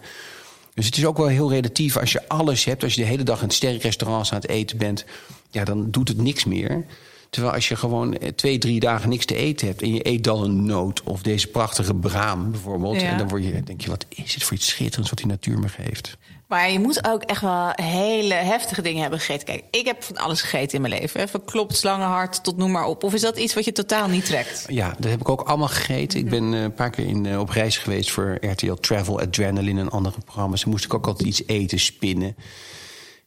Dus 0.73 0.85
het 0.85 0.97
is 0.97 1.05
ook 1.05 1.17
wel 1.17 1.27
heel 1.27 1.49
relatief 1.49 1.97
als 1.97 2.11
je 2.11 2.27
alles 2.27 2.65
hebt. 2.65 2.83
Als 2.83 2.93
je 2.93 3.01
de 3.01 3.07
hele 3.07 3.23
dag 3.23 3.41
in 3.41 3.49
sterrenrestaurants 3.49 4.31
aan 4.31 4.39
het 4.39 4.49
eten 4.49 4.77
bent, 4.77 5.05
ja, 5.49 5.63
dan 5.63 5.91
doet 5.91 6.07
het 6.07 6.21
niks 6.21 6.45
meer. 6.45 6.85
Terwijl 7.29 7.53
als 7.53 7.67
je 7.67 7.75
gewoon 7.75 8.17
twee, 8.35 8.57
drie 8.57 8.79
dagen 8.79 9.09
niks 9.09 9.25
te 9.25 9.35
eten 9.35 9.67
hebt... 9.67 9.81
en 9.81 9.93
je 9.93 10.07
eet 10.07 10.23
dan 10.23 10.43
een 10.43 10.65
noot 10.65 11.03
of 11.03 11.21
deze 11.21 11.47
prachtige 11.47 11.95
braam 11.95 12.51
bijvoorbeeld... 12.51 13.01
Ja. 13.01 13.07
en 13.07 13.17
dan 13.17 13.27
word 13.27 13.43
je, 13.43 13.63
denk 13.63 13.81
je, 13.81 13.89
wat 13.89 14.05
is 14.09 14.33
het 14.33 14.43
voor 14.43 14.57
iets 14.57 14.67
schitterends 14.67 15.09
wat 15.09 15.19
die 15.19 15.27
natuur 15.27 15.59
me 15.59 15.67
geeft. 15.67 16.17
Maar 16.49 16.71
je 16.71 16.79
moet 16.79 17.07
ook 17.07 17.23
echt 17.23 17.41
wel 17.41 17.71
hele 17.75 18.33
heftige 18.33 18.81
dingen 18.81 19.01
hebben 19.01 19.19
gegeten. 19.19 19.45
Kijk, 19.45 19.63
ik 19.71 19.85
heb 19.85 20.03
van 20.03 20.17
alles 20.17 20.41
gegeten 20.41 20.75
in 20.75 20.81
mijn 20.81 21.01
leven. 21.01 21.19
Hè. 21.19 21.27
Van 21.27 21.45
klopt, 21.45 21.75
slangenhart 21.75 22.43
tot 22.43 22.57
noem 22.57 22.71
maar 22.71 22.85
op. 22.85 23.03
Of 23.03 23.13
is 23.13 23.21
dat 23.21 23.37
iets 23.37 23.53
wat 23.53 23.65
je 23.65 23.71
totaal 23.71 24.07
niet 24.07 24.25
trekt? 24.25 24.65
Ja, 24.67 24.95
dat 24.99 25.11
heb 25.11 25.19
ik 25.19 25.29
ook 25.29 25.41
allemaal 25.41 25.67
gegeten. 25.67 26.19
Ik 26.19 26.29
ben 26.29 26.53
uh, 26.53 26.61
een 26.61 26.73
paar 26.73 26.89
keer 26.89 27.05
in, 27.05 27.25
uh, 27.25 27.39
op 27.39 27.49
reis 27.49 27.77
geweest 27.77 28.11
voor 28.11 28.37
RTL 28.41 28.73
Travel 28.73 29.19
Adrenaline 29.19 29.81
en 29.81 29.89
andere 29.89 30.17
programma's. 30.25 30.61
Dan 30.61 30.71
moest 30.71 30.85
ik 30.85 30.93
ook 30.93 31.07
altijd 31.07 31.27
iets 31.27 31.43
eten, 31.47 31.79
spinnen. 31.79 32.35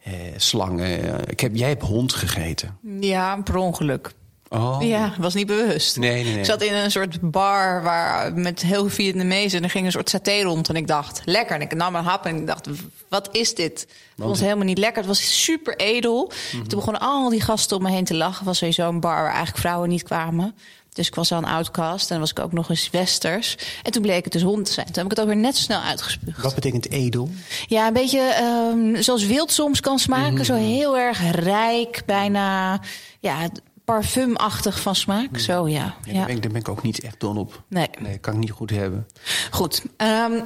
Uh, 0.06 0.14
slangen. 0.36 1.20
Ik 1.28 1.40
heb, 1.40 1.54
jij 1.54 1.68
hebt 1.68 1.82
hond 1.82 2.12
gegeten. 2.12 2.78
Ja, 3.00 3.36
per 3.36 3.56
ongeluk. 3.56 4.12
Oh. 4.52 4.76
Ja, 4.80 5.12
was 5.18 5.34
niet 5.34 5.46
bewust. 5.46 5.96
Nee, 5.96 6.10
nee, 6.10 6.24
nee. 6.24 6.38
Ik 6.38 6.44
zat 6.44 6.62
in 6.62 6.74
een 6.74 6.90
soort 6.90 7.30
bar 7.30 7.82
waar, 7.82 8.34
met 8.34 8.62
heel 8.62 8.88
Vietnamezen 8.88 9.58
en 9.58 9.64
er 9.64 9.70
ging 9.70 9.86
een 9.86 9.92
soort 9.92 10.10
saté 10.10 10.42
rond. 10.42 10.68
En 10.68 10.76
ik 10.76 10.86
dacht, 10.86 11.22
lekker. 11.24 11.54
En 11.54 11.60
ik 11.60 11.74
nam 11.74 11.94
een 11.94 12.04
hap 12.04 12.26
en 12.26 12.36
ik 12.36 12.46
dacht, 12.46 12.68
wat 13.08 13.28
is 13.32 13.54
dit? 13.54 13.86
Het 14.16 14.26
was 14.26 14.40
helemaal 14.40 14.64
niet 14.64 14.78
lekker. 14.78 14.98
Het 14.98 15.06
was 15.06 15.42
super 15.42 15.76
edel. 15.76 16.22
Mm 16.24 16.30
-hmm. 16.58 16.68
Toen 16.68 16.78
begonnen 16.78 17.02
al 17.02 17.28
die 17.28 17.40
gasten 17.40 17.76
om 17.76 17.82
me 17.82 17.90
heen 17.90 18.04
te 18.04 18.14
lachen. 18.14 18.36
Het 18.36 18.46
was 18.46 18.58
sowieso 18.58 18.88
een 18.88 19.00
bar 19.00 19.22
waar 19.22 19.26
eigenlijk 19.26 19.58
vrouwen 19.58 19.88
niet 19.88 20.02
kwamen. 20.02 20.54
Dus 20.92 21.06
ik 21.06 21.14
was 21.14 21.32
al 21.32 21.38
een 21.38 21.44
outcast 21.44 22.02
en 22.02 22.08
dan 22.08 22.18
was 22.18 22.30
ik 22.30 22.38
ook 22.38 22.52
nog 22.52 22.70
eens 22.70 22.90
westers. 22.90 23.56
En 23.82 23.92
toen 23.92 24.02
bleek 24.02 24.24
het 24.24 24.32
dus 24.32 24.42
hond 24.42 24.66
te 24.66 24.72
zijn. 24.72 24.86
Toen 24.86 24.94
heb 24.94 25.04
ik 25.04 25.10
het 25.10 25.20
ook 25.20 25.26
weer 25.26 25.36
net 25.36 25.56
snel 25.56 25.80
uitgespuugd. 25.80 26.42
Wat 26.42 26.54
betekent 26.54 26.90
edel? 26.90 27.30
Ja, 27.66 27.86
een 27.86 27.92
beetje 27.92 28.36
um, 28.72 29.02
zoals 29.02 29.26
wild 29.26 29.52
soms 29.52 29.80
kan 29.80 29.98
smaken. 29.98 30.34
Mm. 30.34 30.44
Zo 30.44 30.54
heel 30.54 30.98
erg 30.98 31.30
rijk, 31.30 32.02
bijna... 32.06 32.80
Ja, 33.20 33.48
parfumachtig 33.84 34.80
van 34.80 34.94
smaak. 34.94 35.30
Mm. 35.30 35.38
Zo, 35.38 35.68
ja. 35.68 35.94
ja, 36.04 36.12
daar. 36.12 36.26
Ben 36.26 36.36
ik, 36.36 36.42
daar 36.42 36.52
ben 36.52 36.60
ik 36.60 36.68
ook 36.68 36.82
niet 36.82 37.00
echt 37.00 37.20
dol 37.20 37.36
op. 37.36 37.62
Nee. 37.68 37.88
Nee, 38.00 38.18
kan 38.18 38.32
ik 38.34 38.38
niet 38.38 38.50
goed 38.50 38.70
hebben. 38.70 39.06
Goed. 39.50 39.82
Um, 39.96 40.42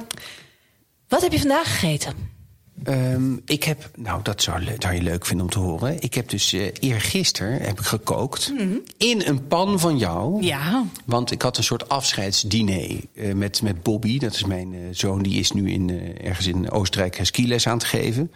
wat 1.07 1.21
heb 1.21 1.31
je 1.31 1.39
vandaag 1.39 1.79
gegeten? 1.79 2.36
Um, 2.83 3.41
ik 3.45 3.63
heb, 3.63 3.89
nou 3.95 4.21
dat 4.23 4.41
zou, 4.41 4.63
zou, 4.77 4.93
je 4.93 5.01
leuk 5.01 5.25
vinden 5.25 5.45
om 5.45 5.51
te 5.51 5.59
horen. 5.59 6.01
Ik 6.01 6.13
heb 6.13 6.29
dus 6.29 6.53
uh, 6.53 6.69
eergisteren 6.79 7.61
heb 7.61 7.79
ik 7.79 7.85
gekookt 7.85 8.51
mm. 8.57 8.81
in 8.97 9.21
een 9.25 9.47
pan 9.47 9.79
van 9.79 9.97
jou. 9.97 10.43
Ja. 10.43 10.85
Want 11.05 11.31
ik 11.31 11.41
had 11.41 11.57
een 11.57 11.63
soort 11.63 11.89
afscheidsdiner 11.89 12.99
uh, 13.13 13.33
met, 13.33 13.61
met 13.61 13.83
Bobby. 13.83 14.19
Dat 14.19 14.33
is 14.33 14.45
mijn 14.45 14.73
uh, 14.73 14.79
zoon, 14.91 15.23
die 15.23 15.39
is 15.39 15.51
nu 15.51 15.71
in, 15.71 16.17
ergens 16.21 16.47
in 16.47 16.71
Oostenrijk 16.71 17.19
skiles 17.21 17.67
aan 17.67 17.77
het 17.77 17.87
geven. 17.87 18.31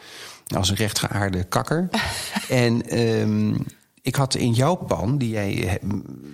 Als 0.55 0.69
een 0.69 0.75
rechtgeaarde 0.75 1.43
kakker. 1.43 1.89
en 2.49 2.99
um, 2.99 3.65
ik 4.03 4.15
had 4.15 4.35
in 4.35 4.51
jouw 4.51 4.75
pan, 4.75 5.17
die 5.17 5.29
jij 5.29 5.53
ja, 5.53 5.77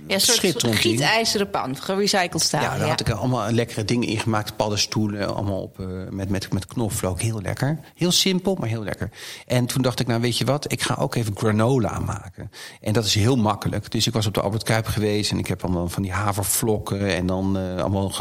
een 0.08 0.22
soort 0.22 0.76
gietijzeren 0.76 1.50
pan, 1.50 1.76
gerecycled 1.76 2.42
staal. 2.42 2.62
Ja, 2.62 2.70
daar 2.70 2.80
ja. 2.80 2.88
had 2.88 3.00
ik 3.00 3.10
allemaal 3.10 3.52
lekkere 3.52 3.86
dingen 3.86 4.08
in 4.08 4.20
gemaakt. 4.20 4.56
Paddenstoelen, 4.56 5.36
allemaal 5.36 5.62
op, 5.62 5.80
uh, 5.80 5.88
met, 6.10 6.30
met, 6.30 6.54
met 6.54 6.66
knoflook. 6.66 7.22
Heel 7.22 7.42
lekker. 7.42 7.80
Heel 7.96 8.12
simpel, 8.12 8.56
maar 8.56 8.70
heel 8.70 8.84
lekker. 8.84 9.10
En 9.46 9.66
toen 9.66 9.82
dacht 9.82 10.00
ik, 10.00 10.08
nou 10.08 10.22
weet 10.22 10.38
je 10.38 10.46
wat, 10.46 10.72
ik 10.72 10.82
ga 10.82 10.96
ook 11.00 11.16
even 11.16 11.38
granola 11.38 12.00
maken. 12.00 12.52
En 12.82 12.94
dat 12.94 13.06
is 13.06 13.16
heel 13.16 13.38
makkelijk. 13.38 13.92
Dus 13.92 14.08
ik 14.08 14.14
was 14.14 14.26
op 14.26 14.34
de 14.34 14.42
Albert 14.42 14.64
Kuip 14.64 14.86
geweest 14.86 15.32
en 15.32 15.38
ik 15.38 15.48
heb 15.48 15.64
allemaal 15.64 15.90
van 15.90 16.04
die 16.04 16.12
havervlokken... 16.12 17.16
en 17.16 17.26
dan 17.26 17.58
uh, 17.58 17.78
allemaal 17.78 18.12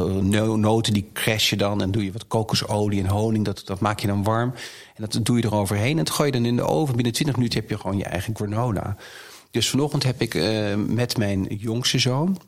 noten, 0.56 0.92
die 0.92 1.11
crash 1.12 1.50
je 1.50 1.56
dan. 1.56 1.82
En 1.82 1.90
doe 1.90 2.04
je 2.04 2.12
wat 2.12 2.26
kokosolie 2.26 3.02
en 3.02 3.09
honing, 3.09 3.44
dat, 3.44 3.62
dat 3.64 3.80
maak 3.80 4.00
je 4.00 4.06
dan 4.06 4.22
warm. 4.22 4.52
En 4.96 5.09
dat 5.09 5.18
doe 5.22 5.37
je 5.37 5.44
eroverheen 5.44 5.90
en 5.90 6.04
dat 6.04 6.11
gooi 6.11 6.30
je 6.30 6.37
dan 6.37 6.44
in 6.44 6.56
de 6.56 6.62
oven. 6.62 6.94
Binnen 6.94 7.12
20 7.12 7.37
minuten 7.37 7.61
heb 7.61 7.70
je 7.70 7.78
gewoon 7.78 7.98
je 7.98 8.04
eigen 8.04 8.37
granola. 8.37 8.96
Dus 9.50 9.70
vanochtend 9.70 10.02
heb 10.02 10.20
ik 10.20 10.35
uh, 10.35 10.74
met 10.74 11.16
mijn 11.16 11.44
jongste 11.44 11.98
zoon 11.98 12.38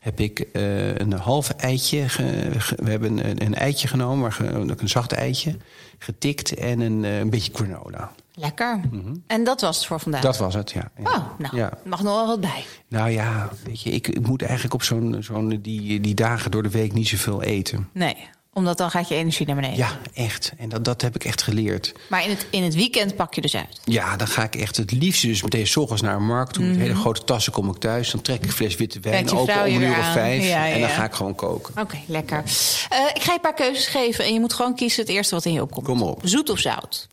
heb 0.00 0.20
ik 0.20 0.48
uh, 0.52 0.94
een 0.94 1.12
half 1.12 1.50
eitje. 1.50 2.08
Ge, 2.08 2.50
ge, 2.58 2.76
we 2.82 2.90
hebben 2.90 3.28
een, 3.28 3.44
een, 3.44 3.54
eitje 3.54 3.88
genomen, 3.88 4.18
maar 4.18 4.32
ge, 4.32 4.46
een 4.46 4.88
zacht 4.88 5.12
eitje. 5.12 5.56
Getikt 5.98 6.54
en 6.54 6.80
een, 6.80 7.02
uh, 7.02 7.18
een 7.18 7.30
beetje 7.30 7.52
granola. 7.54 8.12
Lekker. 8.34 8.80
Mm 8.90 9.00
-hmm. 9.04 9.22
En 9.26 9.44
dat 9.44 9.60
was 9.60 9.76
het 9.76 9.86
voor 9.86 10.00
vandaag? 10.00 10.22
Dat 10.22 10.38
was 10.38 10.54
het, 10.54 10.70
ja. 10.70 10.90
ja. 10.96 11.16
Oh, 11.16 11.38
nou, 11.38 11.56
ja. 11.56 11.78
mag 11.84 12.02
nog 12.02 12.14
wel 12.14 12.26
wat 12.26 12.40
bij. 12.40 12.64
Nou 12.88 13.10
ja, 13.10 13.50
weet 13.64 13.82
je, 13.82 13.90
ik, 13.90 14.08
ik 14.08 14.26
moet 14.26 14.42
eigenlijk 14.42 14.74
op 14.74 14.82
zo'n 14.82 15.16
zo'n 15.20 15.58
die, 15.62 16.00
die 16.00 16.14
dagen 16.14 16.50
door 16.50 16.62
de 16.62 16.70
week 16.70 16.92
niet 16.92 17.08
zoveel 17.08 17.42
eten. 17.42 17.88
Nee 17.92 18.16
omdat 18.52 18.78
dan 18.78 18.90
gaat 18.90 19.08
je 19.08 19.14
energie 19.14 19.46
naar 19.46 19.54
beneden. 19.54 19.76
Ja, 19.76 19.98
echt. 20.14 20.52
En 20.58 20.68
dat, 20.68 20.84
dat 20.84 21.02
heb 21.02 21.14
ik 21.14 21.24
echt 21.24 21.42
geleerd. 21.42 21.92
Maar 22.08 22.24
in 22.24 22.30
het, 22.30 22.46
in 22.50 22.62
het 22.62 22.74
weekend 22.74 23.16
pak 23.16 23.34
je 23.34 23.40
dus 23.40 23.56
uit? 23.56 23.80
Ja, 23.84 24.16
dan 24.16 24.26
ga 24.26 24.42
ik 24.42 24.54
echt 24.54 24.76
het 24.76 24.90
liefste 24.90 25.26
dus 25.26 25.42
meteen 25.42 25.66
s 25.66 25.76
ochtends 25.76 26.02
naar 26.02 26.16
een 26.16 26.26
markt 26.26 26.52
toe. 26.52 26.62
Mm 26.62 26.70
-hmm. 26.70 26.78
Met 26.78 26.86
hele 26.86 27.00
grote 27.00 27.24
tassen 27.24 27.52
kom 27.52 27.70
ik 27.70 27.76
thuis. 27.76 28.10
Dan 28.10 28.20
trek 28.20 28.36
ik 28.36 28.44
een 28.44 28.52
fles 28.52 28.76
witte 28.76 29.00
wijn 29.00 29.30
open 29.30 29.60
om 29.60 29.64
een 29.64 29.82
uur 29.82 29.98
of 29.98 30.12
vijf. 30.12 30.42
Ja, 30.42 30.64
ja, 30.64 30.74
en 30.74 30.80
dan 30.80 30.90
ga 30.90 31.04
ik 31.04 31.12
gewoon 31.12 31.34
koken. 31.34 31.72
Oké, 31.72 31.80
okay, 31.80 32.04
lekker. 32.06 32.38
Uh, 32.38 32.98
ik 33.14 33.22
ga 33.22 33.26
je 33.26 33.32
een 33.32 33.40
paar 33.40 33.54
keuzes 33.54 33.86
geven. 33.86 34.24
En 34.24 34.32
je 34.32 34.40
moet 34.40 34.52
gewoon 34.52 34.74
kiezen 34.74 35.00
het 35.02 35.10
eerste 35.10 35.34
wat 35.34 35.44
in 35.44 35.52
je 35.52 35.62
opkomt. 35.62 35.86
Kom 35.86 36.02
op. 36.02 36.20
Zoet 36.24 36.50
of 36.50 36.58
zout? 36.58 37.08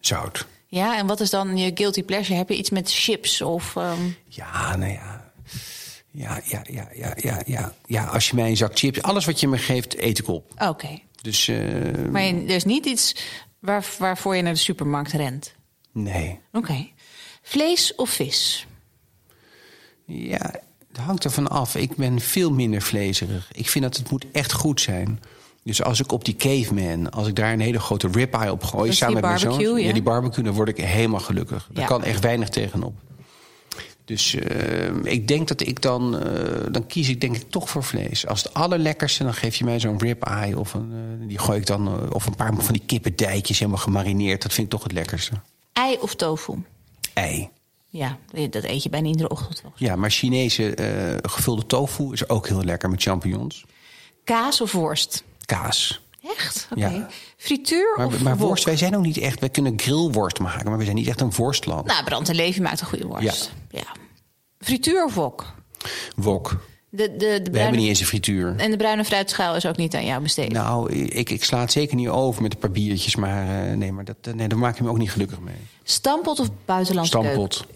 Zout. 0.00 0.46
Ja, 0.66 0.98
en 0.98 1.06
wat 1.06 1.20
is 1.20 1.30
dan 1.30 1.56
je 1.56 1.70
guilty 1.74 2.02
pleasure? 2.02 2.38
Heb 2.38 2.48
je 2.48 2.56
iets 2.56 2.70
met 2.70 2.92
chips 2.92 3.40
of... 3.42 3.74
Um... 3.76 4.16
Ja, 4.28 4.76
nou 4.76 4.92
ja... 4.92 5.21
Ja, 6.12 6.40
ja, 6.44 6.64
ja, 6.70 6.88
ja, 6.94 7.14
ja, 7.16 7.42
ja. 7.46 7.74
Ja, 7.86 8.04
als 8.04 8.28
je 8.28 8.34
mij 8.34 8.48
een 8.48 8.56
zak 8.56 8.78
chips... 8.78 9.02
Alles 9.02 9.24
wat 9.24 9.40
je 9.40 9.48
me 9.48 9.58
geeft, 9.58 9.98
eet 9.98 10.18
ik 10.18 10.28
op. 10.28 10.50
Oké. 10.52 10.68
Okay. 10.68 11.04
Dus, 11.22 11.48
uh, 11.48 12.08
maar 12.10 12.22
er 12.22 12.48
is 12.48 12.64
niet 12.64 12.86
iets 12.86 13.16
waar, 13.58 13.86
waarvoor 13.98 14.36
je 14.36 14.42
naar 14.42 14.52
de 14.52 14.58
supermarkt 14.58 15.12
rent? 15.12 15.54
Nee. 15.92 16.38
Oké. 16.52 16.58
Okay. 16.58 16.92
Vlees 17.42 17.94
of 17.94 18.10
vis? 18.10 18.66
Ja, 20.06 20.54
het 20.88 20.96
hangt 20.96 21.24
ervan 21.24 21.48
af. 21.48 21.76
Ik 21.76 21.96
ben 21.96 22.20
veel 22.20 22.50
minder 22.50 22.82
vlezerig. 22.82 23.50
Ik 23.52 23.68
vind 23.68 23.84
dat 23.84 23.96
het 23.96 24.10
moet 24.10 24.26
echt 24.32 24.52
goed 24.52 24.80
zijn. 24.80 25.20
Dus 25.64 25.82
als 25.82 26.00
ik 26.00 26.12
op 26.12 26.24
die 26.24 26.36
caveman, 26.36 27.10
als 27.10 27.28
ik 27.28 27.34
daar 27.34 27.52
een 27.52 27.60
hele 27.60 27.80
grote 27.80 28.08
ribeye 28.12 28.52
op 28.52 28.62
gooi... 28.64 28.88
Dus 28.88 28.98
samen 28.98 29.14
met 29.14 29.24
mijn 29.24 29.38
zoon... 29.38 29.60
Ja. 29.60 29.86
ja, 29.86 29.92
die 29.92 30.02
barbecue, 30.02 30.44
dan 30.44 30.54
word 30.54 30.68
ik 30.68 30.76
helemaal 30.76 31.20
gelukkig. 31.20 31.68
Daar 31.72 31.82
ja. 31.82 31.88
kan 31.88 32.04
echt 32.04 32.20
weinig 32.20 32.48
tegenop. 32.48 32.94
Dus 34.04 34.34
uh, 34.34 35.04
ik 35.04 35.28
denk 35.28 35.48
dat 35.48 35.60
ik 35.60 35.82
dan, 35.82 36.14
uh, 36.14 36.22
dan 36.70 36.86
kies 36.86 37.08
ik 37.08 37.20
denk 37.20 37.36
ik 37.36 37.50
toch 37.50 37.70
voor 37.70 37.84
vlees. 37.84 38.26
Als 38.26 38.42
het 38.42 38.54
allerlekkerste, 38.54 39.22
dan 39.24 39.34
geef 39.34 39.56
je 39.56 39.64
mij 39.64 39.80
zo'n 39.80 39.98
rib-eye 39.98 40.58
of 40.58 40.74
een, 40.74 40.90
uh, 40.92 41.28
die 41.28 41.38
gooi 41.38 41.58
ik 41.58 41.66
dan 41.66 42.12
of 42.12 42.26
een 42.26 42.36
paar 42.36 42.54
van 42.54 42.72
die 42.72 42.82
kippendijtjes 42.86 43.58
helemaal 43.58 43.80
gemarineerd. 43.80 44.42
Dat 44.42 44.52
vind 44.52 44.66
ik 44.66 44.72
toch 44.72 44.82
het 44.82 44.92
lekkerste. 44.92 45.32
Ei 45.72 45.96
of 46.00 46.14
tofu? 46.14 46.62
Ei. 47.14 47.48
Ja, 47.88 48.18
dat 48.50 48.64
eet 48.64 48.82
je 48.82 48.88
bijna 48.88 49.08
iedere 49.08 49.28
ochtend 49.28 49.62
wel. 49.62 49.72
Ja, 49.76 49.96
maar 49.96 50.10
Chinese 50.10 50.74
gevulde 51.22 51.66
tofu 51.66 52.12
is 52.12 52.28
ook 52.28 52.48
heel 52.48 52.64
lekker 52.64 52.90
met 52.90 53.02
champignons. 53.02 53.64
Kaas 54.24 54.60
of 54.60 54.72
worst? 54.72 55.24
Kaas. 55.44 56.00
Echt? 56.36 56.66
Oké. 56.70 56.80
Okay. 56.80 56.96
Ja. 56.96 57.08
Frituur 57.36 57.94
maar, 57.96 58.06
of 58.06 58.22
Maar 58.22 58.36
wok? 58.36 58.48
worst, 58.48 58.64
wij 58.64 58.76
zijn 58.76 58.96
ook 58.96 59.02
niet 59.02 59.18
echt... 59.18 59.40
Wij 59.40 59.48
kunnen 59.48 59.78
grillworst 59.80 60.38
maken, 60.38 60.68
maar 60.68 60.78
we 60.78 60.84
zijn 60.84 60.96
niet 60.96 61.08
echt 61.08 61.20
een 61.20 61.32
worstland. 61.36 61.86
Nou, 61.86 62.04
Brand 62.04 62.28
en 62.28 62.62
maakt 62.62 62.80
een 62.80 62.86
goede 62.86 63.06
worst. 63.06 63.52
Ja. 63.70 63.78
ja. 63.78 64.00
Frituur 64.58 65.04
of 65.04 65.14
wok? 65.14 65.54
Wok. 66.16 66.60
De, 66.94 67.02
de, 67.02 67.16
de 67.16 67.16
bruine... 67.16 67.50
We 67.50 67.58
hebben 67.58 67.78
niet 67.78 67.88
eens 67.88 68.00
een 68.00 68.06
frituur. 68.06 68.54
En 68.56 68.70
de 68.70 68.76
bruine 68.76 69.04
fruitschaal 69.04 69.56
is 69.56 69.66
ook 69.66 69.76
niet 69.76 69.94
aan 69.94 70.04
jou 70.04 70.22
besteed? 70.22 70.52
Nou, 70.52 70.92
ik, 70.92 71.30
ik 71.30 71.44
sla 71.44 71.60
het 71.60 71.72
zeker 71.72 71.96
niet 71.96 72.08
over 72.08 72.42
met 72.42 72.52
een 72.52 72.58
paar 72.58 72.70
biertjes. 72.70 73.16
Maar 73.16 73.68
uh, 73.68 73.76
nee, 73.76 73.92
maar 73.92 74.04
dat, 74.04 74.34
nee, 74.34 74.48
daar 74.48 74.58
maak 74.58 74.76
je 74.76 74.82
me 74.82 74.90
ook 74.90 74.98
niet 74.98 75.10
gelukkig 75.10 75.40
mee. 75.40 75.54
Stampot 75.82 76.40
of 76.40 76.48
buitenlandse 76.64 77.18
Stampot. 77.18 77.66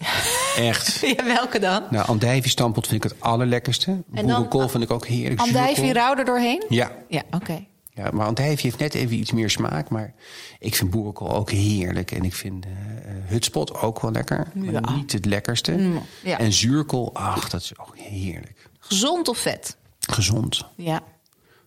Echt. 0.57 0.99
ja, 1.17 1.25
welke 1.25 1.59
dan? 1.59 1.83
Nou, 1.89 2.07
andijvie 2.07 2.51
stampot 2.51 2.87
vind 2.87 3.03
ik 3.03 3.11
het 3.11 3.21
allerlekkerste. 3.21 4.03
Boerenkool 4.07 4.69
vind 4.69 4.83
ik 4.83 4.91
ook 4.91 5.05
heerlijk. 5.05 5.41
Andijvie 5.41 5.93
rauw 5.93 6.15
er 6.15 6.25
doorheen? 6.25 6.63
Ja. 6.69 6.91
Ja, 7.07 7.21
oké. 7.25 7.35
Okay. 7.35 7.67
Ja, 7.97 8.09
maar 8.11 8.25
andijvie 8.25 8.63
heeft 8.65 8.79
net 8.79 8.93
even 8.93 9.17
iets 9.17 9.31
meer 9.31 9.49
smaak. 9.49 9.89
Maar 9.89 10.13
ik 10.59 10.75
vind 10.75 10.89
boerenkool 10.89 11.35
ook 11.35 11.51
heerlijk. 11.51 12.11
En 12.11 12.23
ik 12.23 12.33
vind 12.33 12.65
uh, 12.65 12.71
hutspot 13.25 13.81
ook 13.81 14.01
wel 14.01 14.11
lekker. 14.11 14.47
Maar 14.53 14.71
Ja. 14.71 14.95
niet 14.95 15.11
het 15.11 15.25
lekkerste. 15.25 15.71
Mm, 15.71 16.01
ja. 16.23 16.37
En 16.39 16.53
zuurkool, 16.53 17.09
ach, 17.13 17.49
dat 17.49 17.61
is 17.61 17.79
ook 17.79 17.97
heerlijk. 17.97 18.69
Gezond 18.79 19.27
of 19.27 19.37
vet? 19.37 19.77
Gezond. 19.99 20.65
Ja. 20.75 21.01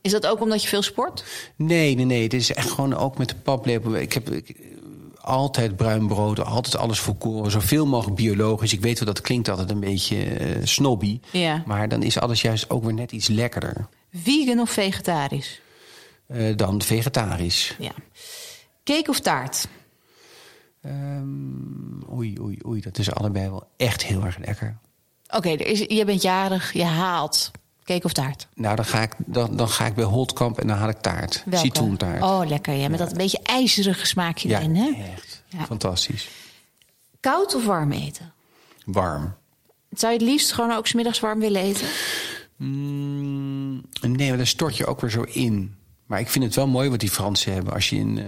Is 0.03 0.11
dat 0.13 0.27
ook 0.27 0.41
omdat 0.41 0.63
je 0.63 0.69
veel 0.69 0.83
sport? 0.83 1.25
Nee, 1.57 1.95
nee, 1.95 2.05
nee. 2.05 2.23
Het 2.23 2.35
is 2.35 2.53
echt 2.53 2.71
gewoon 2.71 2.95
ook 2.97 3.19
met 3.19 3.29
de 3.29 3.35
paplepel. 3.35 3.95
Ik 3.97 4.13
heb 4.13 4.31
ik, 4.31 4.57
altijd 5.21 5.77
bruin 5.77 6.07
brood, 6.07 6.45
altijd 6.45 6.77
alles 6.77 6.99
volkoren. 7.01 7.51
Zoveel 7.51 7.87
mogelijk 7.87 8.17
biologisch. 8.17 8.73
Ik 8.73 8.81
weet 8.81 8.99
wel, 8.99 9.15
dat 9.15 9.21
klinkt 9.21 9.49
altijd 9.49 9.71
een 9.71 9.81
beetje 9.81 10.41
uh, 10.57 10.67
snobby. 10.67 11.21
Ja. 11.31 11.63
Maar 11.67 11.89
dan 11.89 12.03
is 12.03 12.19
alles 12.19 12.41
juist 12.43 12.71
ook 12.71 12.85
weer 12.85 12.95
net 12.95 13.13
iets 13.13 13.29
lekkerder. 13.29 13.87
Vegan 14.15 14.59
of 14.59 14.71
vegetarisch? 14.71 15.61
Uh, 16.33 16.57
dan 16.57 16.83
vegetarisch. 16.83 17.75
Ja. 17.79 17.93
Cake 18.85 19.11
of 19.11 19.21
taart? 19.21 19.69
Um, 20.87 22.03
oei, 22.13 22.41
oei, 22.41 22.59
oei. 22.67 22.81
Dat 22.81 22.99
is 22.99 23.13
allebei 23.13 23.49
wel 23.49 23.69
echt 23.77 24.05
heel 24.05 24.25
erg 24.25 24.39
lekker. 24.39 24.79
Oké, 25.27 25.49
okay, 25.51 25.87
je 25.89 26.05
bent 26.05 26.23
jarig, 26.23 26.73
je 26.73 26.85
haalt 26.85 27.51
cake 27.85 28.05
of 28.05 28.13
taart? 28.13 28.49
Nou, 28.55 28.77
dan 28.77 28.85
ga 28.85 29.01
ik, 29.01 29.13
dan, 29.27 29.57
dan 29.57 29.69
ga 29.69 29.87
ik 29.87 29.95
bij 29.95 30.05
Holtkamp 30.05 30.59
en 30.59 30.67
dan 30.67 30.77
haal 30.77 30.89
ik 30.89 30.99
taart. 30.99 31.43
Welke? 31.45 31.67
Citroentaart. 31.67 32.23
Oh, 32.23 32.47
lekker. 32.47 32.75
Ja, 32.75 32.89
met 32.89 32.99
ja. 32.99 33.05
dat 33.05 33.17
beetje 33.17 33.41
ijzerige 33.43 34.07
smaakje 34.07 34.49
ja, 34.49 34.59
erin, 34.59 34.77
hè? 34.77 35.13
echt. 35.13 35.43
Ja. 35.49 35.65
Fantastisch. 35.65 36.29
Koud 37.21 37.55
of 37.55 37.65
warm 37.65 37.93
eten? 37.93 38.33
Warm. 38.85 39.35
Zou 39.91 40.13
je 40.13 40.19
het 40.19 40.29
liefst 40.29 40.53
gewoon 40.53 40.73
ook 40.73 40.87
smiddags 40.87 41.21
warm 41.21 41.41
willen 41.41 41.63
eten? 41.63 41.89
Mm, 42.57 43.83
nee, 44.01 44.29
maar 44.29 44.37
dan 44.37 44.47
stort 44.47 44.77
je 44.77 44.87
ook 44.87 45.01
weer 45.01 45.11
zo 45.11 45.23
in. 45.23 45.75
Maar 46.11 46.21
ik 46.21 46.29
vind 46.29 46.45
het 46.45 46.55
wel 46.55 46.67
mooi 46.67 46.91
wat 46.91 47.01
die 47.01 47.11
Fransen 47.11 47.53
hebben. 47.53 47.73
Als 47.73 47.91
je 47.91 47.97
in, 47.97 48.17
uh, 48.17 48.27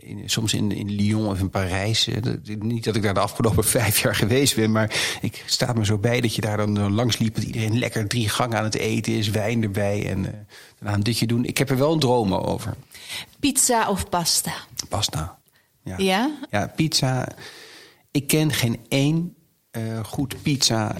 in, 0.00 0.30
soms 0.30 0.54
in, 0.54 0.72
in 0.72 0.90
Lyon 0.90 1.26
of 1.26 1.40
in 1.40 1.50
Parijs... 1.50 2.08
Uh, 2.08 2.16
dat, 2.22 2.38
niet 2.58 2.84
dat 2.84 2.96
ik 2.96 3.02
daar 3.02 3.14
de 3.14 3.20
afgelopen 3.20 3.64
vijf 3.78 3.98
jaar 3.98 4.14
geweest 4.14 4.56
ben... 4.56 4.72
maar 4.72 5.18
ik 5.20 5.42
sta 5.46 5.72
me 5.72 5.84
zo 5.84 5.98
bij 5.98 6.20
dat 6.20 6.34
je 6.34 6.40
daar 6.40 6.56
dan 6.56 6.78
uh, 6.78 6.88
langs 6.90 7.18
liep... 7.18 7.34
dat 7.34 7.44
iedereen 7.44 7.78
lekker 7.78 8.08
drie 8.08 8.28
gangen 8.28 8.58
aan 8.58 8.64
het 8.64 8.74
eten 8.74 9.12
is, 9.12 9.30
wijn 9.30 9.62
erbij... 9.62 10.08
en 10.08 10.46
daarna 10.78 10.96
een 10.96 11.02
dutje 11.02 11.26
doen. 11.26 11.44
Ik 11.44 11.58
heb 11.58 11.70
er 11.70 11.78
wel 11.78 11.92
een 11.92 11.98
droom 11.98 12.34
over. 12.34 12.74
Pizza 13.40 13.88
of 13.88 14.08
pasta? 14.08 14.52
Pasta. 14.88 15.38
Ja, 15.82 15.94
ja? 15.98 16.38
ja 16.50 16.66
pizza. 16.76 17.28
Ik 18.10 18.26
ken 18.26 18.52
geen 18.52 18.80
één 18.88 19.34
goed 20.02 20.42
pizza... 20.42 20.96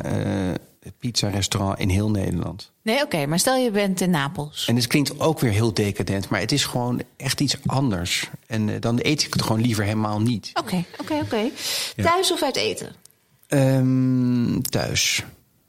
pizza-restaurant 0.98 1.78
in 1.78 1.88
heel 1.88 2.10
Nederland. 2.10 2.71
Nee, 2.82 2.96
oké, 2.96 3.04
okay, 3.04 3.24
maar 3.24 3.38
stel 3.38 3.56
je 3.56 3.70
bent 3.70 4.00
in 4.00 4.10
Napels. 4.10 4.66
En 4.66 4.76
het 4.76 4.86
klinkt 4.86 5.20
ook 5.20 5.40
weer 5.40 5.50
heel 5.50 5.74
decadent, 5.74 6.28
maar 6.28 6.40
het 6.40 6.52
is 6.52 6.64
gewoon 6.64 7.02
echt 7.16 7.40
iets 7.40 7.56
anders. 7.66 8.30
En 8.46 8.68
uh, 8.68 8.80
dan 8.80 8.98
eet 9.02 9.22
ik 9.22 9.32
het 9.32 9.42
gewoon 9.42 9.60
liever 9.60 9.84
helemaal 9.84 10.20
niet. 10.20 10.50
Oké, 10.54 10.84
oké, 11.00 11.14
oké. 11.22 11.50
Thuis 11.96 12.32
of 12.32 12.42
uit 12.42 12.56
eten? 12.56 12.94
Um, 13.48 14.62
thuis. 14.62 15.24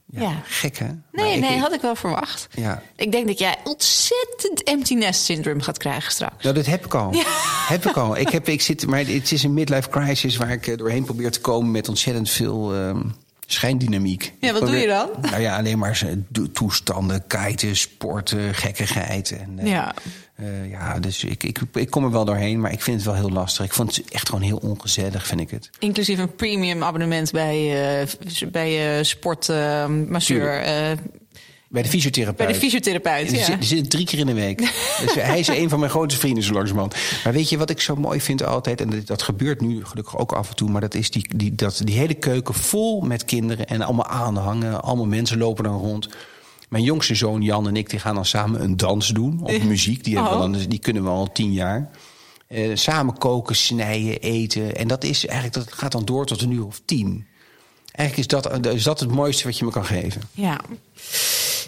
Ja, 0.06 0.22
ja. 0.22 0.42
Gek, 0.46 0.78
hè? 0.78 0.88
Nee, 1.12 1.40
nee, 1.40 1.56
ik, 1.56 1.62
had 1.62 1.74
ik 1.74 1.82
wel 1.82 1.96
verwacht. 1.96 2.48
Ja. 2.52 2.82
Ik 2.96 3.12
denk 3.12 3.28
dat 3.28 3.40
jij 3.40 3.58
ontzettend 3.64 4.64
empty 4.64 4.94
nest 4.94 5.24
syndroom 5.24 5.62
gaat 5.62 5.78
krijgen 5.78 6.12
straks. 6.12 6.44
Nou, 6.44 6.56
dat 6.56 6.66
heb 6.66 6.86
ik 6.86 6.94
al. 6.94 7.14
Ja. 7.24 7.24
Heb 7.68 7.86
ik 7.86 7.98
al. 7.98 8.18
Ik, 8.18 8.30
heb, 8.30 8.50
ik 8.50 8.62
zit, 8.62 8.88
maar 8.88 9.00
het 9.00 9.32
is 9.32 9.44
een 9.44 9.54
midlife 9.54 9.90
crisis 9.90 10.38
waar 10.38 10.52
ik 10.52 10.78
doorheen 10.78 11.04
probeer 11.04 11.32
te 11.32 11.42
komen 11.42 11.72
met 11.72 11.90
ontzettend 11.90 12.30
veel... 12.30 12.76
Um, 12.76 13.16
schijndynamiek. 13.46 14.34
Ja, 14.40 14.54
wat 14.54 14.62
doe 14.62 14.76
je 14.76 14.88
dan? 14.88 15.10
Nou 15.22 15.42
ja, 15.42 15.58
alleen 15.58 15.80
maar 15.80 16.04
toestanden, 16.54 17.24
kiten, 17.28 17.76
sporten, 17.76 18.56
gekkigheid. 18.56 19.32
En, 19.32 19.58
uh, 19.60 19.68
ja. 19.68 19.94
Uh, 20.40 20.70
ja, 20.70 21.00
dus 21.00 21.24
ik, 21.24 21.44
ik, 21.44 21.60
ik 21.74 21.90
kom 21.90 22.04
er 22.04 22.12
wel 22.12 22.26
doorheen, 22.26 22.60
maar 22.60 22.72
ik 22.72 22.82
vind 22.82 22.96
het 22.96 23.06
wel 23.06 23.16
heel 23.16 23.30
lastig. 23.30 23.66
Ik 23.66 23.74
vond 23.74 23.96
het 23.96 24.12
echt 24.12 24.30
gewoon 24.30 24.42
heel 24.42 24.58
ongezellig, 24.58 25.28
vind 25.28 25.40
ik 25.40 25.50
het. 25.50 25.70
Inclusief 25.80 26.20
een 26.20 26.36
premium 26.36 26.84
abonnement 26.84 27.32
bij, 27.32 28.02
uh, 28.02 28.08
bij 28.52 29.04
sportmasseur. 29.04 30.64
Bij 31.74 31.82
de 31.82 31.90
fysiotherapeut. 31.90 32.48
Bij 32.48 32.56
de 32.56 32.62
fysiotherapeut, 32.62 33.30
die 33.30 33.38
ja. 33.38 33.46
Zit, 33.46 33.60
die 33.60 33.68
zit 33.68 33.90
drie 33.90 34.06
keer 34.06 34.20
in 34.20 34.26
de 34.26 34.34
week. 34.34 34.58
dus 34.58 35.14
hij 35.32 35.40
is 35.40 35.48
een 35.48 35.70
van 35.70 35.80
mijn 35.80 35.92
grootste 35.92 36.20
vrienden, 36.20 36.44
zo 36.44 36.54
langzamerhand. 36.54 36.96
Maar 37.24 37.34
weet 37.34 37.50
je 37.50 37.58
wat 37.58 37.70
ik 37.70 37.82
zo 37.82 37.96
mooi 37.96 38.22
vind 38.22 38.46
altijd? 38.46 38.82
En 38.82 39.04
dat, 39.06 39.22
gebeurt 39.22 39.62
nu 39.62 39.86
gelukkig 39.86 40.18
ook 40.18 40.32
af 40.32 40.50
en 40.50 40.56
toe. 40.56 40.70
Maar 40.70 40.82
dat 40.82 40.94
is 40.94 41.12
die, 41.12 41.28
die, 41.36 41.56
dat, 41.56 41.82
die 41.84 41.98
hele 41.98 42.14
keuken 42.14 42.54
vol 42.54 43.02
met 43.02 43.26
kinderen. 43.26 43.68
En 43.68 43.82
allemaal 43.82 44.08
aanhangen. 44.08 44.84
Allemaal 44.84 45.06
mensen 45.06 45.38
lopen 45.38 45.64
dan 45.64 45.78
rond. 45.80 46.10
Mijn 46.70 46.84
jongste 46.84 47.16
zoon 47.16 47.42
Jan 47.42 47.68
en 47.68 47.76
ik 47.76 47.90
die 47.90 48.00
gaan 48.00 48.16
dan 48.16 48.26
samen 48.26 48.64
een 48.64 48.78
dans 48.78 49.08
doen. 49.08 49.40
Op 49.44 49.64
muziek. 49.64 50.04
Die, 50.04 50.16
hebben 50.16 50.34
Oh. 50.34 50.52
we 50.52 50.58
al, 50.58 50.68
die 50.68 50.80
kunnen 50.80 51.04
we 51.04 51.10
al 51.10 51.32
tien 51.32 51.54
jaar. 51.54 51.90
Uh, 52.50 52.76
samen 52.76 53.18
koken, 53.18 53.56
snijden, 53.56 54.20
eten. 54.20 54.76
En 54.76 54.88
dat, 54.88 55.04
is 55.04 55.26
eigenlijk, 55.26 55.66
dat 55.66 55.74
gaat 55.78 55.92
dan 55.92 56.06
door 56.06 56.26
tot 56.26 56.42
een 56.42 56.52
uur 56.52 56.66
of 56.66 56.82
tien. 56.86 57.28
Eigenlijk 57.92 58.30
is 58.30 58.42
dat, 58.42 58.66
is 58.66 58.84
dat 58.84 59.00
het 59.00 59.12
mooiste 59.12 59.44
wat 59.44 59.58
je 59.58 59.66
me 59.66 59.72
kan 59.72 59.86
geven. 59.86 60.22
Ja. 60.32 60.60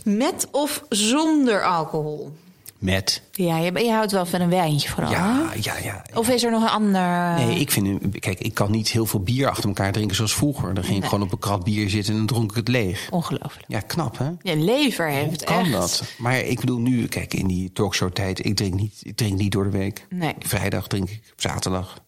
Met 0.06 0.48
of 0.52 0.84
zonder 0.89 1.63
alcohol? 1.63 2.32
Met. 2.78 3.22
Ja, 3.32 3.58
je, 3.58 3.72
je 3.84 3.91
houdt 3.91 4.12
wel 4.12 4.26
van 4.26 4.41
een 4.41 4.50
wijntje 4.50 4.89
vooral. 4.89 5.12
Ja, 5.12 5.52
ja, 5.62 5.78
ja. 5.78 6.06
Of 6.13 6.30
is 6.30 6.44
er 6.44 6.52
nog 6.52 6.62
een 6.62 6.70
ander. 6.70 7.36
Nee, 7.46 7.60
ik 7.60 7.72
vind. 7.72 8.20
Kijk, 8.20 8.39
ik 8.39 8.54
kan 8.54 8.72
niet 8.72 8.89
heel 8.89 9.06
veel 9.06 9.20
bier 9.20 9.50
achter 9.50 9.68
elkaar 9.68 9.91
drinken 9.91 10.15
zoals 10.15 10.36
vroeger. 10.36 10.74
Dan 10.74 10.84
ging 10.84 10.98
ik 10.98 11.10
gewoon 11.10 11.24
op 11.24 11.32
een 11.32 11.39
krat 11.39 11.63
bier 11.63 11.89
zitten 11.89 12.12
en 12.12 12.18
dan 12.18 12.28
dronk 12.28 12.50
ik 12.50 12.56
het 12.56 12.68
leeg. 12.68 13.08
Ongelooflijk. 13.12 13.65
Ja, 13.68 13.80
knap 13.80 14.18
hè? 14.18 14.30
Je 14.41 14.58
lever 14.58 15.10
heeft 15.10 15.46
Hoe 15.46 15.56
kan 15.56 15.63
echt. 15.63 15.72
dat? 15.72 16.04
Maar 16.18 16.39
ik 16.39 16.60
bedoel 16.60 16.80
nu, 16.80 17.08
kijk, 17.08 17.34
in 17.34 17.48
die 17.48 17.72
talkshow-tijd, 17.74 18.46
ik 18.46 18.56
drink 18.56 18.74
niet, 18.74 19.00
ik 19.04 19.15
drink 19.15 19.38
niet 19.38 19.52
door 19.52 19.63
de 19.63 19.78
week. 19.78 20.06
Nee. 20.10 20.34
Vrijdag 20.39 20.88
drink 20.88 21.10
ik, 21.10 21.22
op 21.32 21.41
zaterdag 21.41 22.04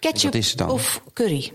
Ketchup 0.00 0.34
is 0.34 0.54
dan? 0.54 0.70
of 0.70 1.02
curry? 1.12 1.52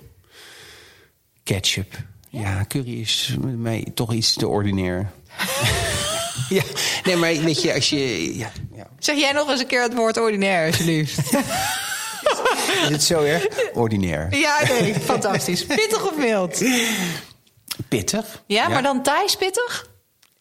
ketchup. 1.44 2.04
Ja, 2.30 2.66
curry 2.68 3.00
is 3.00 3.36
met 3.42 3.58
mij 3.58 3.88
toch 3.94 4.14
iets 4.14 4.34
te 4.34 4.48
ordinair. 4.48 5.12
ja, 6.58 6.64
nee, 7.04 7.16
maar 7.16 7.34
weet 7.34 7.62
je, 7.62 7.74
als 7.74 7.90
je. 7.90 8.38
Ja, 8.38 8.52
ja. 8.76 8.88
Zeg 9.00 9.18
jij 9.18 9.32
nog 9.32 9.50
eens 9.50 9.60
een 9.60 9.68
keer 9.68 9.82
het 9.82 9.94
woord 9.94 10.18
ordinair, 10.18 10.68
alsjeblieft. 10.68 11.18
Is 12.84 12.90
het 12.90 13.04
zo 13.04 13.22
erg? 13.24 13.48
Ordinair. 13.74 14.36
ja, 14.36 14.58
nee, 14.80 14.94
fantastisch. 14.94 15.66
Pittig 15.66 16.12
of 16.12 16.18
mild? 16.18 16.64
Pittig. 17.88 18.44
Ja, 18.46 18.68
maar 18.68 18.84
dan 18.84 19.04
Thais 19.04 19.36
pittig? 19.36 19.88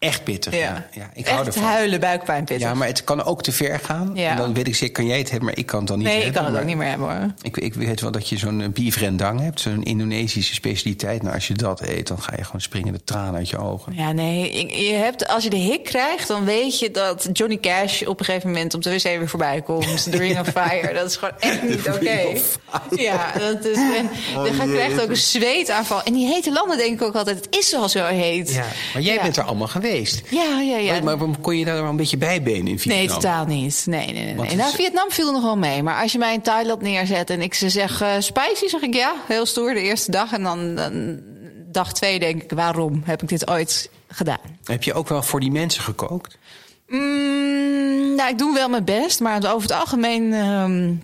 Echt 0.07 0.25
pittig. 0.25 0.55
Ja. 0.57 0.87
Ja. 0.93 1.11
ik 1.15 1.27
hou 1.27 1.39
Echt 1.47 1.57
ervan. 1.57 1.71
huilen, 1.71 2.01
buikpijn 2.01 2.45
pittig. 2.45 2.67
Ja, 2.69 2.75
maar 2.75 2.87
het 2.89 3.05
kan 3.05 3.25
ook 3.25 3.43
te 3.43 3.53
ver 3.53 3.79
gaan. 3.83 4.11
Ja. 4.15 4.31
En 4.31 4.37
dan 4.37 4.55
weet 4.55 4.67
ik 4.67 4.75
zeker, 4.75 4.95
kan 4.95 5.07
jij 5.07 5.19
het 5.19 5.31
hebben, 5.31 5.49
maar 5.49 5.59
ik 5.59 5.67
kan 5.67 5.79
het 5.79 5.89
dan 5.89 5.99
niet 5.99 6.07
nee, 6.07 6.17
ik 6.17 6.23
hebben. 6.23 6.43
kan 6.43 6.53
het 6.53 6.61
ook 6.61 6.69
niet 6.69 6.77
meer 6.77 6.89
hebben 6.89 7.09
hoor. 7.19 7.31
Ik, 7.43 7.57
ik 7.57 7.75
weet 7.75 8.01
wel 8.01 8.11
dat 8.11 8.29
je 8.29 8.39
zo'n 8.39 8.61
eh, 8.61 8.69
beef 8.69 8.97
rendang 8.97 9.41
hebt, 9.41 9.61
zo'n 9.61 9.83
Indonesische 9.83 10.55
specialiteit. 10.55 11.23
Nou, 11.23 11.35
als 11.35 11.47
je 11.47 11.55
dat 11.55 11.81
eet, 11.81 12.07
dan 12.07 12.23
ga 12.23 12.33
je 12.37 12.45
gewoon 12.45 12.61
springen 12.61 12.93
de 12.93 13.05
tranen 13.05 13.35
uit 13.35 13.49
je 13.49 13.59
ogen. 13.59 13.95
Ja, 13.97 14.13
nee. 14.13 14.51
ik- 14.51 14.71
Je 14.75 14.93
hebt, 14.95 15.29
als 15.29 15.43
je 15.45 15.51
de 15.51 15.57
hik 15.57 15.85
krijgt, 15.85 16.29
dan 16.29 16.45
weet 16.45 16.79
je 16.79 16.91
dat 16.91 17.29
Johnny 17.33 17.59
Cash 17.59 18.03
op 18.03 18.19
een 18.19 18.25
gegeven 18.25 18.51
moment 18.51 18.75
op 18.75 18.83
de 18.83 18.91
wc 18.91 19.03
weer 19.03 19.29
voorbij 19.29 19.63
komt. 19.63 20.03
The 20.11 20.17
Ring 20.17 20.39
of 20.41 20.49
Fire. 20.49 20.95
Dat 20.95 21.07
is 21.11 21.17
gewoon 21.17 21.35
echt 21.51 21.63
niet 21.63 21.89
oké. 21.89 22.21
Ja, 23.03 23.33
dat 23.39 23.65
is. 23.65 23.77
En 23.97 24.09
dan 24.35 24.53
ga 24.55 24.65
je 24.65 24.73
krijgt 24.73 25.01
ook 25.03 25.09
een 25.09 25.17
zweetaanval. 25.17 26.03
En 26.03 26.13
die 26.13 26.27
hete 26.27 26.53
landen 26.53 26.77
denk 26.77 26.93
ik 27.01 27.03
ook 27.03 27.15
altijd, 27.15 27.37
het 27.45 27.57
is 27.57 27.75
al 27.75 27.89
zo 27.89 28.05
heet. 28.05 28.53
Ja, 28.53 28.65
maar 28.93 29.03
jij 29.03 29.15
Ja. 29.15 29.23
bent 29.23 29.37
er 29.37 29.43
allemaal 29.45 29.69
geweest. 29.69 29.96
Ja, 30.31 30.61
ja, 30.61 30.77
ja. 30.77 31.03
Maar, 31.03 31.19
maar 31.19 31.39
kon 31.41 31.57
je 31.57 31.65
daar 31.65 31.75
wel 31.75 31.91
een 31.91 31.97
beetje 31.97 32.17
bijbenen 32.17 32.67
in 32.67 32.79
Vietnam? 32.79 32.99
Nee, 32.99 33.09
totaal 33.09 33.47
niet. 33.47 33.85
Nee, 33.87 34.13
nee, 34.13 34.25
nee. 34.25 34.35
Nee. 34.35 34.57
Nou, 34.57 34.75
Vietnam 34.75 35.11
viel 35.11 35.33
nog 35.33 35.43
wel 35.43 35.57
mee. 35.57 35.83
Maar 35.83 36.03
als 36.03 36.13
je 36.13 36.19
mij 36.19 36.35
in 36.35 36.43
Thailand 36.43 36.81
neerzet 36.83 37.31
en 37.31 37.43
ik 37.43 37.55
ze 37.55 37.69
zeg 37.69 38.01
eh, 38.01 38.13
spicy, 38.19 38.67
zeg 38.67 38.81
ik 38.81 38.95
ja, 38.95 39.15
heel 39.27 39.47
stoer 39.47 39.75
de 39.75 39.81
eerste 39.81 40.11
dag. 40.11 40.33
En 40.33 40.43
dan, 40.43 40.75
dan 40.75 41.21
dag 41.71 41.93
twee 41.93 42.19
denk 42.19 42.43
ik, 42.43 42.51
waarom 42.51 43.03
heb 43.05 43.23
ik 43.23 43.29
dit 43.29 43.51
ooit 43.51 43.91
gedaan? 44.09 44.59
Heb 44.65 44.83
je 44.83 44.95
ook 44.95 45.09
wel 45.09 45.23
voor 45.23 45.41
die 45.41 45.51
mensen 45.51 45.83
gekookt? 45.83 46.39
Mm, 46.89 48.15
nou, 48.15 48.31
ik 48.31 48.39
doe 48.39 48.55
wel 48.55 48.69
mijn 48.69 48.85
best, 48.85 49.21
maar 49.21 49.37
over 49.37 49.69
het 49.69 49.79
algemeen 49.79 50.33
ehm, 50.33 50.95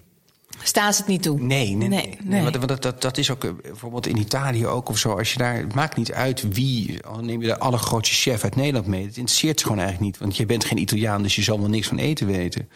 staan 0.62 0.92
ze 0.92 0.98
het 0.98 1.08
niet 1.08 1.22
toe. 1.22 1.40
Nee, 1.40 1.68
nee, 1.68 1.88
nee. 1.88 1.88
Nee, 1.88 2.18
nee. 2.22 2.40
nee. 2.40 2.42
want 2.42 2.68
dat, 2.68 2.82
dat, 2.82 3.02
dat 3.02 3.18
is 3.18 3.30
ook 3.30 3.44
eh, 3.44 3.50
bijvoorbeeld 3.62 4.06
in 4.06 4.16
Italië 4.16 4.66
ook 4.66 4.88
of 4.88 4.98
zo. 4.98 5.18
Als 5.18 5.32
je 5.32 5.38
daar, 5.38 5.56
het 5.56 5.74
maakt 5.74 5.96
niet 5.96 6.12
uit 6.12 6.54
wie, 6.54 7.04
al 7.06 7.20
neem 7.20 7.40
je 7.40 7.46
de 7.46 7.58
allergrootste 7.58 8.14
chef 8.14 8.44
uit 8.44 8.56
Nederland 8.56 8.86
mee. 8.86 9.04
Het 9.04 9.16
interesseert 9.16 9.60
ze 9.60 9.66
gewoon 9.66 9.80
eigenlijk 9.80 10.12
niet. 10.12 10.20
Want 10.20 10.36
je 10.36 10.46
bent 10.46 10.64
geen 10.64 10.78
Italiaan, 10.78 11.22
dus 11.22 11.34
je 11.34 11.42
zal 11.42 11.60
wel 11.60 11.68
niks 11.68 11.86
van 11.86 11.98
eten 11.98 12.26
weten. 12.26 12.68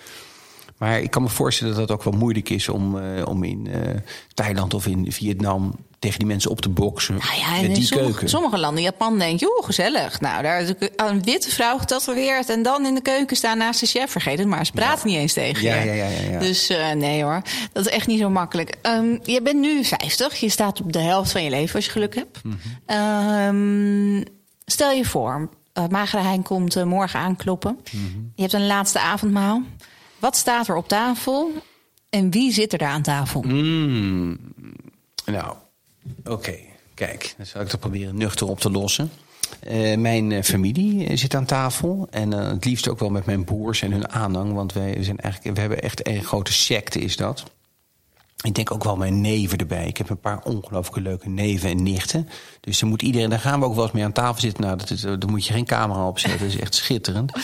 Maar 0.79 1.01
ik 1.01 1.11
kan 1.11 1.23
me 1.23 1.29
voorstellen 1.29 1.73
dat 1.75 1.83
het 1.89 1.99
ook 1.99 2.05
wel 2.05 2.13
moeilijk 2.13 2.49
is 2.51 2.69
om, 2.69 2.99
eh, 2.99 3.27
om 3.27 3.45
in 3.45 3.67
eh, 3.67 3.81
Thailand 4.35 4.75
of 4.75 4.87
in 4.87 5.13
Vietnam 5.13 5.75
tegen 5.99 6.19
die 6.19 6.29
mensen 6.29 6.51
op 6.51 6.61
te 6.61 6.69
boksen. 6.69 7.15
Nou 7.15 7.39
ja, 7.39 7.51
met 7.55 7.63
in 7.63 7.73
die 7.73 7.85
sommige, 7.85 8.11
keuken. 8.11 8.29
sommige 8.29 8.59
landen, 8.59 8.83
Japan, 8.83 9.19
denk 9.19 9.41
je, 9.41 9.55
oeh, 9.57 9.67
gezellig. 9.67 10.21
Nou, 10.21 10.43
daar 10.43 10.65
een 10.97 11.23
witte 11.23 11.51
vrouw 11.51 11.79
getatoeëerd 11.79 12.49
en 12.49 12.63
dan 12.63 12.87
in 12.87 12.95
de 12.95 13.01
keuken 13.01 13.37
staan 13.37 13.59
naast 13.59 13.81
de 13.81 13.87
chef. 13.87 14.11
Vergeet 14.11 14.39
het 14.39 14.49
maar, 14.49 14.67
ze 14.67 14.73
praten 14.73 15.09
niet 15.09 15.17
eens 15.17 15.33
tegen 15.33 15.63
Ja, 15.63 15.75
je. 15.77 15.93
ja, 15.93 16.09
ja. 16.31 16.39
Dus 16.39 16.69
eh, 16.69 16.91
nee 16.93 17.23
hoor, 17.23 17.43
dat 17.73 17.87
is 17.87 17.93
echt 17.93 18.07
niet 18.07 18.19
zo 18.21 18.31
makkelijk. 18.31 18.77
Ehm, 18.83 19.19
je 19.23 19.43
bent 19.43 19.61
nu 19.61 19.85
50, 19.85 20.37
je 20.37 20.49
staat 20.49 20.81
op 20.81 20.93
de 20.93 20.99
helft 21.01 21.33
van 21.33 21.43
je 21.45 21.51
leven 21.51 21.75
als 21.75 21.85
je 21.85 21.91
geluk 21.91 22.15
hebt. 22.15 22.41
Mhm. 22.45 22.55
Ehm, 22.87 24.23
stel 24.67 24.91
je 24.91 25.05
voor, 25.05 25.49
uh, 25.79 25.85
Magere 25.91 26.23
Hein 26.23 26.43
komt 26.43 26.85
morgen 26.85 27.21
aankloppen. 27.21 27.79
Mhm. 27.93 28.03
Je 28.35 28.43
hebt 28.43 28.55
een 28.55 28.67
laatste 28.67 29.01
avondmaal. 29.01 29.63
Wat 30.19 30.37
staat 30.37 30.69
er 30.69 30.77
op 30.77 30.89
tafel 30.89 31.53
en 32.11 32.31
wie 32.31 32.53
zit 32.53 32.73
er 32.73 32.79
daar 32.79 32.91
aan 32.91 33.03
tafel? 33.03 33.43
Mm, 33.43 34.39
nou, 35.25 35.55
oké. 36.25 36.59
Kijk, 36.95 37.35
dan 37.37 37.47
zal 37.47 37.61
ik 37.61 37.71
dat 37.71 37.81
proberen 37.81 38.17
nuchter 38.17 38.49
op 38.49 38.61
te 38.61 38.71
lossen. 38.71 39.11
Eh, 39.61 39.97
mijn 39.97 40.33
eh, 40.33 40.43
familie 40.43 41.07
eh, 41.07 41.17
zit 41.17 41.35
aan 41.35 41.45
tafel. 41.45 42.07
En 42.11 42.31
het 42.31 42.65
liefst 42.65 42.89
ook 42.89 42.99
wel 42.99 43.11
met 43.11 43.27
mijn 43.27 43.45
broers 43.45 43.83
en 43.83 43.93
hun 43.93 44.09
aanhang. 44.09 44.53
Want 44.53 44.73
wij 44.73 45.03
zijn 45.03 45.19
eigenlijk, 45.19 45.55
we 45.55 45.61
hebben 45.61 45.83
echt 45.83 46.09
een 46.09 46.25
grote 46.25 46.53
secte, 46.53 47.01
is 47.01 47.17
dat. 47.17 47.45
Ik 48.43 48.55
denk 48.55 48.71
ook 48.71 48.85
wel 48.85 48.97
mijn 48.97 49.21
neven 49.21 49.59
erbij. 49.59 49.87
Ik 49.87 49.97
heb 49.97 50.11
een 50.11 50.21
paar 50.21 50.43
ongelooflijke 50.45 51.01
leuke 51.01 51.29
neven 51.29 51.71
en 51.71 51.83
nichten. 51.83 52.29
Dus 52.61 52.81
er 52.81 52.87
moet 52.87 53.03
iedereen, 53.03 53.31
daar 53.31 53.39
gaan 53.41 53.61
we 53.61 53.67
ook 53.67 53.75
wel 53.75 53.85
eens 53.85 53.93
mee 53.93 54.05
aan 54.05 54.13
tafel 54.13 54.41
zitten. 54.41 54.63
Nou, 54.65 54.77
dat 54.77 55.21
daar 55.21 55.31
moet 55.31 55.47
je 55.47 55.53
geen 55.53 55.65
camera 55.65 56.07
op 56.09 56.19
zetten. 56.19 56.41
Dat 56.41 56.49
is 56.49 56.59
echt 56.59 56.75
schitterend. 56.75 57.33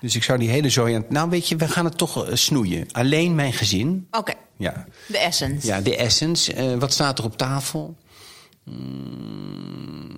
Dus 0.00 0.16
ik 0.16 0.22
zou 0.22 0.38
die 0.38 0.48
hele 0.48 0.68
zooi 0.68 0.94
aan. 0.94 1.04
Nou, 1.08 1.30
weet 1.30 1.48
je, 1.48 1.56
we 1.56 1.68
gaan 1.68 1.84
het 1.84 1.98
toch 1.98 2.26
eh, 2.26 2.34
snoeien. 2.34 2.86
Alleen 2.92 3.34
mijn 3.34 3.52
gezin. 3.52 4.06
Oké, 4.10 4.32
Ja, 4.56 4.86
de 5.06 5.18
essence. 5.18 5.66
ja 5.66 5.80
de 5.80 5.96
essence. 5.96 6.52
Eh, 6.54 6.74
wat 6.78 6.92
staat 6.92 7.18
er 7.18 7.24
op 7.24 7.36
tafel? 7.36 7.96
Mm, 8.64 10.10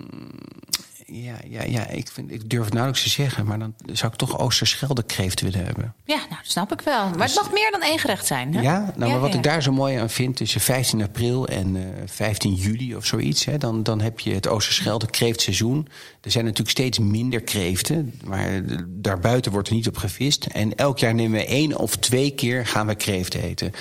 ja, 1.06 1.36
ja, 1.48 1.62
ja 1.62 1.86
ik, 1.86 2.08
vind, 2.12 2.32
ik 2.32 2.50
durf 2.50 2.64
het 2.64 2.72
nauwelijks 2.72 3.04
te 3.04 3.10
zeggen. 3.10 3.46
Maar 3.46 3.58
dan 3.58 3.74
zou 3.92 4.12
ik 4.12 4.18
toch 4.18 4.38
Oosterschelde 4.38 5.02
kreeft 5.02 5.40
willen 5.40 5.64
hebben. 5.64 5.94
Ja, 6.04 6.16
nou, 6.16 6.28
dat 6.28 6.38
snap 6.42 6.72
ik 6.72 6.80
wel. 6.80 7.08
Maar 7.08 7.26
het 7.26 7.34
mag 7.34 7.52
meer 7.52 7.70
dan 7.70 7.82
één 7.82 7.98
gerecht 7.98 8.26
zijn. 8.26 8.46
Hè? 8.46 8.52
Dus- 8.52 8.62
Ja, 8.62 8.92
nou, 8.96 9.10
maar 9.10 9.20
wat 9.20 9.30
ja. 9.30 9.36
ik 9.36 9.42
daar 9.42 9.62
zo 9.62 9.72
mooi 9.72 9.96
aan 9.96 10.10
vind, 10.10 10.36
tussen 10.36 10.60
15 10.60 11.02
april 11.02 11.48
en 11.48 11.76
eh 11.76 11.82
15 12.06 12.54
juli 12.54 12.96
of 12.96 13.06
zoiets, 13.06 13.44
hè, 13.44 13.58
dan, 13.58 13.82
dan 13.82 14.00
heb 14.00 14.20
je 14.20 14.34
het 14.34 14.48
Oosterschelde 14.48 15.06
kreeftseizoen. 15.06 15.88
Er 16.20 16.30
zijn 16.30 16.44
natuurlijk 16.44 16.70
steeds 16.70 16.98
minder 16.98 17.40
kreeften, 17.40 18.14
maar 18.24 18.54
eh, 18.54 18.60
daarbuiten 18.86 19.52
wordt 19.52 19.68
er 19.68 19.74
niet 19.74 19.88
op 19.88 19.96
gevist. 19.96 20.44
En 20.44 20.74
elk 20.74 20.98
jaar 20.98 21.14
nemen 21.14 21.38
we 21.38 21.46
één 21.46 21.78
of 21.78 21.96
twee 21.96 22.30
keer 22.30 22.66
gaan 22.66 22.86
we 22.86 22.94
kreeft 22.94 23.34
eten. 23.34 23.72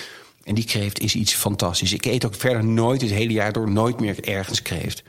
En 0.43 0.55
die 0.55 0.65
kreeft 0.65 0.99
is 0.99 1.15
iets 1.15 1.33
fantastisch. 1.33 1.93
Ik 1.93 2.05
eet 2.05 2.25
ook 2.25 2.35
verder 2.35 2.63
nooit 2.65 3.01
het 3.01 3.11
hele 3.11 3.33
jaar 3.33 3.51
door 3.53 3.71
nooit 3.71 3.99
meer 3.99 4.27
ergens 4.27 4.61
kreeft. 4.61 5.03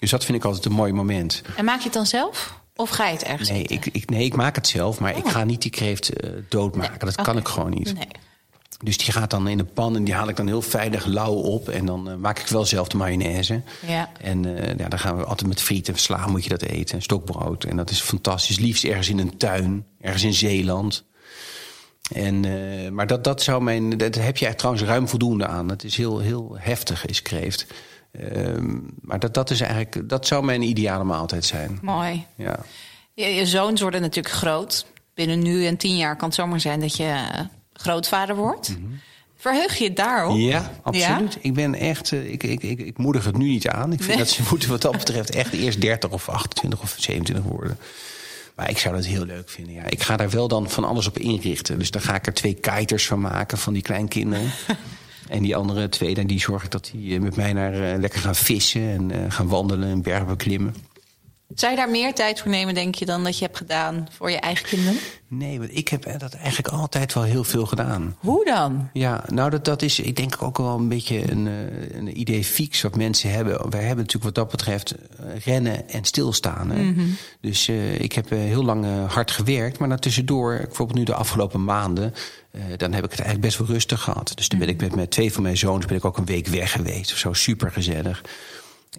Dus 0.00 0.10
dat 0.10 0.24
vind 0.24 0.38
ik 0.38 0.44
altijd 0.44 0.64
een 0.64 0.72
mooi 0.72 0.92
moment. 0.92 1.42
En 1.56 1.64
maak 1.64 1.78
je 1.78 1.84
het 1.84 1.92
dan 1.92 2.06
zelf? 2.06 2.60
Of 2.76 2.90
ga 2.90 3.06
je 3.06 3.12
het 3.12 3.22
ergens 3.22 3.48
Nee, 3.48 3.62
ik, 3.62 3.86
ik, 3.86 4.10
nee, 4.10 4.24
ik 4.24 4.36
maak 4.36 4.54
het 4.54 4.66
zelf, 4.66 5.00
maar 5.00 5.16
ik 5.16 5.28
ga 5.28 5.44
niet 5.44 5.62
die 5.62 5.70
kreeft 5.70 6.08
eh, 6.08 6.30
doodmaken. 6.48 6.98
dat 6.98 7.14
kan 7.14 7.36
ik 7.36 7.48
gewoon 7.48 7.70
niet. 7.70 7.94
Nee. 7.94 8.06
Dus 8.82 8.98
die 8.98 9.12
gaat 9.12 9.30
dan 9.30 9.48
in 9.48 9.56
de 9.56 9.64
pan 9.64 9.96
en 9.96 10.04
die 10.04 10.14
haal 10.14 10.28
ik 10.28 10.36
dan 10.36 10.46
heel 10.46 10.62
veilig 10.62 11.06
lauw 11.06 11.34
op. 11.34 11.68
En 11.68 11.86
dan 11.86 12.10
eh, 12.10 12.16
maak 12.16 12.38
ik 12.38 12.46
wel 12.46 12.64
zelf 12.64 12.88
de 12.88 12.96
mayonaise. 12.96 13.62
Ja. 13.86 14.10
En 14.20 14.56
eh, 14.56 14.78
ja, 14.78 14.88
dan 14.88 14.98
gaan 14.98 15.16
we 15.16 15.24
altijd 15.24 15.48
met 15.48 15.60
frieten, 15.60 15.98
sla 15.98 16.26
moet 16.26 16.44
je 16.44 16.50
dat 16.50 16.62
eten. 16.62 17.02
Stokbrood. 17.02 17.64
En 17.64 17.76
dat 17.76 17.90
is 17.90 18.00
fantastisch. 18.00 18.58
Liefst 18.58 18.84
ergens 18.84 19.08
in 19.08 19.18
een 19.18 19.36
tuin, 19.36 19.86
ergens 20.00 20.22
in 20.22 20.34
Zeeland. 20.34 21.04
En, 22.12 22.40
maar 22.94 23.06
dat, 23.06 23.24
dat 23.24 23.42
zou 23.42 23.62
mijn. 23.62 23.98
Dat 23.98 24.14
heb 24.14 24.36
je 24.36 24.54
trouwens 24.54 24.84
ruim 24.84 25.08
voldoende 25.08 25.46
aan. 25.46 25.68
Het 25.68 25.84
is 25.84 25.96
heel, 25.96 26.18
heel 26.18 26.56
heftig, 26.58 27.06
is 27.06 27.22
kreeft. 27.22 27.66
Ehm, 28.12 28.78
maar 29.00 29.18
dat, 29.18 29.34
dat 29.34 29.50
is 29.50 29.60
eigenlijk. 29.60 30.08
Dat 30.08 30.26
zou 30.26 30.44
mijn 30.44 30.62
ideale 30.62 31.04
maaltijd 31.04 31.44
zijn. 31.44 31.78
Mooi. 31.82 32.26
Ja. 32.34 32.58
Je, 33.14 33.26
je 33.26 33.46
zoons 33.46 33.80
worden 33.80 34.00
natuurlijk 34.00 34.34
groot. 34.34 34.86
Binnen 35.14 35.38
nu 35.42 35.66
en 35.66 35.76
tien 35.76 35.96
jaar 35.96 36.16
kan 36.16 36.26
het 36.28 36.36
zomaar 36.36 36.60
zijn 36.60 36.80
dat 36.80 36.96
je 36.96 37.04
eh, 37.04 37.40
grootvader 37.72 38.36
wordt. 38.36 38.76
Verheug 39.36 39.76
je 39.78 39.92
daarop? 39.92 40.32
Mhm. 40.36 40.44
Ja, 40.44 40.70
absoluut. 40.82 41.38
Ik 41.40 41.54
ben 41.54 41.74
echt. 41.74 42.12
eh, 42.12 42.32
Ik, 42.32 42.42
ik, 42.42 42.62
ik, 42.62 42.78
ik 42.80 42.98
moedig 42.98 43.24
het 43.24 43.36
nu 43.36 43.48
niet 43.48 43.68
aan. 43.68 43.92
Ik 43.92 43.98
vind 43.98 44.08
Nee. 44.08 44.18
dat 44.18 44.28
ze 44.28 44.42
moeten, 44.50 44.68
wat 44.68 44.82
dat 44.82 44.92
betreft, 44.92 45.30
echt 45.30 45.52
eerst 45.52 45.80
30 45.80 46.10
of 46.10 46.28
28 46.28 46.80
of 46.82 46.94
27 46.98 47.44
worden. 47.52 47.78
Maar 48.56 48.70
ik 48.70 48.78
zou 48.78 48.94
dat 48.94 49.04
heel 49.04 49.24
leuk 49.24 49.48
vinden. 49.48 49.74
Ja. 49.74 49.82
Ik 49.86 50.02
ga 50.02 50.16
daar 50.16 50.30
wel 50.30 50.48
dan 50.48 50.70
van 50.70 50.84
alles 50.84 51.06
op 51.06 51.18
inrichten. 51.18 51.78
Dus 51.78 51.90
dan 51.90 52.02
ga 52.02 52.14
ik 52.14 52.26
er 52.26 52.34
twee 52.34 52.54
kiters 52.54 53.06
van 53.06 53.20
maken 53.20 53.58
van 53.58 53.72
die 53.72 53.82
kleinkinderen. 53.82 54.50
en 55.30 55.42
die 55.42 55.56
andere 55.56 55.88
twee, 55.88 56.14
dan 56.14 56.26
die 56.26 56.40
zorg 56.40 56.64
ik 56.64 56.70
dat 56.70 56.90
die 56.92 57.14
eh, 57.14 57.20
met 57.20 57.36
mij 57.36 57.52
naar 57.52 57.72
eh, 57.72 57.98
lekker 57.98 58.20
gaan 58.20 58.34
vissen 58.34 58.90
en 58.90 59.10
eh, 59.10 59.18
gaan 59.28 59.48
wandelen 59.48 59.88
en 59.88 60.02
bergen 60.02 60.26
beklimmen. 60.26 60.74
Zou 61.54 61.72
je 61.72 61.78
daar 61.78 61.90
meer 61.90 62.14
tijd 62.14 62.40
voor 62.40 62.50
nemen, 62.50 62.74
denk 62.74 62.94
je, 62.94 63.04
dan 63.04 63.24
dat 63.24 63.38
je 63.38 63.44
hebt 63.44 63.56
gedaan 63.56 64.08
voor 64.10 64.30
je 64.30 64.36
eigen 64.36 64.66
kinderen? 64.66 65.00
Nee, 65.28 65.58
want 65.58 65.76
ik 65.76 65.88
heb 65.88 66.18
dat 66.18 66.34
eigenlijk 66.34 66.68
altijd 66.68 67.14
wel 67.14 67.22
heel 67.22 67.44
veel 67.44 67.66
gedaan. 67.66 68.16
Hoe 68.18 68.44
dan? 68.44 68.88
Ja, 68.92 69.24
nou 69.28 69.50
dat, 69.50 69.64
dat 69.64 69.82
is 69.82 70.00
ik 70.00 70.16
denk 70.16 70.42
ook 70.42 70.58
wel 70.58 70.78
een 70.78 70.88
beetje 70.88 71.30
een, 71.30 71.46
een 71.94 72.20
idee 72.20 72.44
fix 72.44 72.82
wat 72.82 72.96
mensen 72.96 73.30
hebben. 73.30 73.70
Wij 73.70 73.80
hebben 73.80 74.04
natuurlijk 74.04 74.24
wat 74.24 74.34
dat 74.34 74.50
betreft 74.50 74.94
rennen 75.44 75.88
en 75.88 76.04
stilstaan. 76.04 76.70
Hè? 76.70 76.92
Dus 77.40 77.68
eh, 77.68 78.00
ik 78.00 78.12
heb 78.12 78.30
heel 78.30 78.64
lang 78.64 78.86
hard 79.06 79.30
gewerkt, 79.30 79.78
maar 79.78 79.88
dan 79.88 79.98
tussendoor, 79.98 80.56
bijvoorbeeld 80.56 80.98
nu 80.98 81.04
de 81.04 81.14
afgelopen 81.14 81.64
maanden, 81.64 82.14
eh, 82.50 82.62
dan 82.76 82.92
heb 82.92 83.04
ik 83.04 83.10
het 83.10 83.20
eigenlijk 83.20 83.40
best 83.40 83.58
wel 83.58 83.66
rustig 83.66 84.02
gehad. 84.02 84.32
Dus 84.34 84.48
dan 84.48 84.58
ben 84.58 84.68
ik 84.68 84.80
met, 84.80 84.94
met 84.94 85.10
twee 85.10 85.32
van 85.32 85.42
mijn 85.42 85.56
zoons 85.56 85.86
ben 85.86 85.96
ik 85.96 86.04
ook 86.04 86.18
een 86.18 86.24
week 86.24 86.46
weg 86.46 86.72
geweest 86.72 87.12
of 87.12 87.18
zo, 87.18 87.32
super 87.32 87.72
gezellig. 87.72 88.22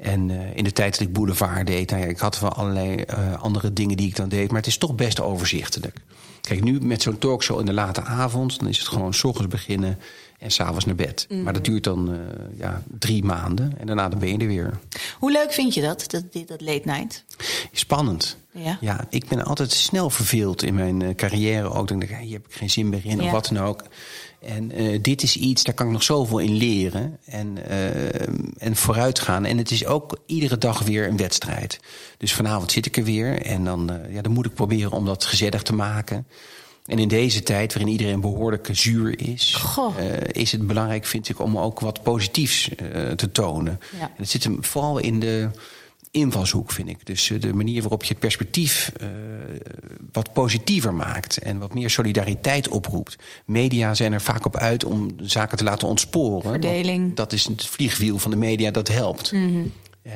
En 0.01 0.29
eh, 0.29 0.55
in 0.55 0.63
de 0.63 0.71
tijd 0.71 0.91
dat 0.91 1.07
ik 1.07 1.13
boulevard 1.13 1.67
deed, 1.67 1.89
nou 1.89 2.01
ja, 2.01 2.07
ik 2.07 2.19
had 2.19 2.39
wel 2.39 2.53
allerlei 2.53 2.95
eh, 2.95 3.41
andere 3.41 3.73
dingen 3.73 3.97
die 3.97 4.07
ik 4.07 4.15
dan 4.15 4.29
deed, 4.29 4.47
maar 4.47 4.59
het 4.59 4.67
is 4.67 4.77
toch 4.77 4.95
best 4.95 5.21
overzichtelijk. 5.21 5.97
Kijk, 6.41 6.63
nu 6.63 6.79
met 6.81 7.01
zo'n 7.01 7.17
talkshow 7.17 7.59
in 7.59 7.65
de 7.65 7.73
late 7.73 8.01
avond, 8.01 8.59
dan 8.59 8.67
is 8.67 8.77
het 8.77 8.87
gewoon 8.87 9.13
s 9.13 9.23
ochtends 9.23 9.49
beginnen 9.49 9.99
en 10.41 10.51
s'avonds 10.51 10.85
naar 10.85 10.95
bed. 10.95 11.27
Maar 11.43 11.53
dat 11.53 11.65
duurt 11.65 11.83
dan 11.83 12.13
eh, 12.13 12.19
ja, 12.57 12.83
drie 12.99 13.23
maanden 13.23 13.73
en 13.77 13.85
daarna 13.87 14.09
dan 14.09 14.19
ben 14.19 14.29
je 14.29 14.37
er 14.37 14.47
weer. 14.47 14.79
Hoe 15.19 15.31
leuk 15.31 15.53
vind 15.53 15.73
je 15.73 15.81
dat, 15.81 16.03
dat, 16.07 16.23
dat 16.47 16.61
late 16.61 16.81
night? 16.83 17.23
Spannend. 17.71 18.37
Ja. 18.51 18.77
Ja, 18.81 19.05
ik 19.09 19.27
ben 19.27 19.43
altijd 19.43 19.71
snel 19.71 20.09
verveeld 20.09 20.63
in 20.63 20.73
mijn 20.73 21.01
eh, 21.01 21.15
carrière 21.15 21.69
ook. 21.69 21.87
Dan 21.87 21.99
denk 21.99 22.11
ik, 22.11 22.17
hier 22.17 22.33
heb 22.33 22.45
ik 22.47 22.53
geen 22.53 22.69
zin 22.69 22.89
meer 22.89 23.05
in 23.05 23.17
Ja. 23.17 23.25
of 23.25 23.31
wat 23.31 23.49
dan 23.53 23.63
ook. 23.63 23.83
En 24.39 24.71
eh, 24.71 24.99
dit 25.01 25.23
is 25.23 25.37
iets, 25.37 25.63
daar 25.63 25.73
kan 25.73 25.85
ik 25.85 25.91
nog 25.91 26.03
zoveel 26.03 26.39
in 26.39 26.53
leren 26.53 27.17
en, 27.25 27.57
en 28.57 28.75
vooruit 28.75 29.19
gaan. 29.19 29.45
En 29.45 29.57
het 29.57 29.71
is 29.71 29.85
ook 29.85 30.17
iedere 30.25 30.57
dag 30.57 30.79
weer 30.83 31.07
een 31.07 31.17
wedstrijd. 31.17 31.79
Dus 32.17 32.33
vanavond 32.33 32.71
zit 32.71 32.85
ik 32.85 32.97
er 32.97 33.03
weer 33.03 33.41
en 33.41 33.63
dan, 33.63 33.99
ja, 34.09 34.21
dan 34.21 34.31
moet 34.31 34.45
ik 34.45 34.53
proberen 34.53 34.91
om 34.91 35.05
dat 35.05 35.25
gezellig 35.25 35.61
te 35.61 35.73
maken. 35.73 36.27
En 36.91 36.99
in 36.99 37.07
deze 37.07 37.43
tijd, 37.43 37.73
waarin 37.73 37.91
iedereen 37.91 38.21
behoorlijk 38.21 38.69
zuur 38.71 39.19
is, 39.27 39.63
eh, 39.97 40.05
is 40.31 40.51
het 40.51 40.67
belangrijk, 40.67 41.05
vind 41.05 41.29
ik, 41.29 41.39
om 41.39 41.57
ook 41.57 41.79
wat 41.79 42.03
positiefs 42.03 42.75
eh, 42.75 43.11
te 43.11 43.31
tonen. 43.31 43.79
Ja. 43.99 44.01
En 44.01 44.13
het 44.15 44.29
zit 44.29 44.43
hem 44.43 44.63
vooral 44.63 44.97
in 44.97 45.19
de 45.19 45.49
invalshoek, 46.11 46.71
vind 46.71 46.89
ik. 46.89 47.05
Dus 47.05 47.29
eh, 47.29 47.41
de 47.41 47.53
manier 47.53 47.81
waarop 47.81 48.03
je 48.03 48.09
het 48.09 48.19
perspectief 48.19 48.91
wat 50.11 50.33
positiever 50.33 50.93
maakt 50.93 51.37
en 51.37 51.59
wat 51.59 51.73
meer 51.73 51.89
solidariteit 51.89 52.67
oproept. 52.67 53.15
Media 53.45 53.93
zijn 53.93 54.13
er 54.13 54.21
vaak 54.21 54.45
op 54.45 54.57
uit 54.57 54.83
om 54.83 55.09
zaken 55.21 55.57
te 55.57 55.63
laten 55.63 55.87
ontsporen. 55.87 56.51
Verdeling. 56.51 57.15
Dat 57.15 57.33
is 57.33 57.45
het 57.45 57.65
vliegwiel 57.65 58.17
van 58.19 58.31
de 58.31 58.37
media, 58.37 58.71
dat 58.71 58.87
helpt. 58.87 59.33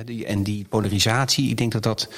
Die- 0.06 0.26
en 0.26 0.44
die 0.44 0.66
polarisatie, 0.70 1.50
ik 1.50 1.58
denk 1.58 1.72
dat 1.72 1.84
dat. 1.84 2.10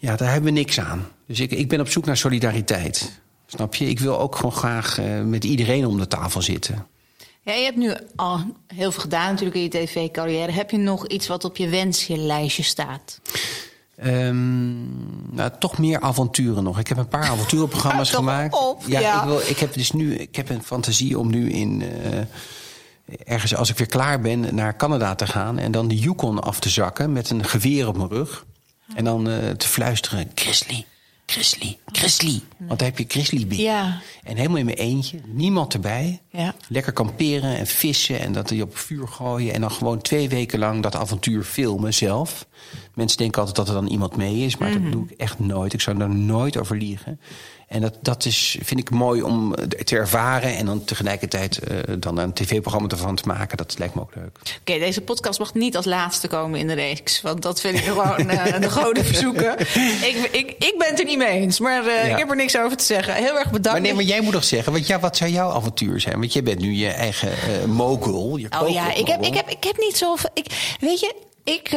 Ja, 0.00 0.16
daar 0.16 0.32
hebben 0.32 0.52
we 0.52 0.58
niks 0.58 0.80
aan. 0.80 1.08
Dus 1.26 1.40
ik, 1.40 1.50
ik 1.50 1.68
ben 1.68 1.80
op 1.80 1.88
zoek 1.88 2.04
naar 2.04 2.16
solidariteit. 2.16 3.20
Snap 3.46 3.74
je? 3.74 3.88
Ik 3.88 4.00
wil 4.00 4.18
ook 4.18 4.36
gewoon 4.36 4.52
graag 4.52 4.98
eh, 4.98 5.20
met 5.20 5.44
iedereen 5.44 5.86
om 5.86 5.98
de 5.98 6.06
tafel 6.06 6.42
zitten. 6.42 6.86
Ja, 7.42 7.52
je 7.52 7.64
hebt 7.64 7.76
nu 7.76 7.94
al 8.16 8.38
heel 8.66 8.92
veel 8.92 9.02
gedaan 9.02 9.30
natuurlijk 9.30 9.56
in 9.56 9.62
je 9.62 9.68
tv-carrière. 9.68 10.52
Heb 10.52 10.70
je 10.70 10.76
nog 10.76 11.06
iets 11.06 11.26
wat 11.26 11.44
op 11.44 11.56
je 11.56 11.68
wenslijstje 11.68 12.62
staat? 12.62 13.20
Ehm, 13.96 15.34
nou, 15.34 15.50
toch 15.58 15.78
meer 15.78 16.00
avonturen 16.00 16.62
nog. 16.62 16.78
Ik 16.78 16.88
heb 16.88 16.98
een 16.98 17.08
paar 17.08 17.28
avonturenprogramma's 17.28 18.10
gemaakt. 18.20 18.54
op, 18.54 18.82
ja, 18.86 19.00
ja. 19.00 19.22
Ik, 19.22 19.28
wil, 19.28 19.40
ik 19.40 19.58
heb 19.58 19.74
dus 19.74 19.92
nu 19.92 20.14
ik 20.14 20.36
heb 20.36 20.48
een 20.48 20.62
fantasie 20.62 21.18
om 21.18 21.30
nu 21.30 21.50
in, 21.50 21.82
eh, 21.82 22.20
ergens 23.34 23.54
als 23.54 23.70
ik 23.70 23.78
weer 23.78 23.86
klaar 23.86 24.20
ben 24.20 24.54
naar 24.54 24.76
Canada 24.76 25.14
te 25.14 25.26
gaan 25.26 25.58
en 25.58 25.72
dan 25.72 25.88
de 25.88 25.98
Yukon 25.98 26.40
af 26.40 26.60
te 26.60 26.68
zakken 26.68 27.12
met 27.12 27.30
een 27.30 27.44
geweer 27.44 27.88
op 27.88 27.96
mijn 27.96 28.08
rug. 28.08 28.44
En 28.94 29.04
dan 29.04 29.28
uh, 29.28 29.50
te 29.50 29.68
fluisteren: 29.68 30.30
Chrisley, 30.34 30.84
Chrisley, 31.26 31.78
Chrisley. 31.86 32.40
Want 32.58 32.78
dan 32.78 32.88
heb 32.88 32.98
je 32.98 33.04
Chrisley 33.08 33.46
binnen. 33.46 33.66
Ja. 33.66 34.00
En 34.22 34.36
helemaal 34.36 34.58
in 34.58 34.64
mijn 34.64 34.76
eentje, 34.76 35.20
niemand 35.26 35.74
erbij. 35.74 36.20
Ja. 36.30 36.54
Lekker 36.68 36.92
kamperen 36.92 37.56
en 37.56 37.66
vissen 37.66 38.20
en 38.20 38.32
dat 38.32 38.50
je 38.50 38.62
op 38.62 38.76
vuur 38.76 39.08
gooien. 39.08 39.54
En 39.54 39.60
dan 39.60 39.70
gewoon 39.70 40.00
twee 40.00 40.28
weken 40.28 40.58
lang 40.58 40.82
dat 40.82 40.96
avontuur 40.96 41.44
filmen 41.44 41.94
zelf. 41.94 42.46
Mensen 42.94 43.18
denken 43.18 43.38
altijd 43.38 43.56
dat 43.56 43.68
er 43.68 43.74
dan 43.74 43.86
iemand 43.86 44.16
mee 44.16 44.36
is, 44.36 44.56
maar 44.56 44.72
dat 44.72 44.92
doe 44.92 45.04
ik 45.08 45.18
echt 45.18 45.38
nooit. 45.38 45.72
Ik 45.72 45.80
zou 45.80 45.98
daar 45.98 46.14
nooit 46.14 46.56
over 46.56 46.76
liegen. 46.76 47.20
En 47.70 47.80
dat, 47.80 47.94
dat 48.02 48.24
is, 48.24 48.58
vind 48.62 48.80
ik 48.80 48.90
mooi 48.90 49.22
om 49.22 49.54
te 49.84 49.96
ervaren 49.96 50.56
en 50.56 50.66
dan 50.66 50.84
tegelijkertijd 50.84 51.60
uh, 51.70 51.78
dan 51.98 52.18
een 52.18 52.32
tv-programma 52.32 52.88
ervan 52.88 53.14
te 53.14 53.26
maken. 53.26 53.56
Dat 53.56 53.78
lijkt 53.78 53.94
me 53.94 54.00
ook 54.00 54.14
leuk. 54.14 54.38
Oké, 54.60 54.78
deze 54.78 55.00
podcast 55.00 55.38
mag 55.38 55.54
niet 55.54 55.76
als 55.76 55.84
laatste 55.84 56.28
komen 56.28 56.58
in 56.58 56.66
de 56.66 56.72
reeks. 56.72 57.20
Want 57.20 57.42
dat 57.42 57.60
vind 57.60 57.78
ik 57.78 57.84
gewoon 57.84 58.30
uh, 58.30 58.60
de 58.60 58.70
goden 58.70 59.04
verzoeken. 59.04 59.60
ik, 60.10 60.28
ik, 60.32 60.54
ik 60.58 60.74
ben 60.78 60.88
het 60.88 60.98
er 60.98 61.04
niet 61.04 61.18
mee 61.18 61.28
eens, 61.28 61.60
maar 61.60 61.84
uh, 61.84 61.94
ja. 61.94 62.12
ik 62.12 62.18
heb 62.18 62.30
er 62.30 62.36
niks 62.36 62.58
over 62.58 62.76
te 62.76 62.84
zeggen. 62.84 63.14
Heel 63.14 63.38
erg 63.38 63.50
bedankt. 63.50 63.70
Maar 63.70 63.80
nee, 63.80 63.94
maar 63.94 64.04
jij 64.04 64.20
moet 64.20 64.32
nog 64.32 64.44
zeggen, 64.44 64.72
want 64.72 64.86
ja, 64.86 65.00
wat 65.00 65.16
zou 65.16 65.30
jouw 65.30 65.50
avontuur 65.50 66.00
zijn? 66.00 66.18
Want 66.18 66.32
jij 66.32 66.42
bent 66.42 66.58
nu 66.58 66.72
je 66.72 66.88
eigen 66.88 67.30
mogul. 67.70 68.36
Je 68.36 68.48
oh 68.60 68.68
ja, 68.68 68.94
ik 68.94 69.06
heb, 69.06 69.24
ik, 69.24 69.34
heb, 69.34 69.48
ik 69.48 69.64
heb 69.64 69.78
niet 69.78 69.96
zoveel... 69.96 70.30
Ik, 70.34 70.76
weet 70.80 71.00
je, 71.00 71.14
ik 71.44 71.70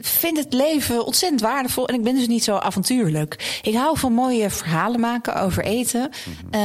vind 0.00 0.36
het 0.38 0.52
leven 0.52 1.06
ontzettend 1.06 1.40
waardevol. 1.40 1.88
En 1.88 1.94
ik 1.94 2.02
ben 2.02 2.14
dus 2.14 2.26
niet 2.26 2.44
zo 2.44 2.56
avontuurlijk. 2.56 3.60
Ik 3.62 3.74
hou 3.74 3.98
van 3.98 4.12
mooie 4.12 4.50
verhalen 4.50 5.00
maken 5.00 5.40
over 5.42 5.64
eten. 5.64 6.10
Uh, 6.54 6.60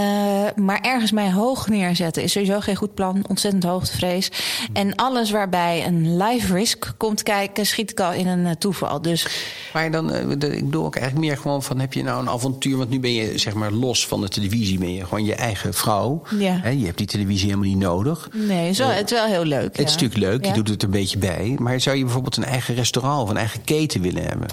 maar 0.56 0.80
ergens 0.82 1.12
mij 1.12 1.32
hoog 1.32 1.68
neerzetten 1.68 2.24
is 2.24 2.32
sowieso 2.32 2.60
geen 2.60 2.76
goed 2.76 2.94
plan. 2.94 3.26
Ontzettend 3.28 3.64
hoogtevrees. 3.64 4.32
En 4.74 4.96
alles 4.96 5.32
waarbij 5.32 5.86
een 5.86 6.18
life 6.18 6.54
risk 6.54 6.94
komt 6.98 7.24
kijken, 7.24 7.66
schiet 7.66 7.92
ik 7.92 8.00
al 8.00 8.14
in 8.14 8.28
een 8.28 8.46
uh, 8.46 8.52
toeval. 8.52 9.02
Dus... 9.02 9.28
Maar 9.74 9.92
dan, 9.92 10.08
de, 10.38 10.56
ik 10.56 10.66
bedoel 10.66 10.86
ook 10.86 10.96
eigenlijk 10.96 11.28
meer 11.28 11.38
gewoon 11.38 11.64
van... 11.64 11.80
heb 11.80 11.94
je 11.94 12.04
nou 12.04 12.22
een 12.22 12.30
avontuur? 12.30 12.78
Want 12.78 12.90
nu 12.90 13.00
ben 13.00 13.14
je 13.14 13.38
zeg 13.38 13.54
maar 13.54 13.72
los 13.72 14.08
van 14.08 14.22
de 14.22 14.30
televisie. 14.30 14.80
Ben 14.80 14.94
je 14.94 15.04
gewoon 15.04 15.26
je 15.26 15.36
eigen 15.36 15.74
vrouw. 15.74 16.22
Ja. 16.38 16.60
Hè? 16.62 16.70
Je 16.70 16.86
hebt 16.86 16.98
die 16.98 17.08
televisie 17.08 17.46
helemaal 17.46 17.70
niet 17.70 17.78
nodig. 17.78 18.30
Nee, 18.34 18.74
zo, 18.74 18.88
het 18.88 19.12
is 19.12 19.18
wel 19.18 19.28
heel 19.28 19.46
leuk. 19.46 19.64
Het 19.64 19.78
ja. 19.78 19.84
is 19.84 19.92
natuurlijk 19.92 20.20
leuk. 20.20 20.46
Je 20.46 20.54
doet 20.54 20.70
het 20.70 20.84
een 20.84 20.90
beetje 20.90 21.18
bij. 21.18 21.56
Maar 21.60 21.80
zou 21.80 21.98
je 21.98 22.04
bijvoorbeeld 22.04 22.38
een 22.38 22.44
eigen 22.44 22.76
restaurant 22.76 23.19
of 23.22 23.30
een 23.30 23.38
eigen 23.38 23.64
keten 23.64 24.02
willen 24.02 24.24
hebben? 24.24 24.48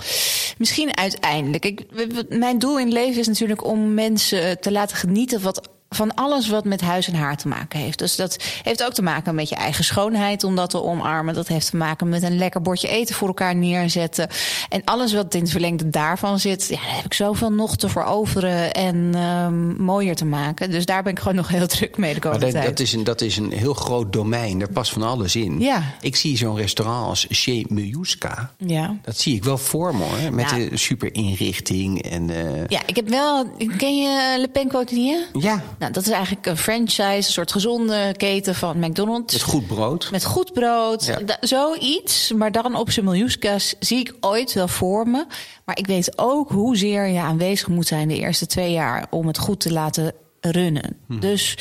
Misschien 0.59 0.97
uiteindelijk. 0.97 1.65
Ik, 1.65 1.85
mijn 2.29 2.59
doel 2.59 2.79
in 2.79 2.85
het 2.85 2.95
leven 2.95 3.21
is 3.21 3.27
natuurlijk 3.27 3.65
om 3.65 3.95
mensen 3.95 4.61
te 4.61 4.73
laten 4.73 4.97
genieten 4.97 5.43
wat 5.43 5.69
van 5.89 6.15
alles 6.15 6.49
wat 6.49 6.65
met 6.65 6.81
huis 6.81 7.09
en 7.09 7.15
haar 7.15 7.37
te 7.37 7.49
maken 7.49 7.79
heeft. 7.79 7.99
Dus 7.99 8.17
dat 8.17 8.37
heeft 8.63 8.85
ook 8.85 8.93
te 8.93 9.03
maken 9.03 9.35
met 9.35 9.49
je 9.49 9.55
eigen 9.55 9.85
schoonheid 9.85 10.45
om 10.45 10.57
dat 10.57 10.71
te 10.71 10.83
omarmen. 10.83 11.35
Dat 11.35 11.49
heeft 11.49 11.71
te 11.71 11.77
maken 11.77 12.09
met 12.09 12.23
een 12.23 12.39
lekker 12.39 12.63
bordje 12.63 12.89
eten 12.89 13.15
voor 13.15 13.29
elkaar 13.29 13.57
neerzetten. 13.57 14.29
En 14.69 14.83
alles 14.85 15.13
wat 15.13 15.35
in 15.35 15.41
het 15.41 15.51
verlengde 15.51 15.91
daarvan 15.91 16.39
zit, 16.39 16.67
ja, 16.69 16.77
daar 16.77 16.97
heb 16.97 17.05
ik 17.05 17.15
zoveel 17.15 17.53
nog 17.53 17.77
te 17.77 17.89
veroveren 17.89 18.73
en 18.75 19.15
um, 19.17 19.77
mooier 19.83 20.15
te 20.17 20.25
maken. 20.25 20.71
Dus 20.71 20.87
daar 20.87 21.03
ben 21.03 21.13
ik 21.13 21.19
gewoon 21.19 21.35
nog 21.35 21.49
heel 21.49 21.67
druk 21.67 21.97
mee 21.97 22.15
de 22.15 22.21
komende 22.21 22.45
dat, 22.45 22.55
tijd. 22.55 22.67
Dat 22.67 22.81
is, 22.81 22.93
een, 22.93 23.05
dat 23.05 23.21
is 23.21 23.37
een 23.37 23.53
heel 23.53 23.75
groot 23.75 24.13
domein. 24.13 24.59
Daar 24.59 24.73
past 24.73 24.93
van 24.93 25.03
alles 25.03 25.37
in. 25.37 25.61
Ja. 25.61 25.83
Ik 26.01 26.17
zie 26.17 26.37
zo'n 26.37 26.57
restaurant 26.57 27.07
als 27.09 27.27
Chez 27.31 27.63
Miljuska. 27.69 28.51
Ja. 28.59 28.97
Dat 29.03 29.19
zie 29.19 29.35
ik 29.35 29.45
wel 29.45 29.59
voor 29.59 29.97
me 29.97 30.03
hoor. 30.05 30.33
Met 30.33 30.51
Ja. 30.51 30.57
de 30.57 30.77
super 30.77 31.15
inrichting. 31.15 32.03
En, 32.03 32.31
eh, 32.31 32.67
Ja, 32.69 32.81
ik 32.87 32.97
heb 32.97 33.09
wel. 33.09 33.45
Ken 33.77 33.97
je 33.97 34.37
Le 34.39 34.49
Pen 34.49 34.69
Quotidien? 34.69 35.25
ja, 35.33 35.63
Nou, 35.79 35.93
dat 35.93 36.03
is 36.07 36.11
eigenlijk 36.13 36.47
een 36.47 36.57
franchise, 36.57 37.03
een 37.17 37.23
soort 37.23 37.53
gezonde 37.53 38.15
keten 38.17 38.55
van 38.55 38.79
McDonald's. 38.79 39.33
met 39.33 39.43
goed 39.43 39.67
brood. 39.67 40.09
Met 40.11 40.25
goed 40.25 40.53
brood, 40.53 41.05
Ja. 41.05 41.37
zoiets. 41.41 42.33
Maar 42.33 42.53
dan 42.53 42.77
op 42.77 42.91
zijn 42.91 43.05
miljoenskas 43.05 43.75
zie 43.81 43.99
ik 43.99 44.15
ooit 44.21 44.53
wel 44.53 44.69
voor 44.69 45.07
me. 45.09 45.27
Maar 45.65 45.79
ik 45.79 45.87
weet 45.87 46.13
ook 46.19 46.51
hoezeer 46.51 47.07
je 47.07 47.21
aanwezig 47.21 47.69
moet 47.69 47.87
zijn 47.87 48.09
de 48.09 48.17
eerste 48.19 48.47
twee 48.47 48.73
jaar 48.73 49.07
om 49.11 49.27
het 49.27 49.39
goed 49.39 49.61
te 49.61 49.73
laten 49.73 50.13
runnen. 50.41 50.97
Hm. 51.09 51.19
Dus 51.19 51.57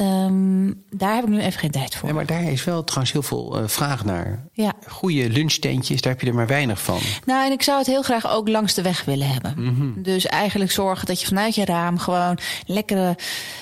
ehm, 0.00 0.72
daar 0.90 1.14
heb 1.14 1.24
ik 1.24 1.30
nu 1.30 1.38
even 1.40 1.60
geen 1.60 1.70
tijd 1.70 1.94
voor. 1.94 2.08
Ja, 2.08 2.14
maar 2.14 2.26
daar 2.26 2.42
is 2.42 2.64
wel 2.64 2.84
trouwens 2.84 3.12
heel 3.12 3.22
veel 3.22 3.58
eh, 3.58 3.68
vraag 3.68 4.04
naar. 4.04 4.44
Ja. 4.52 4.72
Goede 4.86 5.28
lunchtentjes, 5.30 6.00
daar 6.00 6.12
heb 6.12 6.20
je 6.20 6.26
er 6.28 6.34
maar 6.34 6.46
weinig 6.46 6.82
van. 6.82 6.98
Nou, 7.24 7.46
en 7.46 7.52
ik 7.52 7.62
zou 7.62 7.78
het 7.78 7.86
heel 7.86 8.02
graag 8.02 8.30
ook 8.30 8.48
langs 8.48 8.74
de 8.74 8.82
weg 8.82 9.04
willen 9.04 9.28
hebben. 9.28 9.54
Mhm. 9.56 10.02
Dus 10.02 10.26
eigenlijk 10.26 10.70
zorgen 10.70 11.06
dat 11.06 11.20
je 11.20 11.26
vanuit 11.26 11.54
je 11.54 11.64
raam 11.64 11.98
gewoon 11.98 12.38
lekkere, 12.66 13.16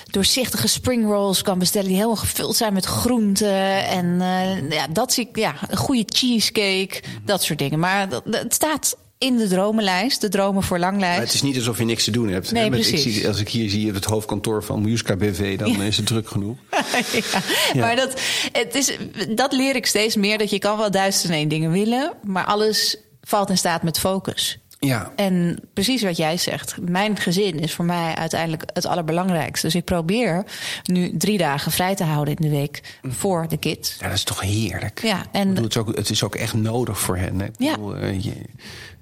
doorzichtige 0.05 0.67
spring 0.67 1.05
rolls 1.05 1.41
kan 1.41 1.59
bestellen. 1.59 1.87
Die 1.87 1.95
helemaal 1.95 2.15
gevuld 2.17 2.55
zijn 2.55 2.73
met 2.73 2.85
groenten. 2.85 3.87
En 3.87 4.21
eh, 4.21 4.69
ja, 4.69 4.87
dat 4.87 5.13
zie 5.13 5.27
ik, 5.29 5.35
ja, 5.37 5.55
een 5.67 5.77
goede 5.77 6.03
cheesecake, 6.05 7.01
Mhm. 7.01 7.25
dat 7.25 7.43
soort 7.43 7.59
dingen. 7.59 7.79
Maar 7.79 8.09
dat- 8.09 8.23
het 8.31 8.53
staat 8.53 8.97
in 9.19 9.37
de 9.37 9.47
dromenlijst, 9.47 10.21
de 10.21 10.29
dromen 10.29 10.63
voor 10.63 10.79
langlijst. 10.79 11.13
Maar 11.17 11.25
het 11.25 11.33
is 11.33 11.41
niet 11.41 11.55
alsof 11.55 11.77
je 11.77 11.85
niks 11.85 12.03
te 12.03 12.11
doen 12.11 12.29
hebt. 12.29 12.51
Nee, 12.51 12.65
ik 12.65 12.71
precies. 12.71 13.01
zie, 13.03 13.27
als 13.27 13.39
ik 13.39 13.49
hier 13.49 13.69
zie 13.69 13.91
het 13.93 14.05
hoofdkantoor 14.05 14.63
van 14.63 14.81
Muska 14.81 15.15
BV, 15.15 15.57
dan 15.57 15.81
is 15.81 15.97
het 15.97 16.05
druk 16.05 16.29
genoeg. 16.29 16.57
ja. 16.71 17.41
Ja. 17.73 17.79
Maar 17.79 17.95
dat, 17.95 18.21
het 18.51 18.75
is, 18.75 18.97
dat 19.35 19.51
leer 19.53 19.75
ik 19.75 19.85
steeds 19.85 20.15
meer. 20.15 20.37
Dat 20.37 20.49
je 20.49 20.59
kan 20.59 20.77
wel 20.77 20.91
duizend 20.91 21.25
en 21.31 21.37
één 21.37 21.47
dingen 21.47 21.71
willen. 21.71 22.13
Maar 22.23 22.45
alles 22.45 22.97
valt 23.21 23.49
in 23.49 23.57
staat 23.57 23.83
met 23.83 23.99
focus. 23.99 24.59
Ja, 24.79 25.11
En 25.15 25.59
precies 25.73 26.01
wat 26.01 26.17
jij 26.17 26.37
zegt. 26.37 26.75
Mijn 26.81 27.17
gezin 27.17 27.59
is 27.59 27.73
voor 27.73 27.85
mij 27.85 28.15
uiteindelijk 28.15 28.63
het 28.73 28.85
allerbelangrijkste. 28.85 29.65
Dus 29.65 29.75
ik 29.75 29.83
probeer 29.85 30.43
nu 30.83 31.17
drie 31.17 31.37
dagen 31.37 31.71
vrij 31.71 31.95
te 31.95 32.03
houden 32.03 32.35
in 32.35 32.49
de 32.49 32.55
week 32.55 32.99
voor 33.03 33.47
de 33.47 33.57
kids. 33.57 33.95
ja 33.99 34.07
dat 34.07 34.15
is 34.17 34.23
toch 34.23 34.41
heerlijk. 34.41 35.01
Ja, 35.03 35.25
en, 35.31 35.47
bedoel, 35.53 35.63
het, 35.63 35.75
is 35.75 35.77
ook, 35.81 35.95
het 35.95 36.09
is 36.09 36.23
ook 36.23 36.35
echt 36.35 36.53
nodig 36.53 36.99
voor 36.99 37.17
hen. 37.17 37.39
Hè? 37.39 37.45
Ik 37.45 37.51
Ja. 37.57 37.71
bedoel, 37.71 37.95
eh, 37.95 38.23
je, 38.23 38.33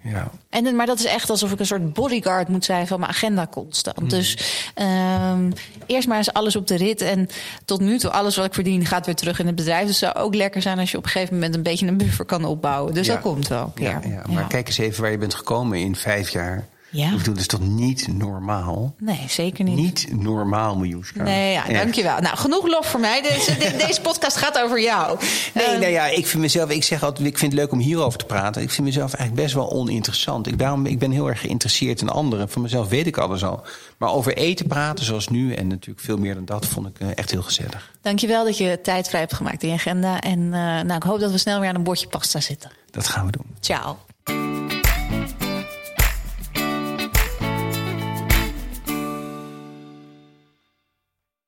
ja. 0.02 0.32
en, 0.50 0.76
maar 0.76 0.86
dat 0.86 1.00
is 1.00 1.06
echt 1.06 1.30
alsof 1.30 1.52
ik 1.52 1.60
een 1.60 1.66
soort 1.66 1.94
bodyguard 1.94 2.48
moet 2.48 2.66
zijn 2.66 2.88
van 2.88 3.00
mijn 3.00 3.12
agenda 3.12 3.48
constant. 3.52 4.10
Dus 4.10 4.38
ehm, 4.74 5.52
eerst 5.86 6.08
maar 6.08 6.18
eens 6.18 6.34
alles 6.34 6.56
op 6.56 6.68
de 6.68 6.76
rit. 6.76 7.02
En 7.02 7.28
tot 7.66 7.80
nu 7.80 7.98
toe, 7.98 8.12
alles 8.12 8.36
wat 8.36 8.46
ik 8.46 8.54
verdien 8.54 8.86
gaat 8.86 9.06
weer 9.06 9.16
terug 9.16 9.40
in 9.40 9.46
het 9.48 9.56
bedrijf. 9.56 9.88
Dus 9.88 10.00
het 10.02 10.12
zou 10.14 10.26
ook 10.26 10.36
lekker 10.36 10.62
zijn 10.62 10.80
als 10.80 10.92
je 10.92 10.98
op 10.98 11.04
een 11.04 11.10
gegeven 11.10 11.34
moment 11.34 11.56
een 11.56 11.64
beetje 11.64 11.88
een 11.88 11.98
buffer 11.98 12.26
kan 12.26 12.46
opbouwen. 12.46 12.94
Dus 12.94 13.08
Ja. 13.08 13.14
dat 13.14 13.22
komt 13.22 13.48
wel. 13.48 13.72
Ja, 13.76 14.02
ja. 14.08 14.22
Maar 14.30 14.48
kijk 14.48 14.68
eens 14.68 14.78
even 14.78 15.02
waar 15.02 15.12
je 15.12 15.18
bent 15.18 15.34
gekomen 15.34 15.78
in 15.80 15.96
vijf 15.96 16.30
jaar. 16.30 16.68
Ja. 16.90 17.06
Ik 17.12 17.18
bedoel, 17.18 17.34
dat 17.34 17.42
is 17.42 17.48
toch 17.48 17.60
niet 17.62 18.08
normaal? 18.14 18.96
Nee, 19.00 19.24
zeker 19.28 19.64
niet. 19.64 19.76
Niet 19.76 20.08
normaal, 20.22 20.76
Miljuska. 20.78 21.24
Nee, 21.24 21.52
ja, 21.52 21.68
Echt. 21.68 21.80
dankjewel. 21.84 22.20
Nou, 22.20 22.38
genoeg 22.38 22.68
lof 22.68 22.86
voor 22.90 23.00
mij. 23.00 23.22
Deze, 23.22 23.58
de- 23.58 23.84
deze 23.88 24.02
podcast 24.02 24.38
gaat 24.38 24.60
over 24.60 24.82
jou. 24.82 25.20
Nee, 25.54 25.66
Ehm, 25.66 25.80
nou 25.80 25.92
ja, 25.92 26.06
ik 26.08 26.28
vind 26.28 26.42
mezelf, 26.42 26.70
ik 26.70 26.84
zeg 26.84 27.04
altijd, 27.04 27.28
ik 27.28 27.38
vind 27.38 27.52
het 27.52 27.62
leuk 27.62 27.72
om 27.72 27.80
hierover 27.80 28.20
te 28.20 28.26
praten. 28.26 28.62
Ik 28.62 28.70
vind 28.72 28.88
mezelf 28.88 29.14
eigenlijk 29.14 29.42
best 29.44 29.54
wel 29.56 29.72
oninteressant. 29.72 30.48
Ik, 30.48 30.60
daarom, 30.60 30.86
ik 30.86 31.00
ben 31.00 31.12
heel 31.12 31.28
erg 31.28 31.40
geïnteresseerd 31.42 32.02
in 32.02 32.10
anderen. 32.10 32.50
Van 32.50 32.62
mezelf 32.62 32.88
weet 32.90 33.08
ik 33.08 33.18
alles 33.18 33.44
al. 33.44 33.64
Maar 33.98 34.10
over 34.10 34.38
eten 34.38 34.68
praten 34.68 35.06
zoals 35.06 35.28
nu, 35.28 35.54
en 35.54 35.68
natuurlijk 35.68 36.06
veel 36.06 36.18
meer 36.18 36.34
dan 36.34 36.46
dat, 36.46 36.66
vond 36.66 36.88
ik 36.88 37.00
eh, 37.00 37.08
echt 37.16 37.32
heel 37.32 37.44
gezellig. 37.44 37.94
Dankjewel 38.02 38.44
dat 38.46 38.58
je 38.58 38.80
tijd 38.84 39.08
vrij 39.08 39.20
hebt 39.22 39.34
gemaakt 39.34 39.64
in 39.64 39.70
je 39.70 39.76
agenda. 39.76 40.20
En 40.20 40.40
eh, 40.40 40.60
nou, 40.60 40.94
ik 40.96 41.04
hoop 41.04 41.20
dat 41.20 41.32
we 41.32 41.38
snel 41.38 41.60
weer 41.60 41.70
aan 41.70 41.76
een 41.76 41.84
bordje 41.84 42.08
pasta 42.08 42.40
zitten. 42.40 42.72
Dat 42.92 43.08
gaan 43.08 43.26
we 43.26 43.32
doen. 43.32 43.46
Ciao. 43.60 43.98